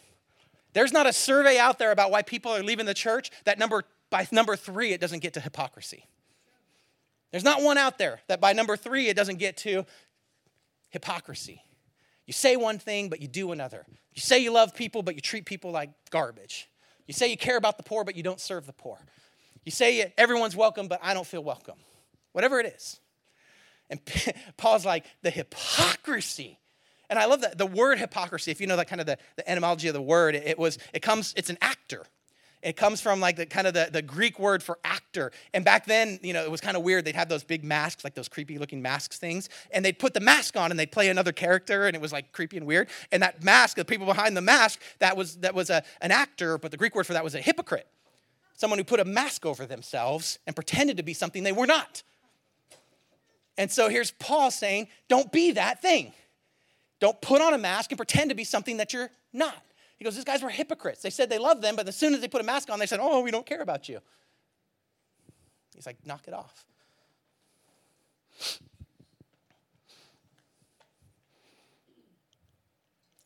there's 0.73 0.91
not 0.91 1.05
a 1.05 1.13
survey 1.13 1.58
out 1.58 1.77
there 1.77 1.91
about 1.91 2.12
why 2.12 2.21
people 2.21 2.51
are 2.51 2.63
leaving 2.63 2.86
the 2.86 2.93
church 2.93 3.31
that 3.45 3.60
number 3.60 3.84
by 4.10 4.27
number 4.31 4.55
three, 4.55 4.91
it 4.91 5.01
doesn't 5.01 5.19
get 5.19 5.34
to 5.34 5.39
hypocrisy. 5.39 6.08
There's 7.31 7.43
not 7.43 7.62
one 7.62 7.77
out 7.77 7.97
there 7.97 8.21
that 8.27 8.39
by 8.39 8.53
number 8.53 8.77
three, 8.77 9.08
it 9.08 9.15
doesn't 9.15 9.38
get 9.38 9.58
to 9.58 9.86
hypocrisy. 10.89 11.62
You 12.25 12.33
say 12.33 12.55
one 12.55 12.79
thing, 12.79 13.09
but 13.09 13.21
you 13.21 13.27
do 13.27 13.51
another. 13.51 13.85
You 14.13 14.21
say 14.21 14.39
you 14.39 14.51
love 14.51 14.73
people, 14.73 15.03
but 15.03 15.15
you 15.15 15.21
treat 15.21 15.45
people 15.45 15.71
like 15.71 15.91
garbage. 16.09 16.69
You 17.07 17.13
say 17.13 17.27
you 17.27 17.38
care 17.38 17.57
about 17.57 17.77
the 17.77 17.83
poor, 17.83 18.03
but 18.03 18.15
you 18.15 18.23
don't 18.23 18.39
serve 18.39 18.65
the 18.65 18.73
poor. 18.73 18.97
You 19.63 19.71
say 19.71 20.13
everyone's 20.17 20.55
welcome, 20.55 20.88
but 20.88 20.99
I 21.03 21.13
don't 21.13 21.27
feel 21.27 21.43
welcome. 21.43 21.75
Whatever 22.31 22.59
it 22.59 22.67
is. 22.67 22.99
And 23.89 23.99
Paul's 24.57 24.85
like, 24.85 25.05
the 25.21 25.29
hypocrisy. 25.29 26.59
And 27.09 27.19
I 27.19 27.25
love 27.25 27.41
that 27.41 27.57
the 27.57 27.65
word 27.65 27.99
hypocrisy, 27.99 28.51
if 28.51 28.59
you 28.59 28.67
know 28.67 28.77
that 28.77 28.88
kind 28.88 29.01
of 29.01 29.07
the, 29.07 29.17
the 29.35 29.47
etymology 29.49 29.88
of 29.88 29.93
the 29.93 30.01
word, 30.01 30.35
it 30.35 30.57
was, 30.57 30.79
it 30.93 31.01
comes, 31.01 31.33
it's 31.38 31.49
an 31.49 31.57
actor. 31.61 32.05
It 32.65 32.75
comes 32.75 32.99
from 32.99 33.19
like 33.19 33.36
the 33.36 33.45
kind 33.45 33.67
of 33.67 33.75
the, 33.75 33.89
the 33.91 34.01
Greek 34.01 34.39
word 34.39 34.63
for 34.63 34.80
actor. 34.84 35.32
And 35.54 35.63
back 35.63 35.86
then, 35.86 36.19
you 36.23 36.34
know, 36.34 36.43
it 36.43 36.49
was 36.49 36.62
kind 36.62 36.75
of 36.75 36.82
weird. 36.82 37.06
They'd 37.06 37.15
have 37.15 37.30
those 37.30 37.43
big 37.43 37.63
masks, 37.63 38.04
like 38.04 38.15
those 38.15 38.28
creepy 38.28 38.58
looking 38.58 38.82
masks 38.82 39.19
things. 39.19 39.49
And 39.69 39.86
they'd 39.86 39.99
put 39.99 40.15
the 40.15 40.19
mask 40.19 40.58
on 40.58 40.71
and 40.71 40.80
they'd 40.80 40.91
play 40.91 41.10
another 41.10 41.32
character 41.32 41.86
and 41.86 41.95
it 41.95 42.01
was 42.01 42.12
like 42.12 42.32
creepy 42.32 42.58
and 42.58 42.65
weird. 42.65 42.89
And 43.12 43.21
that 43.21 43.43
mask, 43.43 43.78
the 43.78 43.86
people 43.86 44.08
behind 44.08 44.36
the 44.36 44.41
mask, 44.41 44.82
that 44.97 45.15
was 45.15 45.36
that 45.38 45.54
was 45.54 45.69
a, 45.69 45.84
an 46.01 46.10
actor, 46.10 46.58
but 46.58 46.71
the 46.71 46.78
Greek 46.78 46.95
word 46.95 47.06
for 47.06 47.13
that 47.13 47.23
was 47.23 47.36
a 47.36 47.39
hypocrite. 47.39 47.88
Someone 48.56 48.80
who 48.80 48.84
put 48.84 48.99
a 48.99 49.06
mask 49.06 49.45
over 49.45 49.67
themselves 49.67 50.39
and 50.47 50.56
pretended 50.56 50.97
to 50.97 51.04
be 51.04 51.13
something 51.13 51.43
they 51.43 51.51
were 51.51 51.67
not. 51.67 52.01
And 53.60 53.71
so 53.71 53.89
here's 53.89 54.10
Paul 54.10 54.49
saying, 54.49 54.88
don't 55.08 55.32
be 55.32 55.51
that 55.51 55.84
thing. 55.84 56.13
Don't 56.99 57.21
put 57.21 57.43
on 57.43 57.54
a 57.54 57.60
mask 57.60 57.91
and 57.91 57.97
pretend 57.99 58.32
to 58.32 58.36
be 58.36 58.43
something 58.43 58.78
that 58.78 58.91
you're 58.91 59.12
not. 59.32 59.62
He 59.97 60.03
goes, 60.03 60.15
These 60.15 60.23
guys 60.23 60.41
were 60.41 60.49
hypocrites. 60.49 61.01
They 61.01 61.10
said 61.10 61.29
they 61.29 61.38
loved 61.38 61.62
them, 61.62 61.75
but 61.75 61.88
as 61.88 61.95
soon 61.95 62.13
as 62.13 62.21
they 62.21 62.27
put 62.27 62.41
a 62.41 62.43
mask 62.43 62.69
on, 62.69 62.79
they 62.79 62.86
said, 62.86 62.99
Oh, 63.01 63.21
we 63.21 63.31
don't 63.31 63.45
care 63.45 63.62
about 63.62 63.88
you. 63.89 63.99
He's 65.75 65.86
like, 65.86 65.97
Knock 66.05 66.27
it 66.27 66.34
off. 66.34 66.65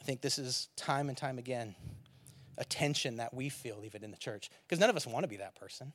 I 0.02 0.04
think 0.04 0.22
this 0.22 0.40
is 0.40 0.70
time 0.76 1.10
and 1.10 1.18
time 1.18 1.38
again 1.38 1.76
a 2.58 2.66
tension 2.66 3.16
that 3.16 3.34
we 3.34 3.50
feel 3.50 3.82
even 3.86 4.04
in 4.04 4.12
the 4.12 4.18
church 4.18 4.50
because 4.68 4.80
none 4.80 4.90
of 4.90 4.96
us 4.96 5.08
want 5.08 5.24
to 5.24 5.28
be 5.28 5.38
that 5.38 5.56
person. 5.56 5.94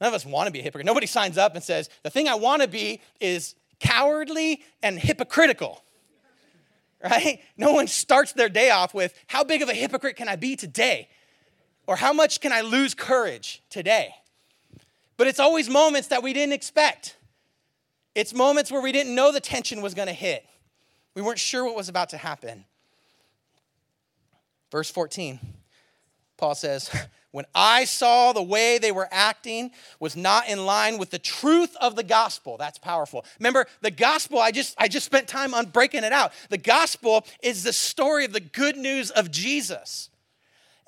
None 0.00 0.08
of 0.08 0.14
us 0.14 0.26
want 0.26 0.46
to 0.46 0.52
be 0.52 0.58
a 0.58 0.62
hypocrite. 0.62 0.84
Nobody 0.84 1.06
signs 1.06 1.38
up 1.38 1.54
and 1.54 1.62
says, 1.62 1.88
The 2.02 2.10
thing 2.10 2.28
I 2.28 2.34
want 2.34 2.62
to 2.62 2.68
be 2.68 3.00
is 3.20 3.54
cowardly 3.80 4.62
and 4.82 4.98
hypocritical 4.98 5.82
right? 7.10 7.40
No 7.56 7.72
one 7.72 7.86
starts 7.86 8.32
their 8.32 8.48
day 8.48 8.70
off 8.70 8.94
with, 8.94 9.14
How 9.26 9.44
big 9.44 9.62
of 9.62 9.68
a 9.68 9.74
hypocrite 9.74 10.16
can 10.16 10.28
I 10.28 10.36
be 10.36 10.56
today? 10.56 11.08
Or 11.86 11.96
how 11.96 12.12
much 12.12 12.40
can 12.40 12.52
I 12.52 12.62
lose 12.62 12.94
courage 12.94 13.62
today? 13.70 14.14
But 15.16 15.28
it's 15.28 15.40
always 15.40 15.70
moments 15.70 16.08
that 16.08 16.22
we 16.22 16.32
didn't 16.32 16.52
expect. 16.52 17.16
It's 18.14 18.34
moments 18.34 18.70
where 18.70 18.80
we 18.80 18.92
didn't 18.92 19.14
know 19.14 19.30
the 19.30 19.40
tension 19.40 19.82
was 19.82 19.94
going 19.94 20.08
to 20.08 20.14
hit. 20.14 20.44
We 21.14 21.22
weren't 21.22 21.38
sure 21.38 21.64
what 21.64 21.76
was 21.76 21.88
about 21.88 22.10
to 22.10 22.16
happen. 22.16 22.64
Verse 24.70 24.90
14, 24.90 25.38
Paul 26.36 26.54
says, 26.54 26.90
When 27.36 27.44
I 27.54 27.84
saw 27.84 28.32
the 28.32 28.42
way 28.42 28.78
they 28.78 28.92
were 28.92 29.08
acting 29.10 29.70
was 30.00 30.16
not 30.16 30.48
in 30.48 30.64
line 30.64 30.96
with 30.96 31.10
the 31.10 31.18
truth 31.18 31.76
of 31.82 31.94
the 31.94 32.02
gospel. 32.02 32.56
That's 32.56 32.78
powerful. 32.78 33.26
Remember, 33.38 33.66
the 33.82 33.90
gospel, 33.90 34.38
I 34.38 34.52
just, 34.52 34.74
I 34.78 34.88
just 34.88 35.04
spent 35.04 35.28
time 35.28 35.52
on 35.52 35.66
breaking 35.66 36.02
it 36.02 36.12
out. 36.12 36.32
The 36.48 36.56
gospel 36.56 37.26
is 37.42 37.62
the 37.62 37.74
story 37.74 38.24
of 38.24 38.32
the 38.32 38.40
good 38.40 38.78
news 38.78 39.10
of 39.10 39.30
Jesus. 39.30 40.08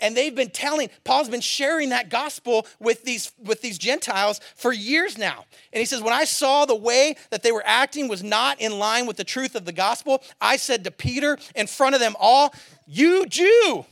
And 0.00 0.16
they've 0.16 0.34
been 0.34 0.48
telling, 0.48 0.88
Paul's 1.04 1.28
been 1.28 1.42
sharing 1.42 1.90
that 1.90 2.08
gospel 2.08 2.66
with 2.80 3.04
these, 3.04 3.30
with 3.44 3.60
these 3.60 3.76
Gentiles 3.76 4.40
for 4.56 4.72
years 4.72 5.18
now. 5.18 5.44
And 5.74 5.80
he 5.80 5.84
says, 5.84 6.00
When 6.00 6.14
I 6.14 6.24
saw 6.24 6.64
the 6.64 6.74
way 6.74 7.16
that 7.28 7.42
they 7.42 7.52
were 7.52 7.64
acting 7.66 8.08
was 8.08 8.22
not 8.22 8.58
in 8.58 8.78
line 8.78 9.06
with 9.06 9.18
the 9.18 9.24
truth 9.24 9.54
of 9.54 9.66
the 9.66 9.72
gospel, 9.72 10.22
I 10.40 10.56
said 10.56 10.84
to 10.84 10.90
Peter 10.90 11.36
in 11.54 11.66
front 11.66 11.94
of 11.94 12.00
them 12.00 12.14
all, 12.18 12.54
You 12.86 13.26
Jew, 13.26 13.84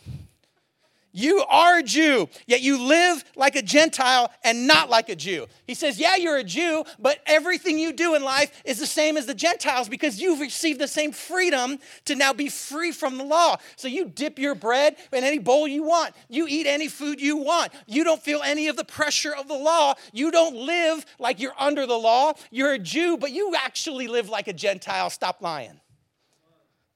you 1.17 1.43
are 1.49 1.79
a 1.79 1.83
Jew, 1.83 2.29
yet 2.47 2.61
you 2.61 2.79
live 2.79 3.25
like 3.37 3.57
a 3.57 3.63
Gentile 3.63 4.31
and 4.45 4.67
not 4.67 4.91
like 4.91 5.09
a 5.09 5.17
Jew. 5.17 5.47
He 5.67 5.73
says, 5.73 5.99
Yeah, 5.99 6.17
you're 6.17 6.37
a 6.37 6.45
Jew, 6.45 6.85
but 6.99 7.21
everything 7.25 7.79
you 7.79 7.95
do 7.95 8.15
in 8.15 8.23
life 8.23 8.53
is 8.67 8.79
the 8.79 8.87
same 8.87 9.17
as 9.17 9.25
the 9.25 9.35
Gentiles 9.35 9.89
because 9.89 10.21
you've 10.21 10.41
received 10.41 10.79
the 10.79 10.87
same 10.87 11.13
freedom 11.13 11.79
to 12.05 12.17
now 12.17 12.35
be 12.35 12.51
free 12.51 12.93
from 12.93 13.17
the 13.17 13.25
law. 13.25 13.57
So 13.77 13.89
you 13.89 14.05
dip 14.05 14.39
your 14.39 14.55
bread 14.55 14.97
in 15.11 15.25
any 15.25 15.39
bowl 15.39 15.67
you 15.67 15.85
want, 15.85 16.15
you 16.29 16.47
eat 16.51 16.67
any 16.67 16.87
food 16.87 17.19
you 17.19 17.39
want. 17.39 17.73
You 17.87 18.05
don't 18.05 18.23
feel 18.23 18.43
any 18.43 18.69
of 18.69 18.77
the 18.77 18.85
pressure 18.85 19.35
of 19.35 19.49
the 19.49 19.57
law. 19.57 19.95
You 20.13 20.31
don't 20.31 20.55
live 20.55 21.07
like 21.19 21.41
you're 21.41 21.55
under 21.59 21.87
the 21.87 21.99
law. 21.99 22.35
You're 22.51 22.75
a 22.75 22.79
Jew, 22.79 23.17
but 23.17 23.33
you 23.33 23.55
actually 23.57 24.07
live 24.07 24.29
like 24.29 24.49
a 24.49 24.53
Gentile. 24.53 25.09
Stop 25.09 25.41
lying. 25.41 25.81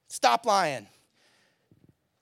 Stop 0.09 0.45
lying. 0.45 0.85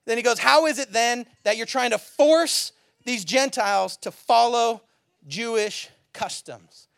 Then 0.06 0.16
he 0.16 0.22
goes, 0.22 0.38
How 0.38 0.66
is 0.66 0.78
it 0.78 0.92
then 0.92 1.26
that 1.44 1.56
you're 1.56 1.66
trying 1.66 1.90
to 1.90 1.98
force 1.98 2.72
these 3.04 3.24
Gentiles 3.24 3.96
to 3.98 4.10
follow 4.10 4.82
Jewish 5.26 5.88
customs? 6.12 6.88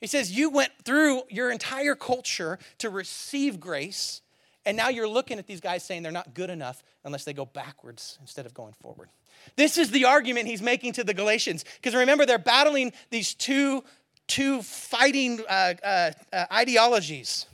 He 0.00 0.06
says, 0.06 0.32
You 0.32 0.50
went 0.50 0.72
through 0.84 1.22
your 1.30 1.50
entire 1.50 1.94
culture 1.94 2.58
to 2.78 2.90
receive 2.90 3.60
grace, 3.60 4.20
and 4.66 4.76
now 4.76 4.88
you're 4.88 5.08
looking 5.08 5.38
at 5.38 5.46
these 5.46 5.60
guys 5.60 5.82
saying 5.82 6.02
they're 6.02 6.12
not 6.12 6.34
good 6.34 6.50
enough 6.50 6.82
unless 7.04 7.24
they 7.24 7.32
go 7.32 7.44
backwards 7.44 8.18
instead 8.20 8.46
of 8.46 8.54
going 8.54 8.74
forward. 8.80 9.08
This 9.56 9.78
is 9.78 9.90
the 9.90 10.04
argument 10.04 10.46
he's 10.46 10.62
making 10.62 10.92
to 10.94 11.04
the 11.04 11.14
Galatians. 11.14 11.64
Because 11.76 11.94
remember, 11.94 12.26
they're 12.26 12.38
battling 12.38 12.92
these 13.10 13.34
two, 13.34 13.84
two 14.26 14.62
fighting 14.62 15.40
uh, 15.48 15.74
uh, 15.82 16.10
uh, 16.32 16.44
ideologies. 16.52 17.46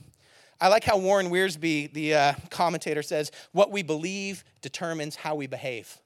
I 0.61 0.69
like 0.69 0.85
how 0.85 0.99
Warren 0.99 1.31
Wiersbe, 1.31 1.93
the 1.93 2.15
uh, 2.15 2.35
commentator, 2.51 3.03
says, 3.03 3.33
What 3.53 3.71
we 3.71 3.83
believe 3.83 4.45
determines 4.61 5.17
how 5.17 5.35
we 5.35 5.47
behave. 5.47 5.99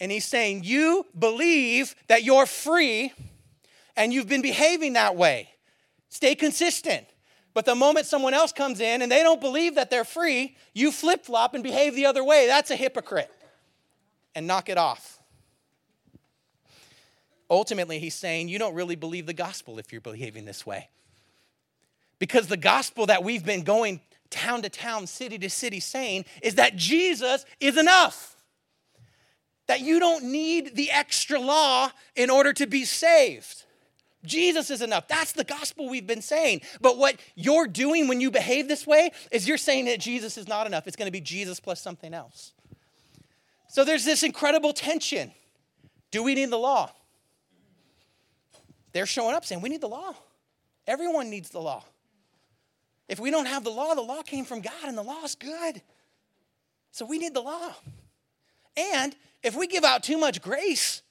And 0.00 0.10
he's 0.10 0.24
saying, 0.24 0.64
You 0.64 1.06
believe 1.16 1.94
that 2.08 2.24
you're 2.24 2.46
free 2.46 3.12
and 3.96 4.12
you've 4.12 4.28
been 4.28 4.42
behaving 4.42 4.94
that 4.94 5.14
way. 5.16 5.48
Stay 6.08 6.34
consistent. 6.34 7.06
But 7.54 7.66
the 7.66 7.76
moment 7.76 8.06
someone 8.06 8.34
else 8.34 8.52
comes 8.52 8.80
in 8.80 9.00
and 9.00 9.10
they 9.10 9.22
don't 9.22 9.40
believe 9.40 9.76
that 9.76 9.88
they're 9.88 10.04
free, 10.04 10.56
you 10.72 10.90
flip 10.90 11.24
flop 11.24 11.54
and 11.54 11.62
behave 11.62 11.94
the 11.94 12.06
other 12.06 12.24
way. 12.24 12.48
That's 12.48 12.72
a 12.72 12.76
hypocrite. 12.76 13.30
And 14.34 14.48
knock 14.48 14.68
it 14.68 14.76
off. 14.76 15.20
Ultimately, 17.48 18.00
he's 18.00 18.16
saying, 18.16 18.48
You 18.48 18.58
don't 18.58 18.74
really 18.74 18.96
believe 18.96 19.26
the 19.26 19.34
gospel 19.34 19.78
if 19.78 19.92
you're 19.92 20.00
behaving 20.00 20.44
this 20.44 20.66
way. 20.66 20.88
Because 22.24 22.46
the 22.46 22.56
gospel 22.56 23.04
that 23.04 23.22
we've 23.22 23.44
been 23.44 23.64
going 23.64 24.00
town 24.30 24.62
to 24.62 24.70
town, 24.70 25.06
city 25.06 25.36
to 25.36 25.50
city 25.50 25.78
saying 25.78 26.24
is 26.40 26.54
that 26.54 26.74
Jesus 26.74 27.44
is 27.60 27.76
enough. 27.76 28.36
That 29.66 29.82
you 29.82 30.00
don't 30.00 30.32
need 30.32 30.74
the 30.74 30.90
extra 30.90 31.38
law 31.38 31.90
in 32.16 32.30
order 32.30 32.54
to 32.54 32.66
be 32.66 32.86
saved. 32.86 33.64
Jesus 34.24 34.70
is 34.70 34.80
enough. 34.80 35.06
That's 35.06 35.32
the 35.32 35.44
gospel 35.44 35.90
we've 35.90 36.06
been 36.06 36.22
saying. 36.22 36.62
But 36.80 36.96
what 36.96 37.16
you're 37.34 37.66
doing 37.66 38.08
when 38.08 38.22
you 38.22 38.30
behave 38.30 38.68
this 38.68 38.86
way 38.86 39.10
is 39.30 39.46
you're 39.46 39.58
saying 39.58 39.84
that 39.84 40.00
Jesus 40.00 40.38
is 40.38 40.48
not 40.48 40.66
enough. 40.66 40.86
It's 40.86 40.96
going 40.96 41.08
to 41.08 41.12
be 41.12 41.20
Jesus 41.20 41.60
plus 41.60 41.78
something 41.78 42.14
else. 42.14 42.52
So 43.68 43.84
there's 43.84 44.06
this 44.06 44.22
incredible 44.22 44.72
tension. 44.72 45.30
Do 46.10 46.22
we 46.22 46.34
need 46.34 46.48
the 46.48 46.56
law? 46.56 46.90
They're 48.94 49.04
showing 49.04 49.36
up 49.36 49.44
saying, 49.44 49.60
We 49.60 49.68
need 49.68 49.82
the 49.82 49.88
law. 49.88 50.14
Everyone 50.86 51.28
needs 51.28 51.50
the 51.50 51.60
law. 51.60 51.84
If 53.08 53.20
we 53.20 53.30
don't 53.30 53.46
have 53.46 53.64
the 53.64 53.70
law, 53.70 53.94
the 53.94 54.02
law 54.02 54.22
came 54.22 54.44
from 54.44 54.60
God 54.60 54.84
and 54.84 54.96
the 54.96 55.02
law 55.02 55.22
is 55.24 55.34
good. 55.34 55.82
So 56.90 57.04
we 57.04 57.18
need 57.18 57.34
the 57.34 57.40
law. 57.40 57.74
And 58.76 59.14
if 59.42 59.54
we 59.54 59.66
give 59.66 59.84
out 59.84 60.02
too 60.02 60.16
much 60.16 60.40
grace, 60.40 61.02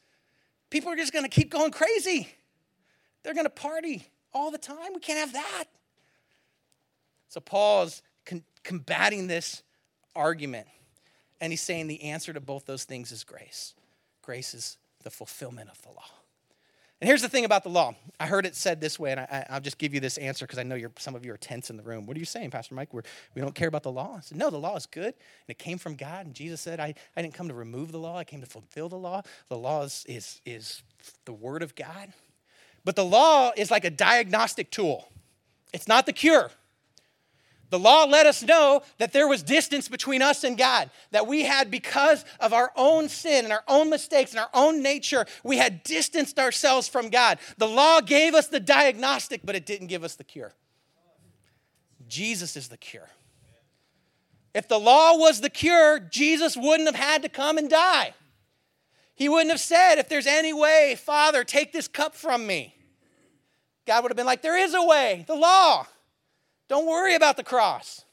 people 0.70 0.92
are 0.92 0.96
just 0.96 1.14
going 1.14 1.24
to 1.24 1.30
keep 1.30 1.52
going 1.52 1.72
crazy. 1.72 2.30
They're 3.22 3.34
going 3.34 3.46
to 3.46 3.50
party 3.50 4.08
all 4.34 4.50
the 4.50 4.58
time. 4.58 4.94
We 4.94 5.00
can't 5.00 5.20
have 5.20 5.34
that. 5.34 5.66
So 7.30 7.40
Paul 7.40 7.84
is 7.84 8.02
con- 8.26 8.44
combating 8.64 9.28
this 9.28 9.64
argument. 10.16 10.68
And 11.40 11.52
he's 11.52 11.62
saying 11.62 11.88
the 11.88 12.04
answer 12.04 12.34
to 12.34 12.40
both 12.40 12.66
those 12.66 12.86
things 12.86 13.12
is 13.12 13.24
grace. 13.24 13.74
Grace 14.22 14.54
is 14.54 14.78
the 15.04 15.10
fulfillment 15.10 15.70
of 15.70 15.82
the 15.82 15.90
law. 15.90 16.23
And 17.04 17.10
here's 17.10 17.22
the 17.22 17.28
thing 17.28 17.44
about 17.44 17.64
the 17.64 17.70
law. 17.70 17.96
I 18.18 18.28
heard 18.28 18.46
it 18.46 18.56
said 18.56 18.80
this 18.80 18.98
way, 18.98 19.12
and 19.12 19.20
I, 19.20 19.46
will 19.52 19.60
just 19.60 19.78
give 19.78 19.94
you 19.94 20.00
this 20.00 20.18
answer 20.18 20.46
because 20.46 20.58
I 20.58 20.64
know 20.64 20.80
some 20.98 21.16
of 21.16 21.26
you 21.26 21.34
are 21.34 21.38
tense 21.38 21.70
in 21.70 21.76
the 21.76 21.84
room. 21.84 22.06
What 22.06 22.16
are 22.16 22.20
you 22.22 22.26
saying, 22.26 22.52
Pastor 22.52 22.76
Mike? 22.76 22.94
We're, 22.94 23.02
we 23.36 23.42
don't 23.42 23.54
care 23.54 23.68
about 23.68 23.84
the 23.84 23.92
law? 23.92 24.16
I 24.16 24.22
said, 24.22 24.38
no, 24.38 24.50
the 24.50 24.58
law 24.58 24.78
is 24.78 24.86
good, 24.86 25.08
and 25.08 25.14
it 25.50 25.60
came 25.60 25.78
from 25.78 25.96
God. 25.96 26.28
And 26.28 26.34
Jesus 26.34 26.62
said, 26.62 26.80
I, 26.80 26.96
I 27.18 27.22
didn't 27.22 27.34
come 27.34 27.50
to 27.50 27.54
remove 27.54 27.92
the 27.92 28.00
law, 28.00 28.18
I 28.18 28.24
came 28.24 28.40
to 28.40 28.48
fulfill 28.48 28.88
the 28.88 28.96
law. 28.96 29.22
The 29.50 29.58
law 29.58 29.84
is, 29.84 30.06
is, 30.08 30.40
is 30.46 30.82
the 31.26 31.34
word 31.34 31.62
of 31.62 31.76
God. 31.76 32.14
But 32.86 32.96
the 32.96 33.04
law 33.04 33.52
is 33.58 33.70
like 33.70 33.84
a 33.84 33.90
diagnostic 33.90 34.72
tool, 34.72 35.10
it's 35.74 35.90
not 35.90 36.06
the 36.06 36.14
cure. 36.14 36.52
The 37.74 37.80
law 37.80 38.04
let 38.04 38.28
us 38.28 38.44
know 38.44 38.84
that 39.00 39.14
there 39.14 39.28
was 39.28 39.42
distance 39.42 39.88
between 39.88 40.22
us 40.22 40.44
and 40.44 40.56
God, 40.56 40.92
that 41.10 41.26
we 41.26 41.42
had, 41.42 41.72
because 41.72 42.24
of 42.40 42.54
our 42.54 42.72
own 42.76 43.10
sin 43.10 43.46
and 43.46 43.52
our 43.52 43.64
own 43.68 43.90
mistakes 43.90 44.30
and 44.30 44.40
our 44.40 44.50
own 44.54 44.84
nature, 44.84 45.26
we 45.44 45.58
had 45.58 45.82
distanced 45.82 46.38
ourselves 46.38 46.88
from 46.88 47.10
God. 47.10 47.40
The 47.58 47.68
law 47.68 48.00
gave 48.00 48.36
us 48.36 48.46
the 48.46 48.60
diagnostic, 48.60 49.42
but 49.44 49.56
it 49.56 49.66
didn't 49.66 49.88
give 49.88 50.04
us 50.04 50.14
the 50.14 50.24
cure. 50.24 50.54
Jesus 52.08 52.56
is 52.56 52.68
the 52.68 52.78
cure. 52.78 53.10
If 54.54 54.68
the 54.68 54.80
law 54.80 55.18
was 55.18 55.42
the 55.42 55.50
cure, 55.50 56.00
Jesus 56.00 56.56
wouldn't 56.56 56.86
have 56.86 57.04
had 57.04 57.24
to 57.24 57.30
come 57.30 57.58
and 57.58 57.72
die. 57.72 58.14
He 59.16 59.30
wouldn't 59.30 59.50
have 59.50 59.60
said, 59.60 59.96
If 59.96 60.10
there's 60.10 60.28
any 60.28 60.54
way, 60.54 60.96
Father, 60.96 61.44
take 61.44 61.74
this 61.74 61.88
cup 61.88 62.14
from 62.14 62.46
me. 62.46 62.76
God 63.88 64.04
would 64.04 64.12
have 64.12 64.18
been 64.18 64.28
like, 64.28 64.44
There 64.44 64.60
is 64.60 64.76
a 64.76 64.84
way, 64.84 65.26
the 65.28 65.34
law. 65.34 65.88
Don't 66.74 66.88
worry 66.88 67.14
about 67.14 67.38
the 67.38 67.44
cross. 67.44 68.04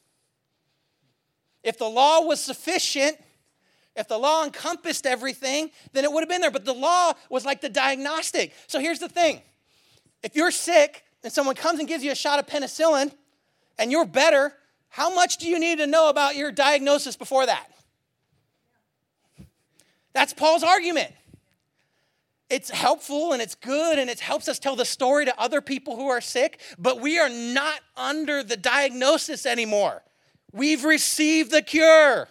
If 1.63 1.79
the 1.79 1.89
law 1.89 2.21
was 2.21 2.41
sufficient, 2.41 3.17
if 3.97 4.07
the 4.07 4.19
law 4.19 4.45
encompassed 4.45 5.07
everything, 5.07 5.71
then 5.95 6.05
it 6.05 6.13
would 6.13 6.21
have 6.21 6.29
been 6.29 6.43
there. 6.43 6.51
But 6.51 6.67
the 6.67 6.75
law 6.75 7.15
was 7.31 7.47
like 7.47 7.63
the 7.63 7.71
diagnostic. 7.71 8.53
So 8.67 8.79
here's 8.79 8.99
the 8.99 9.09
thing 9.09 9.41
if 10.23 10.37
you're 10.37 10.51
sick 10.51 11.05
and 11.25 11.33
someone 11.33 11.55
comes 11.55 11.79
and 11.79 11.89
gives 11.89 12.05
you 12.05 12.13
a 12.13 12.15
shot 12.15 12.39
of 12.39 12.47
penicillin 12.47 13.15
and 13.79 13.91
you're 13.91 14.05
better, 14.05 14.53
how 14.91 15.09
much 15.15 15.39
do 15.39 15.49
you 15.49 15.59
need 15.59 15.79
to 15.79 15.87
know 15.87 16.11
about 16.11 16.37
your 16.37 16.53
diagnosis 16.53 17.17
before 17.17 17.47
that? 17.47 17.67
That's 20.13 20.35
Paul's 20.35 20.63
argument 20.63 21.15
it's 22.51 22.71
helpful 22.71 23.33
and 23.33 23.41
it's 23.41 23.55
good 23.55 23.99
and 23.99 24.11
it 24.11 24.21
helps 24.21 24.49
us 24.49 24.59
tell 24.59 24.77
the 24.77 24.85
story 24.85 25.25
to 25.25 25.41
other 25.41 25.61
people 25.61 25.97
who 25.97 26.09
are 26.09 26.21
sick, 26.21 26.61
but 26.79 27.01
we 27.01 27.19
are 27.19 27.29
not 27.29 27.81
under 27.97 28.43
the 28.43 28.57
diagnosis 28.57 29.47
anymore. 29.47 30.03
We've 30.53 30.85
received 30.85 31.53
the 31.53 31.63
cure. 31.63 32.29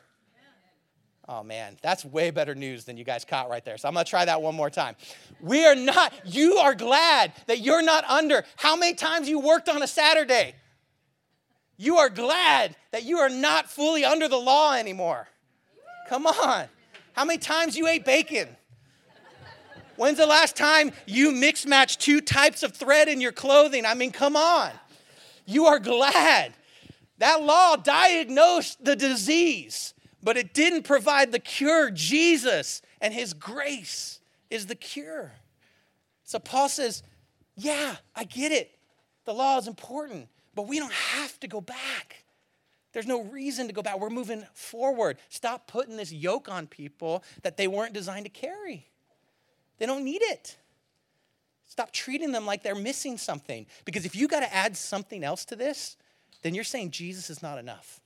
Oh 1.28 1.44
man, 1.44 1.78
that's 1.82 2.04
way 2.04 2.32
better 2.32 2.56
news 2.56 2.86
than 2.86 2.98
you 2.98 3.04
guys 3.04 3.24
caught 3.24 3.50
right 3.50 3.64
there. 3.64 3.78
So 3.78 3.88
I'm 3.88 3.94
gonna 3.94 4.04
try 4.04 4.26
that 4.26 4.42
one 4.42 4.56
more 4.56 4.70
time. 4.70 4.96
We 5.40 5.66
are 5.66 5.76
not, 5.76 6.12
you 6.26 6.56
are 6.58 6.74
glad 6.74 7.34
that 7.46 7.60
you're 7.60 7.84
not 7.84 8.04
under. 8.06 8.44
How 8.56 8.76
many 8.76 8.96
times 8.96 9.30
you 9.30 9.40
worked 9.40 9.70
on 9.70 9.84
a 9.84 9.88
Saturday? 9.88 10.56
You 11.78 11.98
are 11.98 12.10
glad 12.10 12.76
that 12.92 13.04
you 13.04 13.20
are 13.20 13.30
not 13.30 13.70
fully 13.70 14.04
under 14.04 14.28
the 14.28 14.38
law 14.38 14.74
anymore. 14.74 15.28
Come 16.10 16.26
on. 16.26 16.66
How 17.14 17.26
many 17.26 17.38
times 17.38 17.78
you 17.78 17.88
ate 17.88 18.04
bacon? 18.04 18.50
When's 20.00 20.18
the 20.18 20.26
last 20.26 20.56
time 20.56 20.94
you 21.06 21.34
mix 21.34 21.66
match 21.66 21.98
two 21.98 22.22
types 22.22 22.64
of 22.64 22.74
thread 22.74 23.10
in 23.10 23.20
your 23.20 23.34
clothing? 23.34 23.86
I 23.86 23.96
mean, 23.96 24.12
come 24.12 24.38
on. 24.38 24.72
You 25.46 25.66
are 25.66 25.78
glad. 25.78 26.54
That 27.18 27.44
law 27.44 27.76
diagnosed 27.76 28.82
the 28.82 28.96
disease, 28.96 29.94
but 30.24 30.38
it 30.38 30.54
didn't 30.54 30.84
provide 30.84 31.34
the 31.34 31.40
cure. 31.40 31.92
Jesus 31.92 32.82
and 33.02 33.14
his 33.14 33.34
grace 33.34 34.22
is 34.50 34.68
the 34.68 34.76
cure. 34.76 35.34
So 36.24 36.40
Paul 36.40 36.70
says, 36.70 37.04
Yeah, 37.58 37.98
I 38.16 38.24
get 38.24 38.54
it. 38.54 38.72
The 39.26 39.34
law 39.34 39.58
is 39.58 39.68
important, 39.68 40.30
but 40.56 40.66
we 40.66 40.80
don't 40.80 40.94
have 40.94 41.38
to 41.42 41.50
go 41.50 41.60
back. 41.60 42.24
There's 42.94 43.06
no 43.06 43.24
reason 43.24 43.68
to 43.68 43.74
go 43.74 43.82
back. 43.82 44.00
We're 44.00 44.10
moving 44.10 44.48
forward. 44.54 45.18
Stop 45.28 45.68
putting 45.68 45.98
this 45.98 46.14
yoke 46.14 46.48
on 46.48 46.68
people 46.68 47.22
that 47.42 47.58
they 47.58 47.68
weren't 47.68 47.92
designed 47.92 48.28
to 48.28 48.32
carry. 48.32 48.89
They 49.80 49.86
don't 49.86 50.04
need 50.04 50.22
it. 50.22 50.58
Stop 51.68 51.92
treating 51.92 52.32
them 52.32 52.46
like 52.46 52.64
they're 52.64 52.76
missing 52.76 53.18
something. 53.18 53.66
Because 53.86 54.06
if 54.06 54.16
you 54.16 54.28
got 54.28 54.42
to 54.42 54.54
add 54.54 54.76
something 54.76 55.24
else 55.24 55.46
to 55.46 55.56
this, 55.56 55.98
then 56.42 56.54
you're 56.54 56.64
saying 56.64 56.92
Jesus 56.92 57.30
is 57.30 57.42
not 57.42 57.58
enough. 57.58 58.00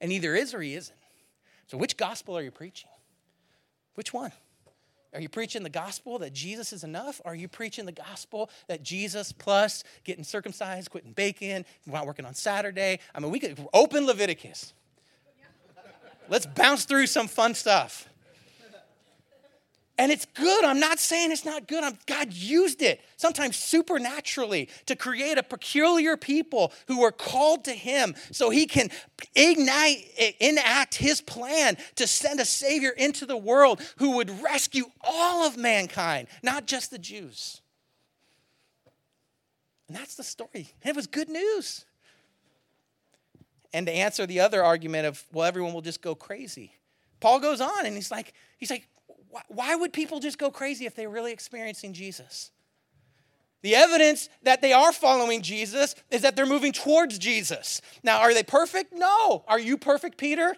And 0.00 0.12
either 0.12 0.34
is 0.34 0.52
or 0.52 0.60
he 0.60 0.74
isn't. 0.74 0.98
So, 1.68 1.78
which 1.78 1.96
gospel 1.96 2.36
are 2.36 2.42
you 2.42 2.50
preaching? 2.50 2.90
Which 3.94 4.12
one? 4.12 4.32
Are 5.14 5.20
you 5.20 5.28
preaching 5.28 5.62
the 5.62 5.70
gospel 5.70 6.18
that 6.20 6.32
Jesus 6.32 6.72
is 6.72 6.84
enough? 6.84 7.20
Or 7.24 7.32
are 7.32 7.36
you 7.36 7.46
preaching 7.46 7.84
the 7.84 7.92
gospel 7.92 8.50
that 8.68 8.82
Jesus 8.82 9.30
plus 9.30 9.84
getting 10.04 10.24
circumcised, 10.24 10.90
quitting 10.90 11.12
bacon, 11.12 11.66
not 11.86 12.06
working 12.06 12.24
on 12.24 12.34
Saturday? 12.34 12.98
I 13.14 13.20
mean, 13.20 13.30
we 13.30 13.38
could 13.38 13.58
open 13.74 14.06
Leviticus. 14.06 14.72
Let's 16.28 16.46
bounce 16.46 16.84
through 16.84 17.08
some 17.08 17.28
fun 17.28 17.54
stuff. 17.54 18.08
And 19.98 20.10
it's 20.10 20.24
good. 20.24 20.64
I'm 20.64 20.80
not 20.80 20.98
saying 20.98 21.32
it's 21.32 21.44
not 21.44 21.68
good. 21.68 21.84
I'm, 21.84 21.98
God 22.06 22.32
used 22.32 22.80
it, 22.80 23.02
sometimes 23.16 23.56
supernaturally, 23.56 24.70
to 24.86 24.96
create 24.96 25.36
a 25.36 25.42
peculiar 25.42 26.16
people 26.16 26.72
who 26.88 27.02
are 27.04 27.12
called 27.12 27.64
to 27.66 27.72
Him 27.72 28.14
so 28.30 28.48
He 28.48 28.66
can 28.66 28.88
ignite, 29.34 30.08
enact 30.40 30.94
His 30.94 31.20
plan 31.20 31.76
to 31.96 32.06
send 32.06 32.40
a 32.40 32.44
Savior 32.46 32.90
into 32.90 33.26
the 33.26 33.36
world 33.36 33.82
who 33.96 34.16
would 34.16 34.42
rescue 34.42 34.86
all 35.02 35.46
of 35.46 35.58
mankind, 35.58 36.28
not 36.42 36.66
just 36.66 36.90
the 36.90 36.98
Jews. 36.98 37.60
And 39.88 39.96
that's 39.96 40.14
the 40.14 40.24
story. 40.24 40.70
It 40.84 40.96
was 40.96 41.06
good 41.06 41.28
news. 41.28 41.84
And 43.74 43.86
to 43.86 43.92
answer 43.92 44.26
the 44.26 44.40
other 44.40 44.64
argument 44.64 45.06
of, 45.06 45.22
well, 45.32 45.46
everyone 45.46 45.74
will 45.74 45.82
just 45.82 46.00
go 46.00 46.14
crazy. 46.14 46.72
Paul 47.20 47.40
goes 47.40 47.60
on 47.60 47.86
and 47.86 47.94
he's 47.94 48.10
like, 48.10 48.32
he's 48.58 48.70
like, 48.70 48.88
why 49.48 49.74
would 49.74 49.92
people 49.92 50.20
just 50.20 50.38
go 50.38 50.50
crazy 50.50 50.86
if 50.86 50.94
they're 50.94 51.08
really 51.08 51.32
experiencing 51.32 51.92
Jesus? 51.92 52.50
The 53.62 53.76
evidence 53.76 54.28
that 54.42 54.60
they 54.60 54.72
are 54.72 54.92
following 54.92 55.40
Jesus 55.40 55.94
is 56.10 56.22
that 56.22 56.34
they're 56.34 56.46
moving 56.46 56.72
towards 56.72 57.16
Jesus. 57.18 57.80
Now, 58.02 58.18
are 58.20 58.34
they 58.34 58.42
perfect? 58.42 58.92
No. 58.92 59.44
Are 59.46 59.58
you 59.58 59.78
perfect, 59.78 60.18
Peter? 60.18 60.56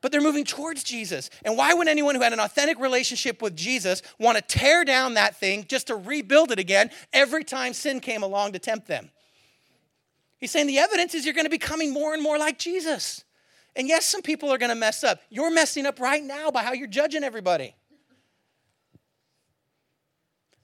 But 0.00 0.10
they're 0.10 0.20
moving 0.20 0.44
towards 0.44 0.82
Jesus. 0.82 1.30
And 1.44 1.56
why 1.56 1.72
would 1.72 1.88
anyone 1.88 2.14
who 2.14 2.22
had 2.22 2.32
an 2.32 2.40
authentic 2.40 2.78
relationship 2.78 3.40
with 3.40 3.56
Jesus 3.56 4.02
want 4.18 4.36
to 4.36 4.42
tear 4.42 4.84
down 4.84 5.14
that 5.14 5.36
thing 5.36 5.66
just 5.68 5.86
to 5.86 5.96
rebuild 5.96 6.50
it 6.50 6.58
again 6.58 6.90
every 7.12 7.44
time 7.44 7.72
sin 7.72 8.00
came 8.00 8.22
along 8.22 8.52
to 8.52 8.58
tempt 8.58 8.86
them? 8.86 9.10
He's 10.38 10.50
saying 10.50 10.66
the 10.66 10.78
evidence 10.78 11.14
is 11.14 11.24
you're 11.24 11.34
going 11.34 11.46
to 11.46 11.50
be 11.50 11.58
coming 11.58 11.92
more 11.92 12.12
and 12.12 12.22
more 12.22 12.38
like 12.38 12.58
Jesus. 12.58 13.24
And 13.76 13.88
yes, 13.88 14.04
some 14.06 14.22
people 14.22 14.52
are 14.52 14.58
going 14.58 14.70
to 14.70 14.76
mess 14.76 15.02
up. 15.02 15.20
You're 15.30 15.50
messing 15.50 15.86
up 15.86 15.98
right 15.98 16.22
now 16.22 16.50
by 16.50 16.62
how 16.62 16.72
you're 16.72 16.86
judging 16.86 17.24
everybody. 17.24 17.74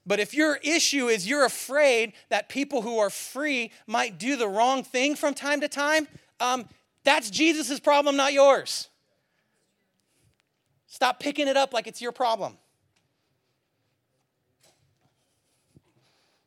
But 0.06 0.20
if 0.20 0.34
your 0.34 0.56
issue 0.62 1.08
is 1.08 1.28
you're 1.28 1.44
afraid 1.44 2.14
that 2.30 2.48
people 2.48 2.82
who 2.82 2.98
are 2.98 3.10
free 3.10 3.70
might 3.86 4.18
do 4.18 4.36
the 4.36 4.48
wrong 4.48 4.82
thing 4.82 5.14
from 5.14 5.34
time 5.34 5.60
to 5.60 5.68
time, 5.68 6.08
um, 6.40 6.68
that's 7.04 7.30
Jesus' 7.30 7.80
problem, 7.80 8.16
not 8.16 8.32
yours. 8.32 8.88
Stop 10.86 11.20
picking 11.20 11.48
it 11.48 11.56
up 11.56 11.72
like 11.72 11.86
it's 11.86 12.02
your 12.02 12.12
problem. 12.12 12.58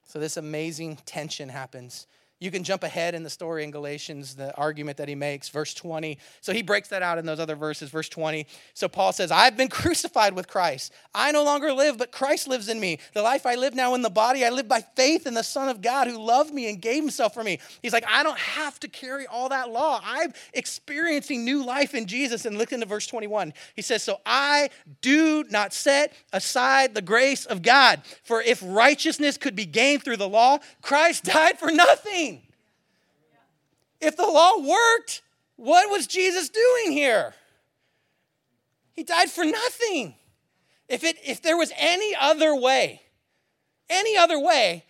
So, 0.05 0.20
this 0.20 0.38
amazing 0.38 0.97
tension 1.05 1.49
happens 1.49 2.07
you 2.44 2.52
can 2.52 2.64
jump 2.64 2.84
ahead 2.84 3.16
in 3.16 3.24
the 3.24 3.30
story 3.30 3.64
in 3.64 3.72
Galatians, 3.72 4.36
the 4.36 4.54
argument 4.58 4.98
that 4.98 5.08
he 5.08 5.16
makes, 5.16 5.48
verse 5.48 5.74
20. 5.74 6.18
So 6.41 6.52
he 6.52 6.62
breaks 6.62 6.89
that 6.89 7.02
out 7.02 7.18
in 7.18 7.26
those 7.26 7.39
other 7.39 7.56
verses, 7.56 7.89
verse 7.89 8.10
20. 8.10 8.46
So 8.74 8.89
Paul 8.89 9.14
says, 9.14 9.32
I've 9.32 9.56
been 9.56 9.70
crucified 9.70 10.34
with 10.34 10.50
Christ. 10.50 10.91
I 11.16 11.32
no 11.32 11.44
longer 11.44 11.72
live, 11.72 11.98
but 11.98 12.12
Christ 12.12 12.50
lives 12.50 12.68
in 12.68 12.82
me. 12.82 13.00
The 13.14 13.22
life 13.22 13.46
I 13.46 13.56
live 13.56 13.76
now 13.76 13.96
in 13.96 14.02
the 14.02 14.10
body, 14.10 14.44
I 14.44 14.50
live 14.50 14.68
by 14.68 14.82
faith 14.82 15.26
in 15.26 15.34
the 15.34 15.44
Son 15.44 15.70
of 15.70 15.82
God 15.82 16.08
who 16.08 16.22
loved 16.22 16.54
me 16.54 16.70
and 16.70 16.82
gave 16.82 17.02
himself 17.02 17.34
for 17.34 17.46
me. 17.46 17.60
He's 17.82 17.94
like, 17.94 18.06
I 18.10 18.24
don't 18.24 18.38
have 18.38 18.78
to 18.82 18.89
carry 18.89 19.26
all 19.26 19.48
that 19.48 19.72
law. 19.72 20.02
I'm 20.04 20.34
experiencing 20.54 21.46
new 21.46 21.64
life 21.64 21.96
in 21.96 22.08
Jesus. 22.08 22.46
And 22.46 22.58
look 22.58 22.74
into 22.74 22.86
verse 22.86 23.08
21. 23.08 23.54
He 23.76 23.82
says, 23.82 24.04
So 24.04 24.20
I 24.26 24.70
do 25.02 25.46
not 25.50 25.74
set 25.74 26.12
aside 26.34 26.94
the 26.94 27.02
grace 27.02 27.46
of 27.46 27.62
God. 27.62 28.02
For 28.24 28.41
if 28.41 28.62
righteousness 28.66 29.38
could 29.38 29.56
be 29.56 29.66
gained 29.66 30.04
through 30.04 30.18
the 30.18 30.28
law, 30.28 30.58
Christ 30.82 31.24
died 31.34 31.58
for 31.58 31.72
nothing. 31.72 32.33
If 34.04 34.18
the 34.18 34.28
law 34.28 34.58
worked, 34.60 35.22
what 35.56 35.89
was 35.89 36.08
Jesus 36.08 36.49
doing 36.49 36.91
here? 36.91 37.34
He 38.91 39.04
died 39.04 39.30
for 39.30 39.45
nothing. 39.45 40.16
If, 40.89 41.04
it, 41.04 41.18
if 41.26 41.41
there 41.41 41.58
was 41.58 41.72
any 41.78 42.14
other 42.20 42.56
way, 42.56 43.01
any 43.89 44.18
other 44.18 44.38
way, 44.38 44.84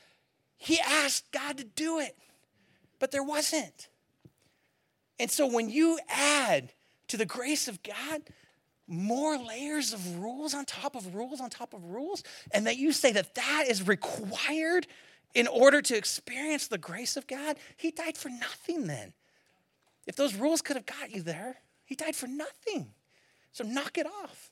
he 0.57 0.80
asked 0.80 1.32
God 1.32 1.57
to 1.57 1.64
do 1.64 1.99
it, 1.99 2.18
but 2.99 3.11
there 3.11 3.24
wasn't. 3.24 3.88
And 5.20 5.30
so 5.30 5.45
when 5.45 5.70
you 5.70 5.99
add 6.09 6.74
to 7.09 7.18
the 7.18 7.26
grace 7.26 7.68
of 7.68 7.84
God 7.84 8.24
more 8.88 9.38
layers 9.38 9.93
of 9.93 10.20
rules 10.20 10.53
on 10.53 10.66
top 10.66 10.95
of 10.95 11.14
rules 11.14 11.39
on 11.39 11.49
top 11.49 11.74
of 11.74 11.84
rules, 11.86 12.24
and 12.51 12.66
that 12.68 12.78
you 12.78 12.91
say 12.91 13.11
that 13.11 13.36
that 13.36 13.66
is 13.70 13.88
required 13.88 14.88
in 15.34 15.47
order 15.47 15.81
to 15.81 15.97
experience 15.97 16.67
the 16.67 16.77
grace 16.77 17.17
of 17.17 17.27
God, 17.27 17.57
he 17.77 17.91
died 17.91 18.17
for 18.17 18.29
nothing 18.29 18.88
then. 18.88 19.13
If 20.05 20.15
those 20.15 20.36
rules 20.36 20.61
could 20.61 20.75
have 20.75 20.86
got 20.86 21.11
you 21.11 21.21
there, 21.21 21.57
he 21.86 21.95
died 21.95 22.15
for 22.15 22.27
nothing. 22.27 22.91
So 23.51 23.63
knock 23.63 23.97
it 23.97 24.05
off. 24.05 24.51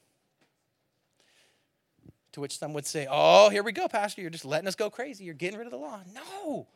To 2.33 2.41
which 2.41 2.57
some 2.57 2.73
would 2.73 2.85
say, 2.85 3.07
Oh, 3.09 3.49
here 3.49 3.63
we 3.63 3.73
go, 3.73 3.87
Pastor. 3.87 4.21
You're 4.21 4.29
just 4.29 4.45
letting 4.45 4.67
us 4.67 4.75
go 4.75 4.89
crazy. 4.89 5.25
You're 5.25 5.33
getting 5.33 5.57
rid 5.57 5.67
of 5.67 5.71
the 5.71 5.77
law. 5.77 6.01
No. 6.13 6.67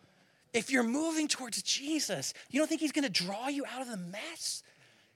If 0.53 0.69
you're 0.69 0.83
moving 0.83 1.27
towards 1.27 1.61
Jesus, 1.61 2.33
you 2.49 2.59
don't 2.59 2.67
think 2.67 2.81
he's 2.81 2.91
going 2.91 3.03
to 3.03 3.09
draw 3.09 3.47
you 3.47 3.65
out 3.65 3.81
of 3.81 3.89
the 3.89 3.97
mess? 3.97 4.63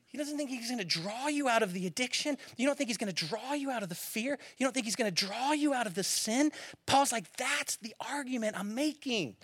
He 0.09 0.17
doesn't 0.17 0.37
think 0.37 0.49
he's 0.49 0.67
going 0.67 0.79
to 0.79 0.85
draw 0.85 1.27
you 1.27 1.47
out 1.47 1.61
of 1.61 1.71
the 1.71 1.85
addiction. 1.85 2.35
You 2.57 2.65
don't 2.65 2.75
think 2.75 2.89
he's 2.89 2.97
going 2.97 3.13
to 3.13 3.25
draw 3.27 3.53
you 3.53 3.69
out 3.69 3.83
of 3.83 3.89
the 3.89 3.95
fear. 3.95 4.39
You 4.57 4.65
don't 4.65 4.73
think 4.73 4.85
he's 4.85 4.95
going 4.95 5.13
to 5.13 5.25
draw 5.25 5.53
you 5.53 5.73
out 5.73 5.85
of 5.85 5.93
the 5.93 6.03
sin. 6.03 6.51
Paul's 6.87 7.11
like, 7.11 7.31
that's 7.37 7.77
the 7.77 7.93
argument 8.09 8.59
I'm 8.59 8.73
making. 8.73 9.35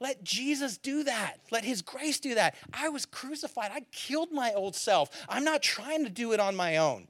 Let 0.00 0.24
Jesus 0.24 0.78
do 0.78 1.04
that. 1.04 1.36
Let 1.50 1.64
his 1.64 1.82
grace 1.82 2.18
do 2.18 2.34
that. 2.34 2.56
I 2.72 2.88
was 2.88 3.04
crucified. 3.04 3.70
I 3.72 3.80
killed 3.92 4.32
my 4.32 4.52
old 4.54 4.74
self. 4.74 5.10
I'm 5.28 5.44
not 5.44 5.62
trying 5.62 6.04
to 6.04 6.10
do 6.10 6.32
it 6.32 6.40
on 6.40 6.56
my 6.56 6.78
own. 6.78 7.06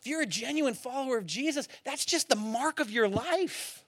If 0.00 0.06
you're 0.08 0.22
a 0.22 0.26
genuine 0.26 0.74
follower 0.74 1.16
of 1.16 1.26
Jesus, 1.26 1.68
that's 1.84 2.04
just 2.04 2.28
the 2.28 2.36
mark 2.36 2.80
of 2.80 2.90
your 2.90 3.08
life. 3.08 3.84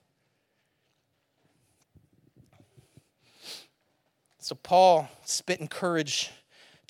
So 4.38 4.54
Paul 4.54 5.08
spit 5.24 5.60
in 5.60 5.68
courage 5.68 6.30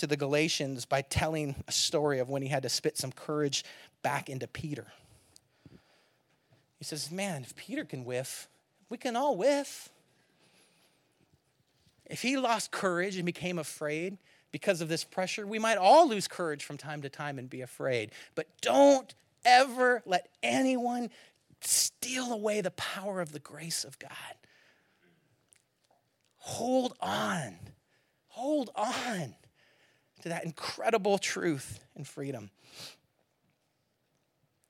to 0.03 0.09
the 0.09 0.17
Galatians 0.17 0.85
by 0.85 1.01
telling 1.01 1.55
a 1.69 1.71
story 1.71 2.19
of 2.19 2.29
when 2.29 2.43
he 2.43 2.49
had 2.49 2.65
to 2.65 2.69
spit 2.69 2.99
some 2.99 3.13
courage 3.13 3.65
back 4.03 4.29
into 4.29 4.49
Peter. 4.49 4.89
He 6.77 6.85
says, 6.85 7.13
Man, 7.13 7.43
if 7.43 7.55
Peter 7.55 7.85
can 7.85 8.05
whiff, 8.05 8.49
we 8.89 8.99
can 8.99 9.15
all 9.15 9.37
whiff. 9.37 9.91
If 12.07 12.21
he 12.21 12.37
lost 12.37 12.73
courage 12.73 13.15
and 13.15 13.25
became 13.25 13.61
afraid 13.61 14.19
because 14.51 14.81
of 14.81 14.89
this 14.89 15.05
pressure, 15.05 15.47
we 15.47 15.61
might 15.61 15.79
all 15.79 16.09
lose 16.09 16.27
courage 16.27 16.65
from 16.65 16.79
time 16.79 17.03
to 17.03 17.09
time 17.09 17.39
and 17.39 17.49
be 17.49 17.61
afraid. 17.61 18.11
But 18.35 18.49
don't 18.61 19.15
ever 19.45 20.03
let 20.05 20.31
anyone 20.43 21.11
steal 21.61 22.33
away 22.33 22.61
the 22.61 22.73
power 22.73 23.21
of 23.21 23.31
the 23.31 23.39
grace 23.39 23.85
of 23.85 24.01
God. 24.01 24.11
Hold 26.39 26.97
on. 27.01 27.55
Hold 28.27 28.71
on 28.75 29.37
to 30.23 30.31
that 30.31 30.45
incredible 30.45 31.19
truth 31.19 31.81
and 31.97 32.07
freedom. 32.07 32.51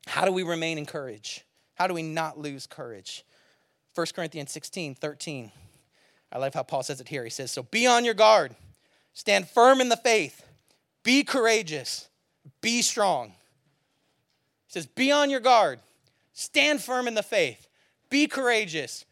How 0.06 0.24
do 0.24 0.32
we 0.32 0.42
remain 0.42 0.78
in 0.78 0.86
courage? 0.86 1.44
How 1.74 1.86
do 1.86 1.94
we 1.94 2.02
not 2.02 2.38
lose 2.38 2.66
courage? 2.66 3.24
1 3.94 4.06
Corinthians 4.14 4.50
16, 4.50 4.94
13. 4.94 5.52
I 6.32 6.38
love 6.38 6.54
how 6.54 6.62
Paul 6.62 6.82
says 6.82 7.00
it 7.00 7.08
here. 7.08 7.24
He 7.24 7.30
says, 7.30 7.50
So 7.50 7.62
be 7.62 7.86
on 7.86 8.04
your 8.04 8.14
guard, 8.14 8.54
stand 9.12 9.48
firm 9.48 9.80
in 9.80 9.88
the 9.88 9.96
faith, 9.96 10.44
be 11.02 11.24
courageous, 11.24 12.08
be 12.60 12.82
strong. 12.82 13.28
He 14.66 14.72
says, 14.72 14.86
Be 14.86 15.12
on 15.12 15.28
your 15.28 15.40
guard, 15.40 15.80
stand 16.32 16.82
firm 16.82 17.06
in 17.06 17.14
the 17.14 17.22
faith, 17.22 17.68
be 18.08 18.26
courageous, 18.26 19.04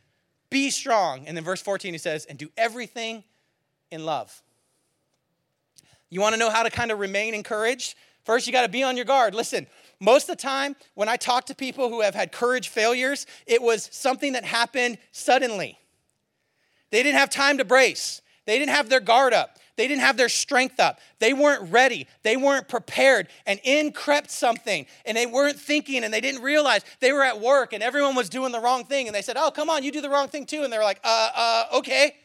be 0.49 0.71
strong. 0.71 1.27
And 1.27 1.37
then 1.37 1.45
verse 1.45 1.61
14, 1.61 1.93
he 1.93 1.99
says, 1.99 2.25
And 2.25 2.39
do 2.39 2.51
everything 2.57 3.25
in 3.91 4.07
love. 4.07 4.43
You 6.11 6.21
want 6.21 6.35
to 6.35 6.39
know 6.39 6.51
how 6.51 6.63
to 6.63 6.71
kind 6.71 6.91
of 6.91 6.99
remain 6.99 7.35
encouraged? 7.35 7.95
First, 8.25 8.47
you 8.47 8.53
got 8.53 8.63
to 8.63 8.69
be 8.69 8.83
on 8.83 8.97
your 8.97 9.07
guard. 9.07 9.35
Listen, 9.35 9.67
most 10.01 10.29
of 10.29 10.37
the 10.37 10.43
time 10.43 10.77
when 10.95 11.09
I 11.09 11.17
talk 11.17 11.47
to 11.47 11.55
people 11.55 11.89
who 11.89 12.03
have 12.03 12.15
had 12.15 12.33
courage 12.33 12.69
failures, 12.69 13.27
it 13.47 13.63
was 13.63 13.89
something 13.93 14.35
that 14.35 14.45
happened 14.45 14.99
suddenly. 15.13 15.79
They 16.91 17.03
didn't 17.03 17.19
have 17.19 17.31
time 17.31 17.59
to 17.59 17.65
brace, 17.65 18.21
they 18.47 18.59
didn't 18.59 18.75
have 18.75 18.89
their 18.89 19.01
guard 19.01 19.33
up. 19.33 19.57
They 19.77 19.89
didn't 19.89 20.03
have 20.03 20.19
their 20.19 20.29
strength 20.29 20.79
up. 20.79 21.01
They 21.21 21.33
weren't 21.33 21.73
ready. 21.73 22.07
They 22.23 22.37
weren't 22.37 22.69
prepared. 22.69 23.29
And 23.47 23.59
in 23.65 23.93
crept 23.93 24.31
something. 24.31 24.85
And 25.07 25.17
they 25.17 25.25
weren't 25.25 25.59
thinking 25.59 26.05
and 26.05 26.13
they 26.13 26.21
didn't 26.21 26.43
realize 26.43 26.83
they 26.99 27.13
were 27.13 27.23
at 27.23 27.41
work 27.41 27.73
and 27.73 27.83
everyone 27.83 28.15
was 28.15 28.29
doing 28.29 28.53
the 28.53 28.61
wrong 28.61 28.85
thing. 28.85 29.07
And 29.07 29.15
they 29.15 29.23
said, 29.23 29.39
Oh, 29.39 29.51
come 29.51 29.71
on, 29.71 29.83
you 29.83 29.91
do 29.91 30.03
the 30.03 30.11
wrong 30.11 30.29
thing 30.29 30.45
too. 30.45 30.65
And 30.65 30.73
they're 30.73 30.85
like, 30.85 31.01
Uh, 31.03 31.31
uh, 31.35 31.79
okay. 31.79 32.17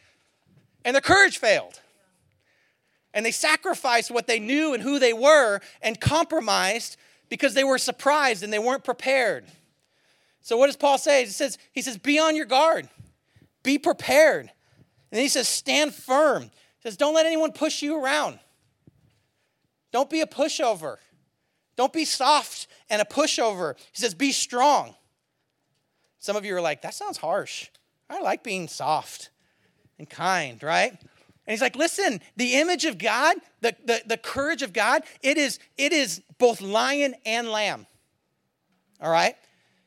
And 0.84 0.96
their 0.96 1.02
courage 1.02 1.38
failed. 1.38 1.80
And 3.16 3.26
they 3.26 3.32
sacrificed 3.32 4.11
what 4.11 4.28
they 4.28 4.39
knew 4.39 4.74
and 4.74 4.84
who 4.84 4.99
they 4.99 5.13
were 5.13 5.61
and 5.82 5.99
compromised 5.99 6.97
because 7.30 7.53
they 7.53 7.63
were 7.63 7.78
surprised 7.78 8.43
and 8.43 8.51
they 8.51 8.59
weren't 8.59 8.84
prepared. 8.84 9.45
So 10.41 10.57
what 10.57 10.68
does 10.68 10.76
Paul 10.76 10.97
say? 10.97 11.24
He 11.24 11.32
says, 11.32 11.57
he 11.72 11.82
says, 11.82 11.97
be 11.97 12.20
on 12.20 12.36
your 12.36 12.45
guard, 12.45 12.89
be 13.63 13.80
prepared. 13.80 14.51
And 15.11 15.22
he 15.22 15.30
says, 15.30 15.47
stand 15.47 15.95
firm 15.95 16.43
He 16.43 16.49
says, 16.84 16.97
Don't 16.97 17.16
let 17.16 17.26
anyone 17.26 17.53
push 17.53 17.82
you 17.82 17.97
around. 17.97 18.38
Don't 19.93 20.09
be 20.09 20.20
a 20.20 20.28
pushover. 20.28 20.97
Don't 21.78 21.93
be 21.93 22.03
soft 22.03 22.68
and 22.89 23.01
a 23.01 23.05
pushover. 23.05 23.78
He 23.78 24.01
says, 24.01 24.13
Be 24.13 24.34
strong. 24.34 24.93
Some 26.20 26.36
of 26.36 26.43
you 26.43 26.53
are 26.55 26.61
like, 26.61 26.82
That 26.82 26.93
sounds 26.93 27.18
harsh. 27.18 27.70
I 28.09 28.20
like 28.20 28.43
being 28.43 28.68
soft 28.68 29.30
and 29.97 30.09
kind, 30.09 30.61
right? 30.61 30.99
And 31.48 31.54
he's 31.54 31.62
like, 31.62 31.76
listen, 31.76 32.22
the 32.36 32.56
image 32.56 32.86
of 32.86 32.98
God, 32.98 33.38
the, 33.62 33.76
the, 33.86 34.02
the 34.06 34.18
courage 34.18 34.62
of 34.64 34.74
God, 34.74 35.04
it 35.22 35.38
is, 35.38 35.60
it 35.78 35.93
is 35.93 36.22
both 36.39 36.60
lion 36.60 37.16
and 37.26 37.50
lamb. 37.50 37.86
All 39.00 39.12
right? 39.12 39.36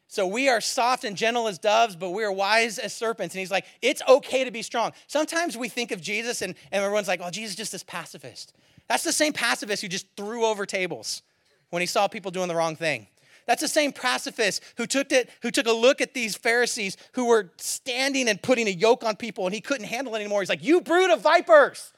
So 0.07 0.27
we 0.27 0.49
are 0.49 0.61
soft 0.61 1.05
and 1.05 1.17
gentle 1.17 1.49
as 1.49 1.59
doves, 1.59 1.97
but 1.97 2.11
we 2.11 2.25
are 2.25 2.33
wise 2.33 2.79
as 2.79 2.95
serpents. 2.95 3.35
And 3.35 3.41
he's 3.41 3.51
like, 3.51 3.67
it's 3.83 4.01
okay 4.09 4.45
to 4.45 4.51
be 4.51 4.63
strong. 4.63 4.93
Sometimes 5.07 5.57
we 5.57 5.69
think 5.69 5.91
of 5.91 6.01
Jesus 6.01 6.41
and, 6.43 6.55
and 6.73 6.83
everyone's 6.83 7.09
like, 7.09 7.21
oh, 7.23 7.31
Jesus 7.31 7.51
is 7.51 7.57
just 7.57 7.73
this 7.73 7.83
pacifist. 7.83 8.55
That's 8.89 9.05
the 9.05 9.13
same 9.13 9.33
pacifist 9.35 9.83
who 9.83 9.89
just 9.89 10.07
threw 10.17 10.47
over 10.47 10.65
tables 10.65 11.23
when 11.71 11.81
he 11.81 11.87
saw 11.87 12.09
people 12.09 12.31
doing 12.31 12.49
the 12.49 12.55
wrong 12.55 12.75
thing. 12.75 13.09
That's 13.49 13.63
the 13.63 13.69
same 13.69 13.93
pacifist 13.93 14.63
who 14.77 14.87
took 14.87 15.11
it, 15.11 15.31
who 15.41 15.51
took 15.51 15.67
a 15.67 15.73
look 15.73 16.03
at 16.03 16.13
these 16.13 16.37
Pharisees 16.37 16.99
who 17.15 17.25
were 17.25 17.51
standing 17.57 18.29
and 18.29 18.41
putting 18.41 18.69
a 18.69 18.71
yoke 18.71 19.03
on 19.03 19.17
people 19.17 19.47
and 19.47 19.55
he 19.55 19.63
couldn't 19.63 19.87
handle 19.87 20.15
it 20.15 20.19
anymore. 20.21 20.41
He's 20.41 20.51
like, 20.51 20.63
You 20.63 20.83
brood 20.83 21.11
of 21.11 21.23
vipers, 21.23 21.95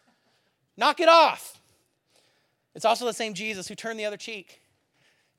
knock 0.76 1.00
it 1.00 1.08
off. 1.08 1.60
It's 2.76 2.84
also 2.84 3.04
the 3.04 3.12
same 3.12 3.34
Jesus 3.34 3.66
who 3.66 3.74
turned 3.74 3.98
the 3.98 4.04
other 4.04 4.16
cheek 4.16 4.60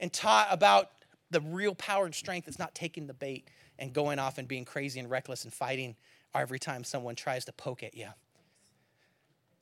and 0.02 0.12
taught 0.12 0.50
about 0.52 0.90
the 1.30 1.40
real 1.40 1.74
power 1.76 2.04
and 2.04 2.14
strength 2.14 2.50
is 2.50 2.60
not 2.60 2.76
taking 2.76 3.08
the 3.08 3.14
bait 3.14 3.48
and 3.80 3.94
going 3.94 4.20
off 4.20 4.38
and 4.38 4.50
being 4.50 4.66
crazy 4.66 5.00
and 5.00 5.10
reckless 5.10 5.46
and 5.46 5.54
fighting 5.54 5.96
every 6.36 6.60
time 6.60 6.84
someone 6.84 7.16
tries 7.16 7.46
to 7.46 7.54
poke 7.54 7.84
at 7.84 7.96
you. 7.96 8.10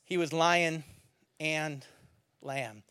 He 0.03 0.17
was 0.17 0.33
lion 0.33 0.83
and 1.39 1.85
lamb. 2.41 2.81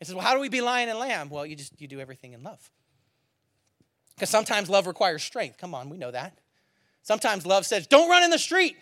He 0.00 0.04
says, 0.04 0.14
Well, 0.14 0.22
how 0.22 0.34
do 0.34 0.40
we 0.40 0.50
be 0.50 0.60
lion 0.60 0.90
and 0.90 0.98
lamb? 0.98 1.30
Well, 1.30 1.46
you 1.46 1.56
just 1.56 1.80
you 1.80 1.88
do 1.88 1.98
everything 1.98 2.34
in 2.34 2.42
love. 2.42 2.70
Because 4.16 4.30
sometimes 4.30 4.68
love 4.68 4.86
requires 4.86 5.22
strength. 5.22 5.58
Come 5.58 5.74
on, 5.74 5.90
we 5.90 5.98
know 5.98 6.10
that. 6.10 6.38
Sometimes 7.02 7.46
love 7.46 7.66
says, 7.66 7.86
Don't 7.86 8.08
run 8.08 8.22
in 8.22 8.30
the 8.30 8.38
street. 8.38 8.76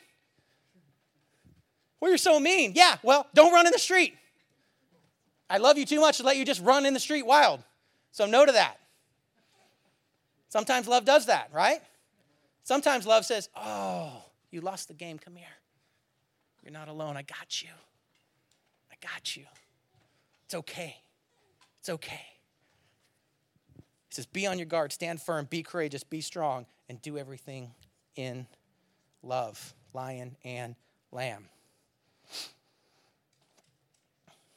Well, 2.00 2.10
you're 2.10 2.18
so 2.18 2.38
mean. 2.38 2.72
Yeah, 2.74 2.96
well, 3.02 3.26
don't 3.34 3.52
run 3.52 3.66
in 3.66 3.72
the 3.72 3.78
street. 3.78 4.14
I 5.50 5.58
love 5.58 5.76
you 5.76 5.86
too 5.86 6.00
much 6.00 6.18
to 6.18 6.22
let 6.22 6.36
you 6.36 6.44
just 6.44 6.62
run 6.62 6.86
in 6.86 6.94
the 6.94 7.00
street 7.00 7.26
wild. 7.26 7.62
So, 8.12 8.26
no 8.26 8.46
to 8.46 8.52
that. 8.52 8.78
Sometimes 10.48 10.86
love 10.86 11.04
does 11.04 11.26
that, 11.26 11.50
right? 11.52 11.80
Sometimes 12.62 13.06
love 13.06 13.24
says, 13.24 13.48
Oh, 13.56 14.22
you 14.50 14.60
lost 14.60 14.88
the 14.88 14.94
game. 14.94 15.18
Come 15.18 15.34
here. 15.34 15.48
You're 16.62 16.72
not 16.72 16.88
alone. 16.88 17.16
I 17.16 17.22
got 17.22 17.62
you. 17.62 17.70
I 18.90 18.94
got 19.02 19.36
you. 19.36 19.44
It's 20.46 20.54
okay. 20.54 20.96
It's 21.80 21.88
okay. 21.88 22.22
He 24.14 24.22
says, 24.22 24.26
Be 24.26 24.46
on 24.46 24.58
your 24.58 24.66
guard, 24.66 24.92
stand 24.92 25.20
firm, 25.20 25.46
be 25.48 25.62
courageous, 25.62 26.04
be 26.04 26.20
strong, 26.20 26.66
and 26.88 27.00
do 27.02 27.18
everything 27.18 27.72
in 28.16 28.46
love. 29.22 29.74
Lion 29.92 30.36
and 30.44 30.74
lamb. 31.12 31.48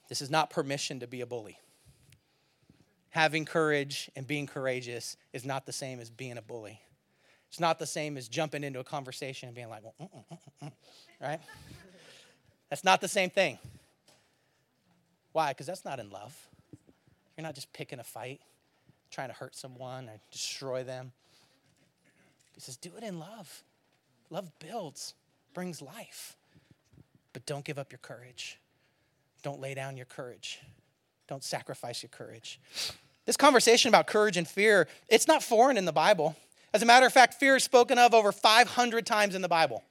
This 0.09 0.21
is 0.21 0.29
not 0.29 0.49
permission 0.49 0.99
to 1.01 1.07
be 1.07 1.21
a 1.21 1.25
bully 1.25 1.59
having 3.17 3.45
courage 3.45 4.11
and 4.15 4.27
being 4.27 4.45
courageous 4.45 5.17
is 5.33 5.43
not 5.43 5.65
the 5.65 5.73
same 5.73 5.99
as 5.99 6.07
being 6.11 6.37
a 6.37 6.41
bully. 6.41 6.79
It's 7.49 7.59
not 7.59 7.79
the 7.79 7.87
same 7.87 8.15
as 8.15 8.27
jumping 8.27 8.63
into 8.63 8.79
a 8.79 8.83
conversation 8.83 9.47
and 9.49 9.55
being 9.55 9.69
like, 9.69 9.81
well, 9.83 9.95
mm, 9.99 10.09
mm, 10.11 10.37
mm, 10.61 10.71
right? 11.19 11.39
That's 12.69 12.83
not 12.83 13.01
the 13.01 13.07
same 13.07 13.31
thing. 13.31 13.57
Why? 15.31 15.49
Because 15.49 15.65
that's 15.65 15.83
not 15.83 15.99
in 15.99 16.11
love. 16.11 16.35
You're 17.35 17.43
not 17.43 17.55
just 17.55 17.73
picking 17.73 17.99
a 17.99 18.03
fight, 18.03 18.39
trying 19.11 19.29
to 19.29 19.33
hurt 19.33 19.55
someone 19.55 20.09
or 20.09 20.19
destroy 20.31 20.83
them. 20.83 21.11
He 22.53 22.61
says, 22.61 22.77
do 22.77 22.91
it 22.97 23.03
in 23.03 23.19
love. 23.19 23.63
Love 24.29 24.51
builds, 24.59 25.13
brings 25.53 25.81
life. 25.81 26.35
But 27.33 27.45
don't 27.45 27.63
give 27.63 27.77
up 27.77 27.91
your 27.91 27.99
courage. 27.99 28.59
Don't 29.43 29.61
lay 29.61 29.73
down 29.73 29.95
your 29.95 30.05
courage. 30.05 30.59
Don't 31.27 31.43
sacrifice 31.43 32.01
your 32.01 32.09
courage. 32.09 32.59
This 33.25 33.37
conversation 33.37 33.89
about 33.89 34.07
courage 34.07 34.37
and 34.37 34.47
fear, 34.47 34.87
it's 35.09 35.27
not 35.27 35.43
foreign 35.43 35.77
in 35.77 35.85
the 35.85 35.91
Bible. 35.91 36.35
As 36.73 36.81
a 36.81 36.85
matter 36.85 37.05
of 37.05 37.13
fact, 37.13 37.35
fear 37.35 37.57
is 37.57 37.63
spoken 37.63 37.97
of 37.97 38.13
over 38.13 38.31
500 38.31 39.05
times 39.05 39.35
in 39.35 39.41
the 39.41 39.47
Bible. 39.47 39.83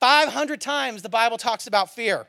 500 0.00 0.60
times 0.60 1.02
the 1.02 1.08
Bible 1.08 1.38
talks 1.38 1.66
about 1.66 1.94
fear. 1.94 2.26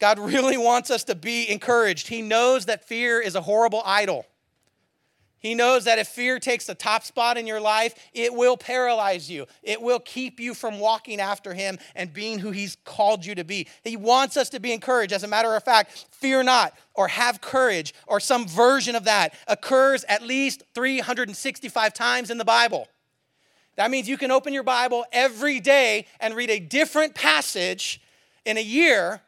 God 0.00 0.18
really 0.18 0.56
wants 0.56 0.90
us 0.90 1.04
to 1.04 1.14
be 1.14 1.48
encouraged. 1.48 2.08
He 2.08 2.22
knows 2.22 2.66
that 2.66 2.88
fear 2.88 3.20
is 3.20 3.36
a 3.36 3.42
horrible 3.42 3.82
idol. 3.84 4.26
He 5.40 5.54
knows 5.54 5.84
that 5.84 5.98
if 5.98 6.08
fear 6.08 6.38
takes 6.38 6.66
the 6.66 6.74
top 6.74 7.02
spot 7.02 7.38
in 7.38 7.46
your 7.46 7.60
life, 7.60 7.94
it 8.12 8.34
will 8.34 8.58
paralyze 8.58 9.30
you. 9.30 9.46
It 9.62 9.80
will 9.80 9.98
keep 9.98 10.38
you 10.38 10.52
from 10.52 10.78
walking 10.78 11.18
after 11.18 11.54
Him 11.54 11.78
and 11.94 12.12
being 12.12 12.38
who 12.38 12.50
He's 12.50 12.76
called 12.84 13.24
you 13.24 13.34
to 13.34 13.44
be. 13.44 13.66
He 13.82 13.96
wants 13.96 14.36
us 14.36 14.50
to 14.50 14.60
be 14.60 14.70
encouraged. 14.70 15.14
As 15.14 15.24
a 15.24 15.28
matter 15.28 15.54
of 15.56 15.64
fact, 15.64 16.06
fear 16.10 16.42
not 16.42 16.74
or 16.92 17.08
have 17.08 17.40
courage 17.40 17.94
or 18.06 18.20
some 18.20 18.46
version 18.46 18.94
of 18.94 19.04
that 19.04 19.32
occurs 19.48 20.04
at 20.04 20.22
least 20.22 20.62
365 20.74 21.94
times 21.94 22.30
in 22.30 22.36
the 22.36 22.44
Bible. 22.44 22.86
That 23.76 23.90
means 23.90 24.10
you 24.10 24.18
can 24.18 24.30
open 24.30 24.52
your 24.52 24.62
Bible 24.62 25.06
every 25.10 25.58
day 25.58 26.06
and 26.20 26.36
read 26.36 26.50
a 26.50 26.60
different 26.60 27.14
passage 27.14 28.02
in 28.44 28.58
a 28.58 28.62
year 28.62 29.22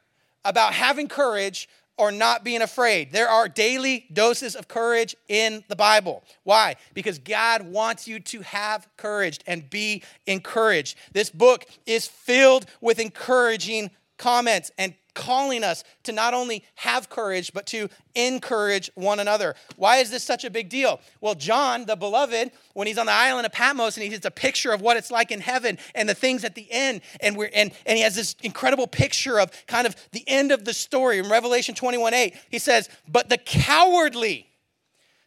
about 0.44 0.74
having 0.74 1.08
courage 1.08 1.68
or 1.98 2.10
not 2.10 2.42
being 2.42 2.62
afraid. 2.62 3.12
There 3.12 3.28
are 3.28 3.48
daily 3.48 4.06
doses 4.12 4.56
of 4.56 4.66
courage 4.66 5.14
in 5.28 5.62
the 5.68 5.76
Bible. 5.76 6.24
Why? 6.42 6.76
Because 6.94 7.18
God 7.18 7.62
wants 7.62 8.08
you 8.08 8.18
to 8.20 8.40
have 8.40 8.88
courage 8.96 9.38
and 9.46 9.68
be 9.68 10.02
encouraged. 10.26 10.96
This 11.12 11.30
book 11.30 11.66
is 11.86 12.06
filled 12.06 12.66
with 12.80 12.98
encouraging 12.98 13.90
comments 14.16 14.70
and 14.78 14.94
calling 15.14 15.64
us 15.64 15.84
to 16.04 16.12
not 16.12 16.34
only 16.34 16.64
have 16.76 17.08
courage, 17.08 17.52
but 17.52 17.66
to 17.66 17.88
encourage 18.14 18.90
one 18.94 19.20
another. 19.20 19.54
Why 19.76 19.98
is 19.98 20.10
this 20.10 20.22
such 20.22 20.44
a 20.44 20.50
big 20.50 20.68
deal? 20.68 21.00
Well, 21.20 21.34
John, 21.34 21.86
the 21.86 21.96
beloved, 21.96 22.50
when 22.74 22.86
he's 22.86 22.98
on 22.98 23.06
the 23.06 23.12
island 23.12 23.46
of 23.46 23.52
Patmos 23.52 23.96
and 23.96 24.04
he 24.04 24.10
gets 24.10 24.26
a 24.26 24.30
picture 24.30 24.72
of 24.72 24.80
what 24.80 24.96
it's 24.96 25.10
like 25.10 25.30
in 25.30 25.40
heaven 25.40 25.78
and 25.94 26.08
the 26.08 26.14
things 26.14 26.44
at 26.44 26.54
the 26.54 26.66
end, 26.70 27.02
and 27.20 27.36
we're 27.36 27.50
and, 27.54 27.72
and 27.86 27.96
he 27.96 28.02
has 28.02 28.14
this 28.14 28.36
incredible 28.42 28.86
picture 28.86 29.38
of 29.38 29.50
kind 29.66 29.86
of 29.86 29.96
the 30.12 30.24
end 30.26 30.52
of 30.52 30.64
the 30.64 30.74
story 30.74 31.18
in 31.18 31.28
Revelation 31.28 31.74
21 31.74 32.14
8. 32.14 32.34
He 32.50 32.58
says, 32.58 32.88
But 33.08 33.28
the 33.28 33.38
cowardly, 33.38 34.48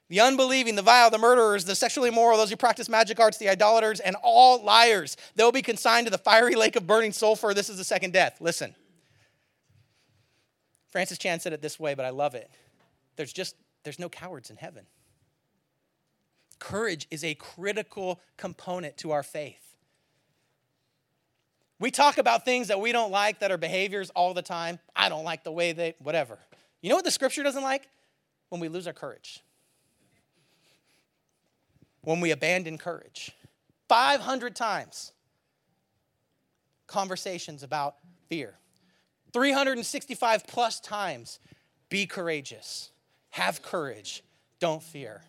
the 0.10 0.20
unbelieving, 0.20 0.76
the 0.76 0.82
vile, 0.82 1.10
the 1.10 1.18
murderers, 1.18 1.66
the 1.66 1.76
sexually 1.76 2.10
immoral, 2.10 2.38
those 2.38 2.50
who 2.50 2.56
practice 2.56 2.90
magic 2.90 3.20
arts, 3.20 3.38
the 3.38 3.50
idolaters, 3.50 4.00
and 4.00 4.16
all 4.24 4.64
liars, 4.64 5.18
they'll 5.36 5.52
be 5.52 5.62
consigned 5.62 6.06
to 6.08 6.12
the 6.12 6.18
fiery 6.18 6.56
lake 6.56 6.76
of 6.76 6.86
burning 6.86 7.12
sulfur. 7.12 7.54
This 7.54 7.70
is 7.70 7.78
the 7.78 7.84
second 7.84 8.14
death. 8.14 8.38
Listen. 8.40 8.76
Francis 10.96 11.18
Chan 11.18 11.42
said 11.42 11.52
it 11.52 11.62
this 11.62 11.78
way, 11.78 11.94
but 11.94 12.06
I 12.06 12.10
love 12.12 12.36
it. 12.36 12.50
There's 13.18 13.34
just 13.34 13.58
there's 13.84 14.00
no 14.00 14.08
cowards 14.08 14.50
in 14.50 14.56
heaven. 14.56 14.86
Courage 16.58 17.06
is 17.12 17.22
a 17.22 17.36
critical 17.36 18.22
component 18.38 18.96
to 19.00 19.12
our 19.12 19.22
faith. 19.22 19.76
We 21.82 21.92
talk 21.92 22.18
about 22.18 22.46
things 22.46 22.70
that 22.70 22.80
we 22.80 22.94
don't 22.94 23.12
like 23.12 23.40
that 23.40 23.52
are 23.52 23.58
behaviors 23.58 24.10
all 24.12 24.34
the 24.34 24.42
time. 24.42 24.80
I 24.96 25.10
don't 25.10 25.26
like 25.26 25.44
the 25.44 25.52
way 25.52 25.74
they 25.74 25.96
whatever. 26.00 26.40
You 26.82 26.92
know 26.92 26.96
what 26.96 27.04
the 27.04 27.12
scripture 27.12 27.44
doesn't 27.44 27.62
like? 27.62 27.90
When 28.48 28.62
we 28.62 28.70
lose 28.70 28.88
our 28.88 28.94
courage. 28.94 29.44
When 32.04 32.22
we 32.22 32.32
abandon 32.32 32.78
courage. 32.78 33.34
500 33.90 34.56
times 34.56 35.12
conversations 36.88 37.64
about 37.64 37.96
fear 38.30 38.60
365 39.36 40.48
plus 40.48 40.80
times 40.80 41.40
be 41.90 42.06
courageous, 42.06 42.92
have 43.32 43.62
courage, 43.62 44.24
don't 44.62 44.82
fear. 44.82 45.24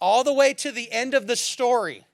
All 0.00 0.24
the 0.24 0.32
way 0.32 0.52
to 0.54 0.72
the 0.72 0.90
end 0.90 1.14
of 1.14 1.28
the 1.28 1.36
story, 1.36 2.04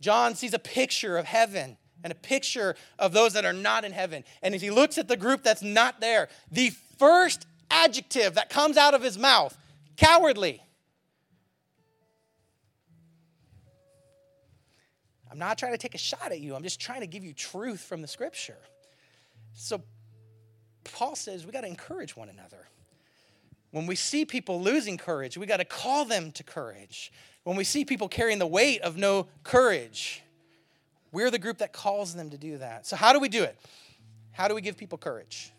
John 0.00 0.34
sees 0.34 0.52
a 0.52 0.58
picture 0.58 1.16
of 1.16 1.26
heaven 1.26 1.76
and 2.02 2.10
a 2.10 2.16
picture 2.16 2.74
of 2.98 3.12
those 3.12 3.34
that 3.34 3.44
are 3.44 3.52
not 3.52 3.84
in 3.84 3.92
heaven. 3.92 4.24
And 4.42 4.52
as 4.52 4.60
he 4.60 4.68
looks 4.72 4.98
at 4.98 5.06
the 5.06 5.16
group 5.16 5.44
that's 5.44 5.62
not 5.62 6.00
there, 6.00 6.28
the 6.50 6.70
first 6.98 7.46
adjective 7.70 8.34
that 8.34 8.50
comes 8.50 8.76
out 8.76 8.94
of 8.94 9.02
his 9.02 9.16
mouth 9.16 9.56
cowardly. 9.96 10.60
I'm 15.30 15.38
not 15.38 15.56
trying 15.56 15.70
to 15.70 15.78
take 15.78 15.94
a 15.94 15.98
shot 15.98 16.32
at 16.32 16.40
you, 16.40 16.56
I'm 16.56 16.64
just 16.64 16.80
trying 16.80 17.02
to 17.02 17.06
give 17.06 17.22
you 17.22 17.32
truth 17.32 17.80
from 17.80 18.02
the 18.02 18.08
scripture. 18.08 18.58
So, 19.54 19.82
Paul 20.84 21.16
says 21.16 21.46
we 21.46 21.52
got 21.52 21.62
to 21.62 21.66
encourage 21.66 22.16
one 22.16 22.28
another. 22.28 22.68
When 23.70 23.86
we 23.86 23.96
see 23.96 24.24
people 24.24 24.60
losing 24.60 24.98
courage, 24.98 25.36
we 25.36 25.46
got 25.46 25.56
to 25.56 25.64
call 25.64 26.04
them 26.04 26.30
to 26.32 26.44
courage. 26.44 27.12
When 27.44 27.56
we 27.56 27.64
see 27.64 27.84
people 27.84 28.08
carrying 28.08 28.38
the 28.38 28.46
weight 28.46 28.82
of 28.82 28.96
no 28.96 29.26
courage, 29.42 30.22
we're 31.12 31.30
the 31.30 31.38
group 31.38 31.58
that 31.58 31.72
calls 31.72 32.14
them 32.14 32.30
to 32.30 32.38
do 32.38 32.58
that. 32.58 32.86
So, 32.86 32.96
how 32.96 33.12
do 33.12 33.20
we 33.20 33.28
do 33.28 33.42
it? 33.42 33.58
How 34.32 34.48
do 34.48 34.54
we 34.54 34.60
give 34.60 34.76
people 34.76 34.98
courage? 34.98 35.52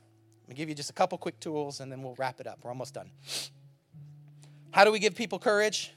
Let 0.43 0.50
me 0.50 0.56
give 0.56 0.70
you 0.70 0.76
just 0.76 0.89
a 0.89 0.93
couple 0.93 1.18
quick 1.18 1.39
tools 1.39 1.80
and 1.80 1.91
then 1.91 2.04
we'll 2.04 2.16
wrap 2.16 2.39
it 2.39 2.46
up. 2.46 2.60
We're 2.62 2.70
almost 2.70 2.93
done. 2.93 3.10
How 4.72 4.84
do 4.84 4.91
we 4.91 5.00
give 5.00 5.16
people 5.16 5.39
courage? 5.39 5.93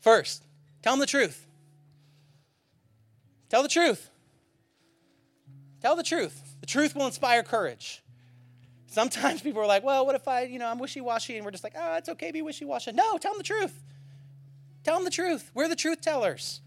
First, 0.00 0.44
tell 0.82 0.92
them 0.92 1.00
the 1.00 1.06
truth. 1.06 1.46
Tell 3.48 3.62
the 3.62 3.68
truth. 3.68 4.10
Tell 5.82 5.96
the 5.96 6.02
truth. 6.02 6.53
The 6.64 6.70
truth 6.70 6.96
will 6.96 7.04
inspire 7.04 7.42
courage. 7.42 8.02
Sometimes 8.86 9.42
people 9.42 9.60
are 9.60 9.66
like, 9.66 9.84
well, 9.84 10.06
what 10.06 10.14
if 10.14 10.26
I, 10.26 10.44
you 10.44 10.58
know, 10.58 10.66
I'm 10.66 10.78
wishy 10.78 11.02
washy 11.02 11.36
and 11.36 11.44
we're 11.44 11.50
just 11.50 11.62
like, 11.62 11.74
oh, 11.76 11.96
it's 11.96 12.08
okay 12.08 12.30
be 12.30 12.40
wishy 12.40 12.64
washy. 12.64 12.90
No, 12.92 13.18
tell 13.18 13.32
them 13.32 13.38
the 13.38 13.44
truth. 13.44 13.82
Tell 14.82 14.94
them 14.94 15.04
the 15.04 15.10
truth. 15.10 15.50
We're 15.52 15.68
the 15.68 15.76
truth 15.76 16.00
tellers. 16.00 16.62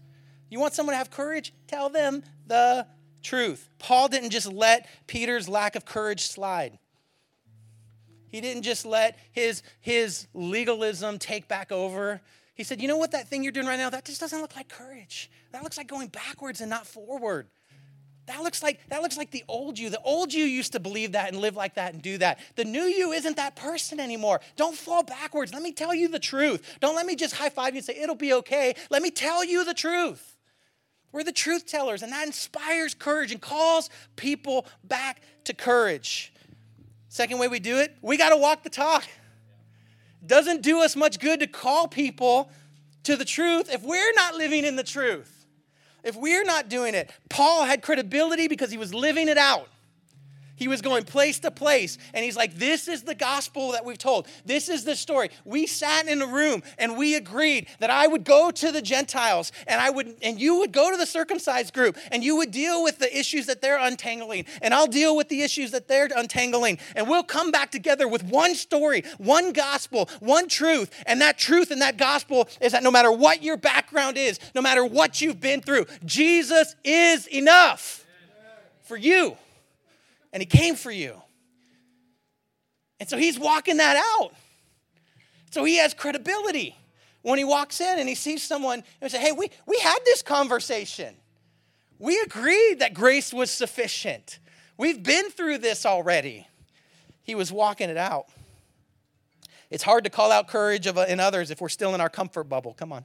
You 0.50 0.60
want 0.60 0.72
someone 0.74 0.92
to 0.92 0.98
have 0.98 1.10
courage? 1.10 1.52
Tell 1.66 1.88
them 1.88 2.22
the 2.46 2.86
truth. 3.24 3.68
Paul 3.80 4.06
didn't 4.06 4.30
just 4.30 4.52
let 4.52 4.86
Peter's 5.08 5.48
lack 5.48 5.74
of 5.74 5.84
courage 5.84 6.28
slide. 6.28 6.78
He 8.28 8.40
didn't 8.40 8.62
just 8.62 8.86
let 8.86 9.18
his, 9.32 9.64
his 9.80 10.28
legalism 10.32 11.18
take 11.18 11.48
back 11.48 11.72
over. 11.72 12.20
He 12.54 12.62
said, 12.62 12.80
You 12.80 12.86
know 12.86 12.98
what, 12.98 13.10
that 13.10 13.26
thing 13.26 13.42
you're 13.42 13.50
doing 13.50 13.66
right 13.66 13.80
now, 13.80 13.90
that 13.90 14.04
just 14.04 14.20
doesn't 14.20 14.40
look 14.40 14.54
like 14.54 14.68
courage. 14.68 15.28
That 15.50 15.64
looks 15.64 15.76
like 15.76 15.88
going 15.88 16.06
backwards 16.06 16.60
and 16.60 16.70
not 16.70 16.86
forward. 16.86 17.48
That 18.28 18.42
looks 18.42 18.62
like 18.62 18.86
that 18.90 19.00
looks 19.00 19.16
like 19.16 19.30
the 19.30 19.42
old 19.48 19.78
you. 19.78 19.88
The 19.88 20.02
old 20.02 20.34
you 20.34 20.44
used 20.44 20.72
to 20.72 20.80
believe 20.80 21.12
that 21.12 21.32
and 21.32 21.40
live 21.40 21.56
like 21.56 21.74
that 21.74 21.94
and 21.94 22.02
do 22.02 22.18
that. 22.18 22.38
The 22.56 22.64
new 22.64 22.82
you 22.82 23.12
isn't 23.12 23.36
that 23.36 23.56
person 23.56 23.98
anymore. 23.98 24.40
Don't 24.54 24.76
fall 24.76 25.02
backwards. 25.02 25.54
Let 25.54 25.62
me 25.62 25.72
tell 25.72 25.94
you 25.94 26.08
the 26.08 26.18
truth. 26.18 26.76
Don't 26.80 26.94
let 26.94 27.06
me 27.06 27.16
just 27.16 27.34
high 27.34 27.48
five 27.48 27.72
you 27.72 27.78
and 27.78 27.84
say 27.86 27.96
it'll 27.96 28.14
be 28.14 28.34
okay. 28.34 28.74
Let 28.90 29.00
me 29.00 29.10
tell 29.10 29.44
you 29.44 29.64
the 29.64 29.72
truth. 29.72 30.36
We're 31.10 31.24
the 31.24 31.32
truth 31.32 31.64
tellers, 31.64 32.02
and 32.02 32.12
that 32.12 32.26
inspires 32.26 32.92
courage 32.92 33.32
and 33.32 33.40
calls 33.40 33.88
people 34.16 34.66
back 34.84 35.22
to 35.44 35.54
courage. 35.54 36.34
Second 37.08 37.38
way 37.38 37.48
we 37.48 37.60
do 37.60 37.78
it, 37.78 37.96
we 38.02 38.18
got 38.18 38.28
to 38.28 38.36
walk 38.36 38.62
the 38.62 38.68
talk. 38.68 39.04
Doesn't 40.26 40.60
do 40.60 40.82
us 40.82 40.94
much 40.94 41.18
good 41.18 41.40
to 41.40 41.46
call 41.46 41.88
people 41.88 42.50
to 43.04 43.16
the 43.16 43.24
truth 43.24 43.72
if 43.72 43.82
we're 43.82 44.12
not 44.12 44.34
living 44.34 44.66
in 44.66 44.76
the 44.76 44.84
truth. 44.84 45.37
If 46.08 46.16
we're 46.16 46.42
not 46.44 46.70
doing 46.70 46.94
it, 46.94 47.10
Paul 47.28 47.64
had 47.64 47.82
credibility 47.82 48.48
because 48.48 48.70
he 48.70 48.78
was 48.78 48.94
living 48.94 49.28
it 49.28 49.36
out. 49.36 49.68
He 50.58 50.66
was 50.66 50.82
going 50.82 51.04
place 51.04 51.38
to 51.40 51.52
place, 51.52 51.98
and 52.12 52.24
he's 52.24 52.36
like, 52.36 52.54
This 52.54 52.88
is 52.88 53.02
the 53.02 53.14
gospel 53.14 53.72
that 53.72 53.84
we've 53.84 53.96
told. 53.96 54.26
This 54.44 54.68
is 54.68 54.84
the 54.84 54.96
story. 54.96 55.30
We 55.44 55.66
sat 55.66 56.08
in 56.08 56.20
a 56.20 56.26
room 56.26 56.64
and 56.78 56.98
we 56.98 57.14
agreed 57.14 57.68
that 57.78 57.90
I 57.90 58.08
would 58.08 58.24
go 58.24 58.50
to 58.50 58.72
the 58.72 58.82
Gentiles 58.82 59.52
and 59.68 59.80
I 59.80 59.90
would, 59.90 60.16
and 60.20 60.40
you 60.40 60.58
would 60.58 60.72
go 60.72 60.90
to 60.90 60.96
the 60.96 61.06
circumcised 61.06 61.72
group 61.72 61.96
and 62.10 62.24
you 62.24 62.36
would 62.36 62.50
deal 62.50 62.82
with 62.82 62.98
the 62.98 63.16
issues 63.16 63.46
that 63.46 63.62
they're 63.62 63.78
untangling, 63.78 64.46
and 64.60 64.74
I'll 64.74 64.88
deal 64.88 65.16
with 65.16 65.28
the 65.28 65.42
issues 65.42 65.70
that 65.70 65.86
they're 65.86 66.08
untangling. 66.14 66.80
And 66.96 67.08
we'll 67.08 67.22
come 67.22 67.52
back 67.52 67.70
together 67.70 68.08
with 68.08 68.24
one 68.24 68.56
story, 68.56 69.04
one 69.18 69.52
gospel, 69.52 70.08
one 70.18 70.48
truth. 70.48 70.90
And 71.06 71.20
that 71.20 71.38
truth 71.38 71.70
and 71.70 71.80
that 71.82 71.98
gospel 71.98 72.48
is 72.60 72.72
that 72.72 72.82
no 72.82 72.90
matter 72.90 73.12
what 73.12 73.44
your 73.44 73.56
background 73.56 74.18
is, 74.18 74.40
no 74.56 74.60
matter 74.60 74.84
what 74.84 75.20
you've 75.20 75.40
been 75.40 75.60
through, 75.60 75.86
Jesus 76.04 76.74
is 76.82 77.28
enough 77.28 78.04
for 78.82 78.96
you 78.96 79.36
and 80.32 80.40
he 80.40 80.46
came 80.46 80.74
for 80.74 80.90
you. 80.90 81.20
And 83.00 83.08
so 83.08 83.16
he's 83.16 83.38
walking 83.38 83.78
that 83.78 83.96
out. 83.96 84.32
So 85.50 85.64
he 85.64 85.76
has 85.76 85.94
credibility 85.94 86.76
when 87.22 87.38
he 87.38 87.44
walks 87.44 87.80
in 87.80 87.98
and 87.98 88.08
he 88.08 88.14
sees 88.14 88.42
someone 88.42 88.82
and 89.00 89.10
say, 89.10 89.18
Hey, 89.18 89.32
we, 89.32 89.50
we 89.66 89.78
had 89.78 89.98
this 90.04 90.22
conversation. 90.22 91.14
We 91.98 92.20
agreed 92.20 92.80
that 92.80 92.94
grace 92.94 93.32
was 93.32 93.50
sufficient. 93.50 94.38
We've 94.76 95.02
been 95.02 95.30
through 95.30 95.58
this 95.58 95.84
already. 95.84 96.46
He 97.22 97.34
was 97.34 97.50
walking 97.50 97.90
it 97.90 97.96
out. 97.96 98.26
It's 99.70 99.82
hard 99.82 100.04
to 100.04 100.10
call 100.10 100.32
out 100.32 100.48
courage 100.48 100.86
of, 100.86 100.96
in 100.96 101.20
others 101.20 101.50
if 101.50 101.60
we're 101.60 101.68
still 101.68 101.94
in 101.94 102.00
our 102.00 102.08
comfort 102.08 102.44
bubble. 102.44 102.74
Come 102.74 102.92
on. 102.92 103.04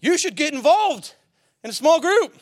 You 0.00 0.18
should 0.18 0.36
get 0.36 0.52
involved 0.52 1.14
in 1.64 1.70
a 1.70 1.72
small 1.72 2.00
group 2.00 2.36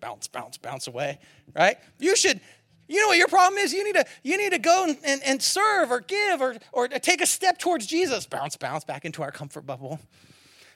bounce, 0.00 0.28
bounce, 0.28 0.58
bounce 0.58 0.86
away, 0.86 1.18
right? 1.54 1.78
You 1.98 2.16
should, 2.16 2.40
you 2.88 3.00
know 3.00 3.08
what 3.08 3.18
your 3.18 3.28
problem 3.28 3.58
is? 3.58 3.72
You 3.72 3.84
need 3.84 3.94
to, 3.94 4.04
you 4.22 4.38
need 4.38 4.52
to 4.52 4.58
go 4.58 4.84
and, 4.84 4.96
and, 5.04 5.22
and 5.24 5.42
serve 5.42 5.90
or 5.90 6.00
give 6.00 6.40
or, 6.40 6.56
or 6.72 6.88
take 6.88 7.20
a 7.20 7.26
step 7.26 7.58
towards 7.58 7.86
Jesus. 7.86 8.26
Bounce, 8.26 8.56
bounce 8.56 8.84
back 8.84 9.04
into 9.04 9.22
our 9.22 9.32
comfort 9.32 9.66
bubble. 9.66 10.00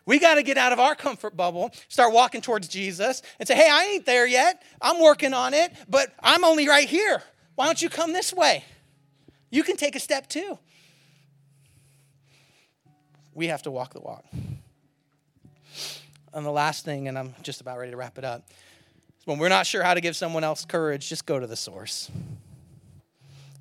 We 0.07 0.18
got 0.18 0.35
to 0.35 0.43
get 0.43 0.57
out 0.57 0.73
of 0.73 0.81
our 0.81 0.95
comfort 0.95 1.37
bubble, 1.37 1.71
start 1.89 2.12
walking 2.12 2.41
towards 2.41 2.66
Jesus, 2.68 3.23
and 3.39 3.47
say, 3.47 3.55
hey, 3.55 3.68
I 3.71 3.85
ain't 3.85 4.07
there 4.07 4.27
yet. 4.27 4.62
I'm 4.81 5.01
working 5.01 5.35
on 5.35 5.55
it, 5.55 5.73
but 5.89 6.12
I'm 6.21 6.43
only 6.43 6.68
right 6.68 6.89
here. 6.89 7.23
Why 7.55 7.66
don't 7.66 7.81
you 7.81 7.89
come 7.89 8.12
this 8.12 8.33
way? 8.33 8.64
You 9.51 9.62
can 9.62 9.77
take 9.77 9.95
a 9.95 10.01
step 10.01 10.29
too. 10.29 10.59
We 13.35 13.49
have 13.49 13.62
to 13.62 13.71
walk 13.71 13.93
the 13.93 14.01
walk. 14.01 14.25
And 16.33 16.47
the 16.47 16.51
last 16.51 16.85
thing, 16.85 17.09
and 17.09 17.18
I'm 17.18 17.35
just 17.43 17.61
about 17.61 17.79
ready 17.79 17.91
to 17.91 17.97
wrap 17.97 18.18
it 18.18 18.25
up, 18.25 18.49
when 19.25 19.39
we're 19.39 19.49
not 19.49 19.66
sure 19.66 19.83
how 19.83 19.95
to 19.95 20.01
give 20.01 20.16
someone 20.16 20.45
else 20.45 20.64
courage, 20.64 21.09
just 21.09 21.27
go 21.27 21.39
to 21.39 21.47
the 21.47 21.57
source. 21.57 22.11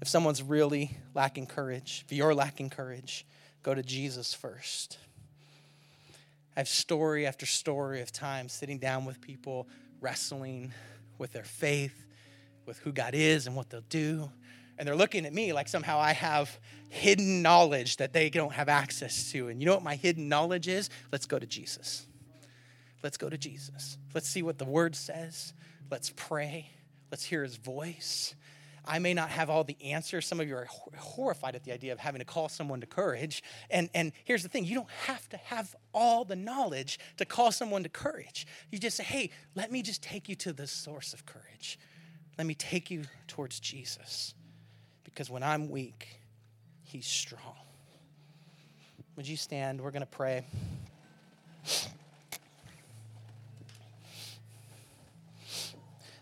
If 0.01 0.07
someone's 0.07 0.41
really 0.41 0.97
lacking 1.14 1.47
courage, 1.47 2.03
if 2.05 2.14
you're 2.14 2.34
lacking 2.34 2.70
courage, 2.70 3.26
go 3.64 3.74
to 3.74 3.84
Jesus 3.84 4.34
first. 4.34 4.97
I 6.55 6.62
have 6.62 6.70
story 6.70 7.26
after 7.26 7.45
story 7.45 8.01
of 8.01 8.12
time 8.12 8.49
sitting 8.49 8.80
down 8.80 9.05
with 9.05 9.22
people, 9.22 9.68
wrestling 10.01 10.74
with 11.18 11.34
their 11.34 11.43
faith, 11.43 12.05
with 12.66 12.80
who 12.80 12.91
God 12.91 13.14
is 13.14 13.47
and 13.47 13.55
what 13.55 13.70
they'll 13.70 13.82
do. 13.82 14.30
And 14.78 14.88
they're 14.88 14.95
looking 14.95 15.26
at 15.26 15.34
me 15.34 15.51
like 15.51 15.68
somehow 15.68 15.99
I 15.99 16.14
have 16.14 16.57
hidden 16.89 17.41
knowledge 17.41 17.97
that 17.97 18.14
they 18.14 18.30
don't 18.30 18.53
have 18.53 18.70
access 18.70 19.32
to. 19.32 19.49
And 19.49 19.62
you 19.62 19.66
know 19.66 19.74
what 19.74 19.84
my 19.84 19.95
hidden 19.95 20.30
knowledge 20.30 20.68
is? 20.70 20.89
Let's 21.12 21.26
go 21.26 21.38
to 21.38 21.45
Jesus. 21.45 22.05
Let's 23.03 23.17
go 23.17 23.29
to 23.29 23.37
Jesus. 23.37 23.97
Let's 24.13 24.27
see 24.27 24.43
what 24.43 24.57
the 24.57 24.65
word 24.65 24.95
says. 24.95 25.53
Let's 25.89 26.11
pray. 26.15 26.69
Let's 27.11 27.23
hear 27.23 27.43
his 27.43 27.55
voice. 27.55 28.35
I 28.85 28.99
may 28.99 29.13
not 29.13 29.29
have 29.29 29.49
all 29.49 29.63
the 29.63 29.77
answers. 29.83 30.25
Some 30.25 30.39
of 30.39 30.47
you 30.47 30.55
are 30.55 30.67
horrified 30.97 31.55
at 31.55 31.63
the 31.63 31.71
idea 31.71 31.93
of 31.93 31.99
having 31.99 32.19
to 32.19 32.25
call 32.25 32.49
someone 32.49 32.81
to 32.81 32.87
courage. 32.87 33.43
And, 33.69 33.89
and 33.93 34.11
here's 34.25 34.43
the 34.43 34.49
thing 34.49 34.65
you 34.65 34.75
don't 34.75 34.89
have 35.05 35.27
to 35.29 35.37
have 35.37 35.75
all 35.93 36.25
the 36.25 36.35
knowledge 36.35 36.99
to 37.17 37.25
call 37.25 37.51
someone 37.51 37.83
to 37.83 37.89
courage. 37.89 38.47
You 38.71 38.79
just 38.79 38.97
say, 38.97 39.03
hey, 39.03 39.31
let 39.55 39.71
me 39.71 39.81
just 39.81 40.01
take 40.01 40.27
you 40.27 40.35
to 40.35 40.53
the 40.53 40.67
source 40.67 41.13
of 41.13 41.25
courage. 41.25 41.79
Let 42.37 42.47
me 42.47 42.55
take 42.55 42.89
you 42.89 43.03
towards 43.27 43.59
Jesus. 43.59 44.33
Because 45.03 45.29
when 45.29 45.43
I'm 45.43 45.69
weak, 45.69 46.07
he's 46.83 47.05
strong. 47.05 47.55
Would 49.17 49.27
you 49.27 49.37
stand? 49.37 49.81
We're 49.81 49.91
going 49.91 50.01
to 50.01 50.07
pray. 50.07 50.45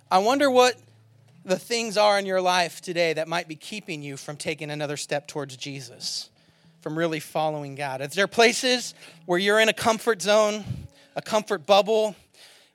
I 0.10 0.20
wonder 0.20 0.50
what 0.50 0.76
the 1.44 1.60
things 1.60 1.98
are 1.98 2.18
in 2.18 2.26
your 2.26 2.40
life 2.40 2.80
today 2.80 3.12
that 3.14 3.28
might 3.28 3.50
be 3.50 3.56
keeping 3.56 4.02
you 4.02 4.16
from 4.16 4.38
taking 4.38 4.72
another 4.72 4.96
step 4.96 5.28
towards 5.28 5.58
Jesus, 5.58 6.30
from 6.80 6.98
really 6.98 7.20
following 7.20 7.76
God. 7.76 8.00
Is 8.00 8.14
there 8.14 8.28
places 8.28 8.94
where 9.26 9.38
you're 9.38 9.60
in 9.60 9.68
a 9.68 9.74
comfort 9.74 10.22
zone, 10.22 10.64
a 11.18 11.22
comfort 11.22 11.66
bubble, 11.66 12.16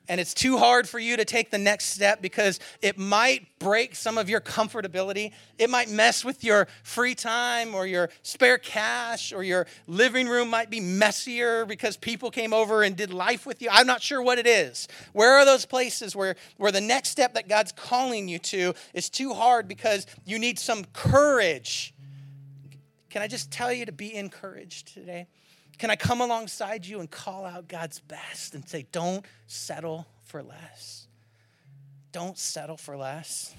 and 0.09 0.19
it's 0.19 0.33
too 0.33 0.57
hard 0.57 0.87
for 0.87 0.99
you 0.99 1.15
to 1.17 1.23
take 1.23 1.49
the 1.49 1.57
next 1.57 1.85
step 1.85 2.21
because 2.21 2.59
it 2.81 2.97
might 2.97 3.47
break 3.59 3.95
some 3.95 4.17
of 4.17 4.29
your 4.29 4.41
comfortability. 4.41 5.31
It 5.57 5.69
might 5.69 5.89
mess 5.89 6.25
with 6.25 6.43
your 6.43 6.67
free 6.83 7.15
time 7.15 7.73
or 7.73 7.87
your 7.87 8.09
spare 8.21 8.57
cash, 8.57 9.31
or 9.31 9.43
your 9.43 9.65
living 9.87 10.27
room 10.27 10.49
might 10.49 10.69
be 10.69 10.81
messier 10.81 11.65
because 11.65 11.95
people 11.95 12.31
came 12.31 12.53
over 12.53 12.83
and 12.83 12.97
did 12.97 13.13
life 13.13 13.45
with 13.45 13.61
you. 13.61 13.69
I'm 13.71 13.87
not 13.87 14.01
sure 14.01 14.21
what 14.21 14.37
it 14.37 14.47
is. 14.47 14.87
Where 15.13 15.33
are 15.37 15.45
those 15.45 15.65
places 15.65 16.15
where, 16.15 16.35
where 16.57 16.71
the 16.71 16.81
next 16.81 17.09
step 17.09 17.35
that 17.35 17.47
God's 17.47 17.71
calling 17.71 18.27
you 18.27 18.39
to 18.39 18.73
is 18.93 19.09
too 19.09 19.33
hard 19.33 19.67
because 19.67 20.05
you 20.25 20.37
need 20.37 20.59
some 20.59 20.83
courage? 20.91 21.93
Can 23.09 23.21
I 23.21 23.27
just 23.27 23.51
tell 23.51 23.71
you 23.71 23.85
to 23.85 23.91
be 23.91 24.13
encouraged 24.13 24.93
today? 24.93 25.27
Can 25.77 25.89
I 25.89 25.95
come 25.95 26.21
alongside 26.21 26.85
you 26.85 26.99
and 26.99 27.09
call 27.09 27.45
out 27.45 27.67
God's 27.67 27.99
best 27.99 28.55
and 28.55 28.67
say, 28.67 28.85
don't 28.91 29.25
settle 29.47 30.07
for 30.25 30.41
less? 30.41 31.07
Don't 32.11 32.37
settle 32.37 32.77
for 32.77 32.95
less. 32.95 33.53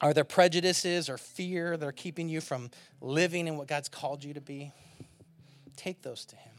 Are 0.00 0.14
there 0.14 0.24
prejudices 0.24 1.08
or 1.08 1.18
fear 1.18 1.76
that 1.76 1.86
are 1.86 1.92
keeping 1.92 2.28
you 2.28 2.40
from 2.40 2.70
living 3.00 3.46
in 3.46 3.56
what 3.56 3.66
God's 3.66 3.88
called 3.88 4.24
you 4.24 4.34
to 4.34 4.40
be? 4.40 4.72
Take 5.76 6.02
those 6.02 6.24
to 6.26 6.36
Him. 6.36 6.52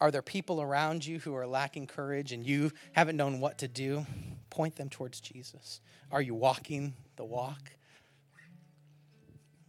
Are 0.00 0.10
there 0.10 0.22
people 0.22 0.60
around 0.60 1.06
you 1.06 1.18
who 1.18 1.34
are 1.34 1.46
lacking 1.46 1.86
courage 1.86 2.32
and 2.32 2.44
you 2.44 2.72
haven't 2.92 3.16
known 3.16 3.40
what 3.40 3.58
to 3.58 3.68
do? 3.68 4.06
Point 4.50 4.76
them 4.76 4.90
towards 4.90 5.20
Jesus. 5.20 5.80
Are 6.12 6.20
you 6.20 6.34
walking 6.34 6.94
the 7.16 7.24
walk? 7.24 7.72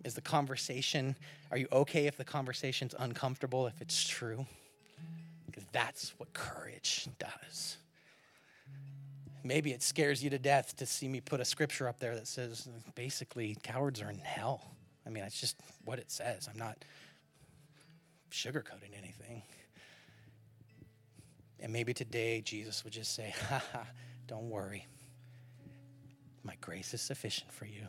Is 0.06 0.14
the 0.14 0.22
conversation, 0.22 1.16
are 1.49 1.58
you 1.58 1.68
okay 1.72 2.06
if 2.06 2.16
the 2.16 2.24
conversation's 2.24 2.93
uncomfortable, 2.99 3.66
if 3.66 3.82
it's 3.82 4.08
true? 4.08 4.45
Because 5.47 5.64
that's 5.72 6.14
what 6.20 6.32
courage 6.32 7.10
does. 7.18 7.78
Maybe 9.43 9.72
it 9.72 9.82
scares 9.82 10.24
you 10.24 10.30
to 10.30 10.38
death 10.38 10.76
to 10.78 10.86
see 10.86 11.08
me 11.08 11.22
put 11.22 11.39
a 11.39 11.45
scripture 11.45 11.88
up 11.88 11.97
there 11.97 12.14
that 12.14 12.28
says 12.28 12.70
basically 12.93 13.58
cowards 13.64 13.99
are 13.99 14.12
in 14.12 14.20
hell. 14.20 14.62
I 15.08 15.10
mean, 15.10 15.24
that's 15.24 15.41
just 15.41 15.60
what 15.84 15.97
it 15.97 16.12
says. 16.12 16.47
I'm 16.51 16.60
not 16.60 16.86
sugarcoating 18.32 18.95
anything. 18.95 19.41
And 21.60 21.74
maybe 21.74 21.95
today 21.95 22.41
Jesus 22.41 22.84
would 22.84 22.93
just 22.93 23.16
say, 23.16 23.34
ha 23.49 23.64
ha, 23.72 23.88
don't 24.28 24.51
worry. 24.51 24.86
My 26.43 26.53
grace 26.62 26.93
is 26.93 27.01
sufficient 27.01 27.51
for 27.51 27.66
you. 27.66 27.88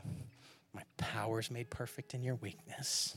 My 0.77 0.83
power 0.99 1.41
is 1.41 1.51
made 1.51 1.71
perfect 1.71 2.13
in 2.13 2.23
your 2.23 2.35
weakness. 2.35 3.17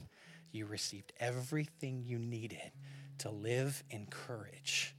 You 0.54 0.66
received 0.66 1.12
everything 1.20 2.04
you 2.06 2.18
needed 2.18 2.72
to 3.18 3.30
live 3.30 3.84
in 3.90 4.06
courage 4.06 4.96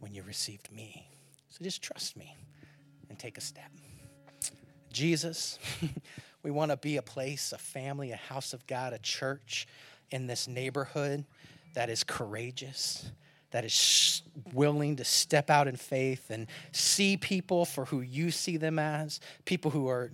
when 0.00 0.12
you 0.12 0.22
received 0.22 0.70
me. 0.70 1.08
So 1.48 1.64
just 1.64 1.80
trust 1.82 2.14
me 2.18 2.36
and 3.08 3.18
take 3.18 3.38
a 3.38 3.40
step. 3.40 3.70
Jesus, 4.92 5.58
we 6.42 6.50
want 6.50 6.72
to 6.72 6.76
be 6.76 6.98
a 6.98 7.02
place, 7.02 7.52
a 7.52 7.58
family, 7.58 8.12
a 8.12 8.16
house 8.16 8.52
of 8.52 8.66
God, 8.66 8.92
a 8.92 8.98
church 8.98 9.66
in 10.10 10.26
this 10.26 10.46
neighborhood 10.46 11.24
that 11.72 11.88
is 11.88 12.04
courageous, 12.04 13.10
that 13.50 13.64
is 13.64 14.20
willing 14.52 14.96
to 14.96 15.04
step 15.04 15.48
out 15.48 15.68
in 15.68 15.76
faith 15.76 16.28
and 16.28 16.48
see 16.72 17.16
people 17.16 17.64
for 17.64 17.86
who 17.86 18.02
you 18.02 18.30
see 18.30 18.58
them 18.58 18.78
as, 18.78 19.20
people 19.46 19.70
who 19.70 19.88
are 19.88 20.10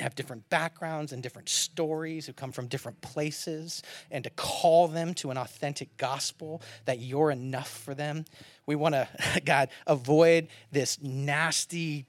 have 0.00 0.14
different 0.14 0.48
backgrounds 0.50 1.12
and 1.12 1.22
different 1.22 1.48
stories, 1.48 2.26
who 2.26 2.32
come 2.32 2.52
from 2.52 2.66
different 2.66 3.00
places, 3.00 3.82
and 4.10 4.24
to 4.24 4.30
call 4.30 4.88
them 4.88 5.14
to 5.14 5.30
an 5.30 5.36
authentic 5.36 5.96
gospel 5.96 6.62
that 6.84 7.00
you're 7.00 7.30
enough 7.30 7.68
for 7.68 7.94
them. 7.94 8.24
We 8.66 8.76
want 8.76 8.94
to, 8.94 9.08
God, 9.44 9.68
avoid 9.86 10.48
this 10.70 11.00
nasty, 11.02 12.06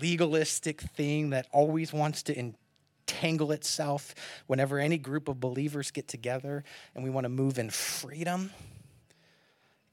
legalistic 0.00 0.80
thing 0.80 1.30
that 1.30 1.46
always 1.52 1.92
wants 1.92 2.22
to 2.24 2.38
entangle 2.38 3.52
itself 3.52 4.14
whenever 4.46 4.78
any 4.78 4.98
group 4.98 5.28
of 5.28 5.40
believers 5.40 5.90
get 5.90 6.08
together, 6.08 6.64
and 6.94 7.02
we 7.02 7.10
want 7.10 7.24
to 7.24 7.30
move 7.30 7.58
in 7.58 7.70
freedom 7.70 8.50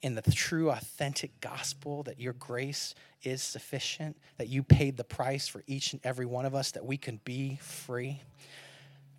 in 0.02 0.16
the 0.16 0.22
true, 0.22 0.70
authentic 0.70 1.40
gospel 1.42 2.04
that 2.04 2.20
your 2.20 2.34
grace 2.34 2.96
is 3.24 3.42
sufficient, 3.42 4.18
that 4.38 4.48
you 4.48 4.64
paid 4.64 4.98
the 4.98 5.04
price 5.04 5.48
for 5.48 5.64
each 5.68 5.94
and 5.94 6.02
every 6.06 6.26
one 6.26 6.46
of 6.46 6.56
us, 6.56 6.72
that 6.72 6.86
we 6.86 6.98
can 6.98 7.20
be 7.26 7.58
free. 7.62 8.22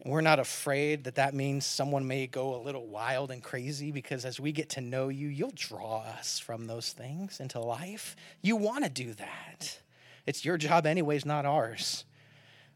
And 0.02 0.12
we're 0.12 0.22
not 0.22 0.38
afraid 0.38 1.04
that 1.04 1.16
that 1.16 1.34
means 1.34 1.66
someone 1.66 2.06
may 2.06 2.26
go 2.26 2.54
a 2.54 2.62
little 2.62 2.86
wild 2.86 3.30
and 3.30 3.42
crazy 3.42 3.92
because 3.92 4.24
as 4.24 4.40
we 4.40 4.52
get 4.52 4.70
to 4.70 4.80
know 4.80 5.08
you, 5.08 5.28
you'll 5.28 5.52
draw 5.54 6.00
us 6.00 6.38
from 6.38 6.66
those 6.66 6.92
things 6.92 7.40
into 7.40 7.60
life. 7.60 8.16
You 8.40 8.56
want 8.56 8.84
to 8.84 8.90
do 8.90 9.12
that. 9.14 9.78
It's 10.26 10.44
your 10.44 10.56
job, 10.56 10.86
anyways, 10.86 11.26
not 11.26 11.44
ours. 11.44 12.04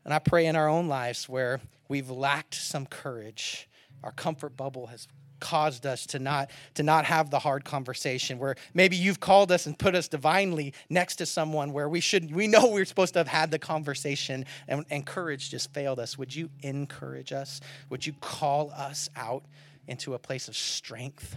And 0.04 0.12
I 0.12 0.18
pray 0.18 0.44
in 0.44 0.56
our 0.56 0.68
own 0.68 0.86
lives 0.86 1.26
where 1.26 1.60
we've 1.88 2.10
lacked 2.10 2.54
some 2.54 2.84
courage, 2.84 3.70
our 4.02 4.12
comfort 4.12 4.54
bubble 4.54 4.88
has 4.88 5.08
caused 5.44 5.84
us 5.84 6.06
to 6.06 6.18
not 6.18 6.50
to 6.72 6.82
not 6.82 7.04
have 7.04 7.28
the 7.28 7.38
hard 7.38 7.66
conversation 7.66 8.38
where 8.38 8.56
maybe 8.72 8.96
you've 8.96 9.20
called 9.20 9.52
us 9.52 9.66
and 9.66 9.78
put 9.78 9.94
us 9.94 10.08
divinely 10.08 10.72
next 10.88 11.16
to 11.16 11.26
someone 11.26 11.70
where 11.70 11.86
we 11.86 12.00
should 12.00 12.34
we 12.34 12.46
know 12.46 12.70
we're 12.70 12.86
supposed 12.86 13.12
to 13.12 13.20
have 13.20 13.28
had 13.28 13.50
the 13.50 13.58
conversation 13.58 14.46
and, 14.66 14.86
and 14.88 15.04
courage 15.04 15.50
just 15.50 15.70
failed 15.74 16.00
us. 16.00 16.16
Would 16.16 16.34
you 16.34 16.48
encourage 16.62 17.30
us? 17.30 17.60
Would 17.90 18.06
you 18.06 18.14
call 18.22 18.70
us 18.70 19.10
out 19.16 19.44
into 19.86 20.14
a 20.14 20.18
place 20.18 20.48
of 20.48 20.56
strength 20.56 21.36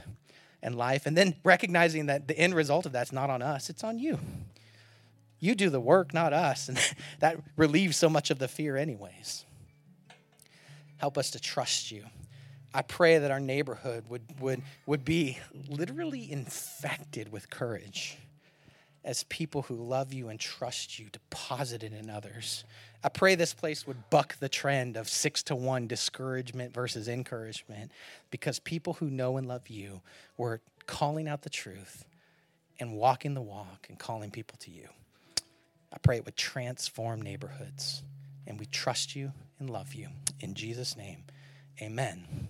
and 0.63 0.75
life? 0.75 1.05
And 1.05 1.17
then 1.17 1.35
recognizing 1.43 2.05
that 2.05 2.29
the 2.29 2.39
end 2.39 2.55
result 2.55 2.85
of 2.85 2.93
that's 2.93 3.11
not 3.11 3.29
on 3.29 3.41
us 3.41 3.69
it's 3.69 3.83
on 3.83 3.99
you. 3.99 4.19
You 5.39 5.53
do 5.53 5.69
the 5.69 5.81
work 5.81 6.13
not 6.13 6.31
us. 6.31 6.69
And 6.69 6.79
that 7.19 7.41
relieves 7.57 7.97
so 7.97 8.09
much 8.09 8.31
of 8.31 8.39
the 8.39 8.47
fear 8.47 8.77
anyways. 8.77 9.43
Help 10.95 11.17
us 11.17 11.31
to 11.31 11.41
trust 11.41 11.91
you 11.91 12.05
I 12.77 12.83
pray 12.83 13.17
that 13.17 13.31
our 13.31 13.39
neighborhood 13.39 14.03
would, 14.07 14.21
would, 14.39 14.61
would 14.85 15.03
be 15.03 15.39
literally 15.67 16.31
infected 16.31 17.31
with 17.31 17.49
courage 17.49 18.19
as 19.03 19.23
people 19.23 19.63
who 19.63 19.73
love 19.73 20.13
you 20.13 20.29
and 20.29 20.39
trust 20.39 20.99
you 20.99 21.07
deposited 21.11 21.91
in 21.91 22.11
others. 22.11 22.65
I 23.03 23.09
pray 23.09 23.33
this 23.33 23.55
place 23.55 23.87
would 23.87 24.11
buck 24.11 24.37
the 24.37 24.47
trend 24.47 24.95
of 24.95 25.09
six 25.09 25.41
to 25.43 25.55
one 25.55 25.87
discouragement 25.87 26.71
versus 26.71 27.07
encouragement 27.07 27.91
because 28.29 28.59
people 28.59 28.93
who 28.93 29.09
know 29.09 29.37
and 29.37 29.47
love 29.47 29.69
you 29.69 30.01
were 30.37 30.61
calling 30.85 31.27
out 31.27 31.41
the 31.41 31.49
truth 31.49 32.05
and 32.79 32.93
walking 32.93 33.33
the 33.33 33.41
walk 33.41 33.87
and 33.89 33.97
calling 33.97 34.29
people 34.29 34.59
to 34.59 34.69
you. 34.69 34.87
I 35.91 35.97
pray 35.97 36.17
it 36.17 36.25
would 36.25 36.37
transform 36.37 37.23
neighborhoods. 37.23 38.03
And 38.45 38.59
we 38.59 38.67
trust 38.67 39.15
you 39.15 39.31
and 39.59 39.67
love 39.67 39.95
you. 39.95 40.09
In 40.41 40.53
Jesus' 40.53 40.95
name, 40.95 41.23
amen 41.81 42.49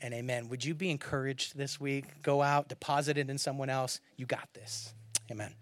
and 0.00 0.14
amen. 0.14 0.48
Would 0.48 0.64
you 0.64 0.74
be 0.74 0.90
encouraged 0.90 1.56
this 1.56 1.80
week? 1.80 2.04
Go 2.22 2.42
out, 2.42 2.68
deposit 2.68 3.18
it 3.18 3.30
in 3.30 3.38
someone 3.38 3.70
else. 3.70 4.00
You 4.16 4.26
got 4.26 4.48
this. 4.54 4.92
Amen. 5.30 5.52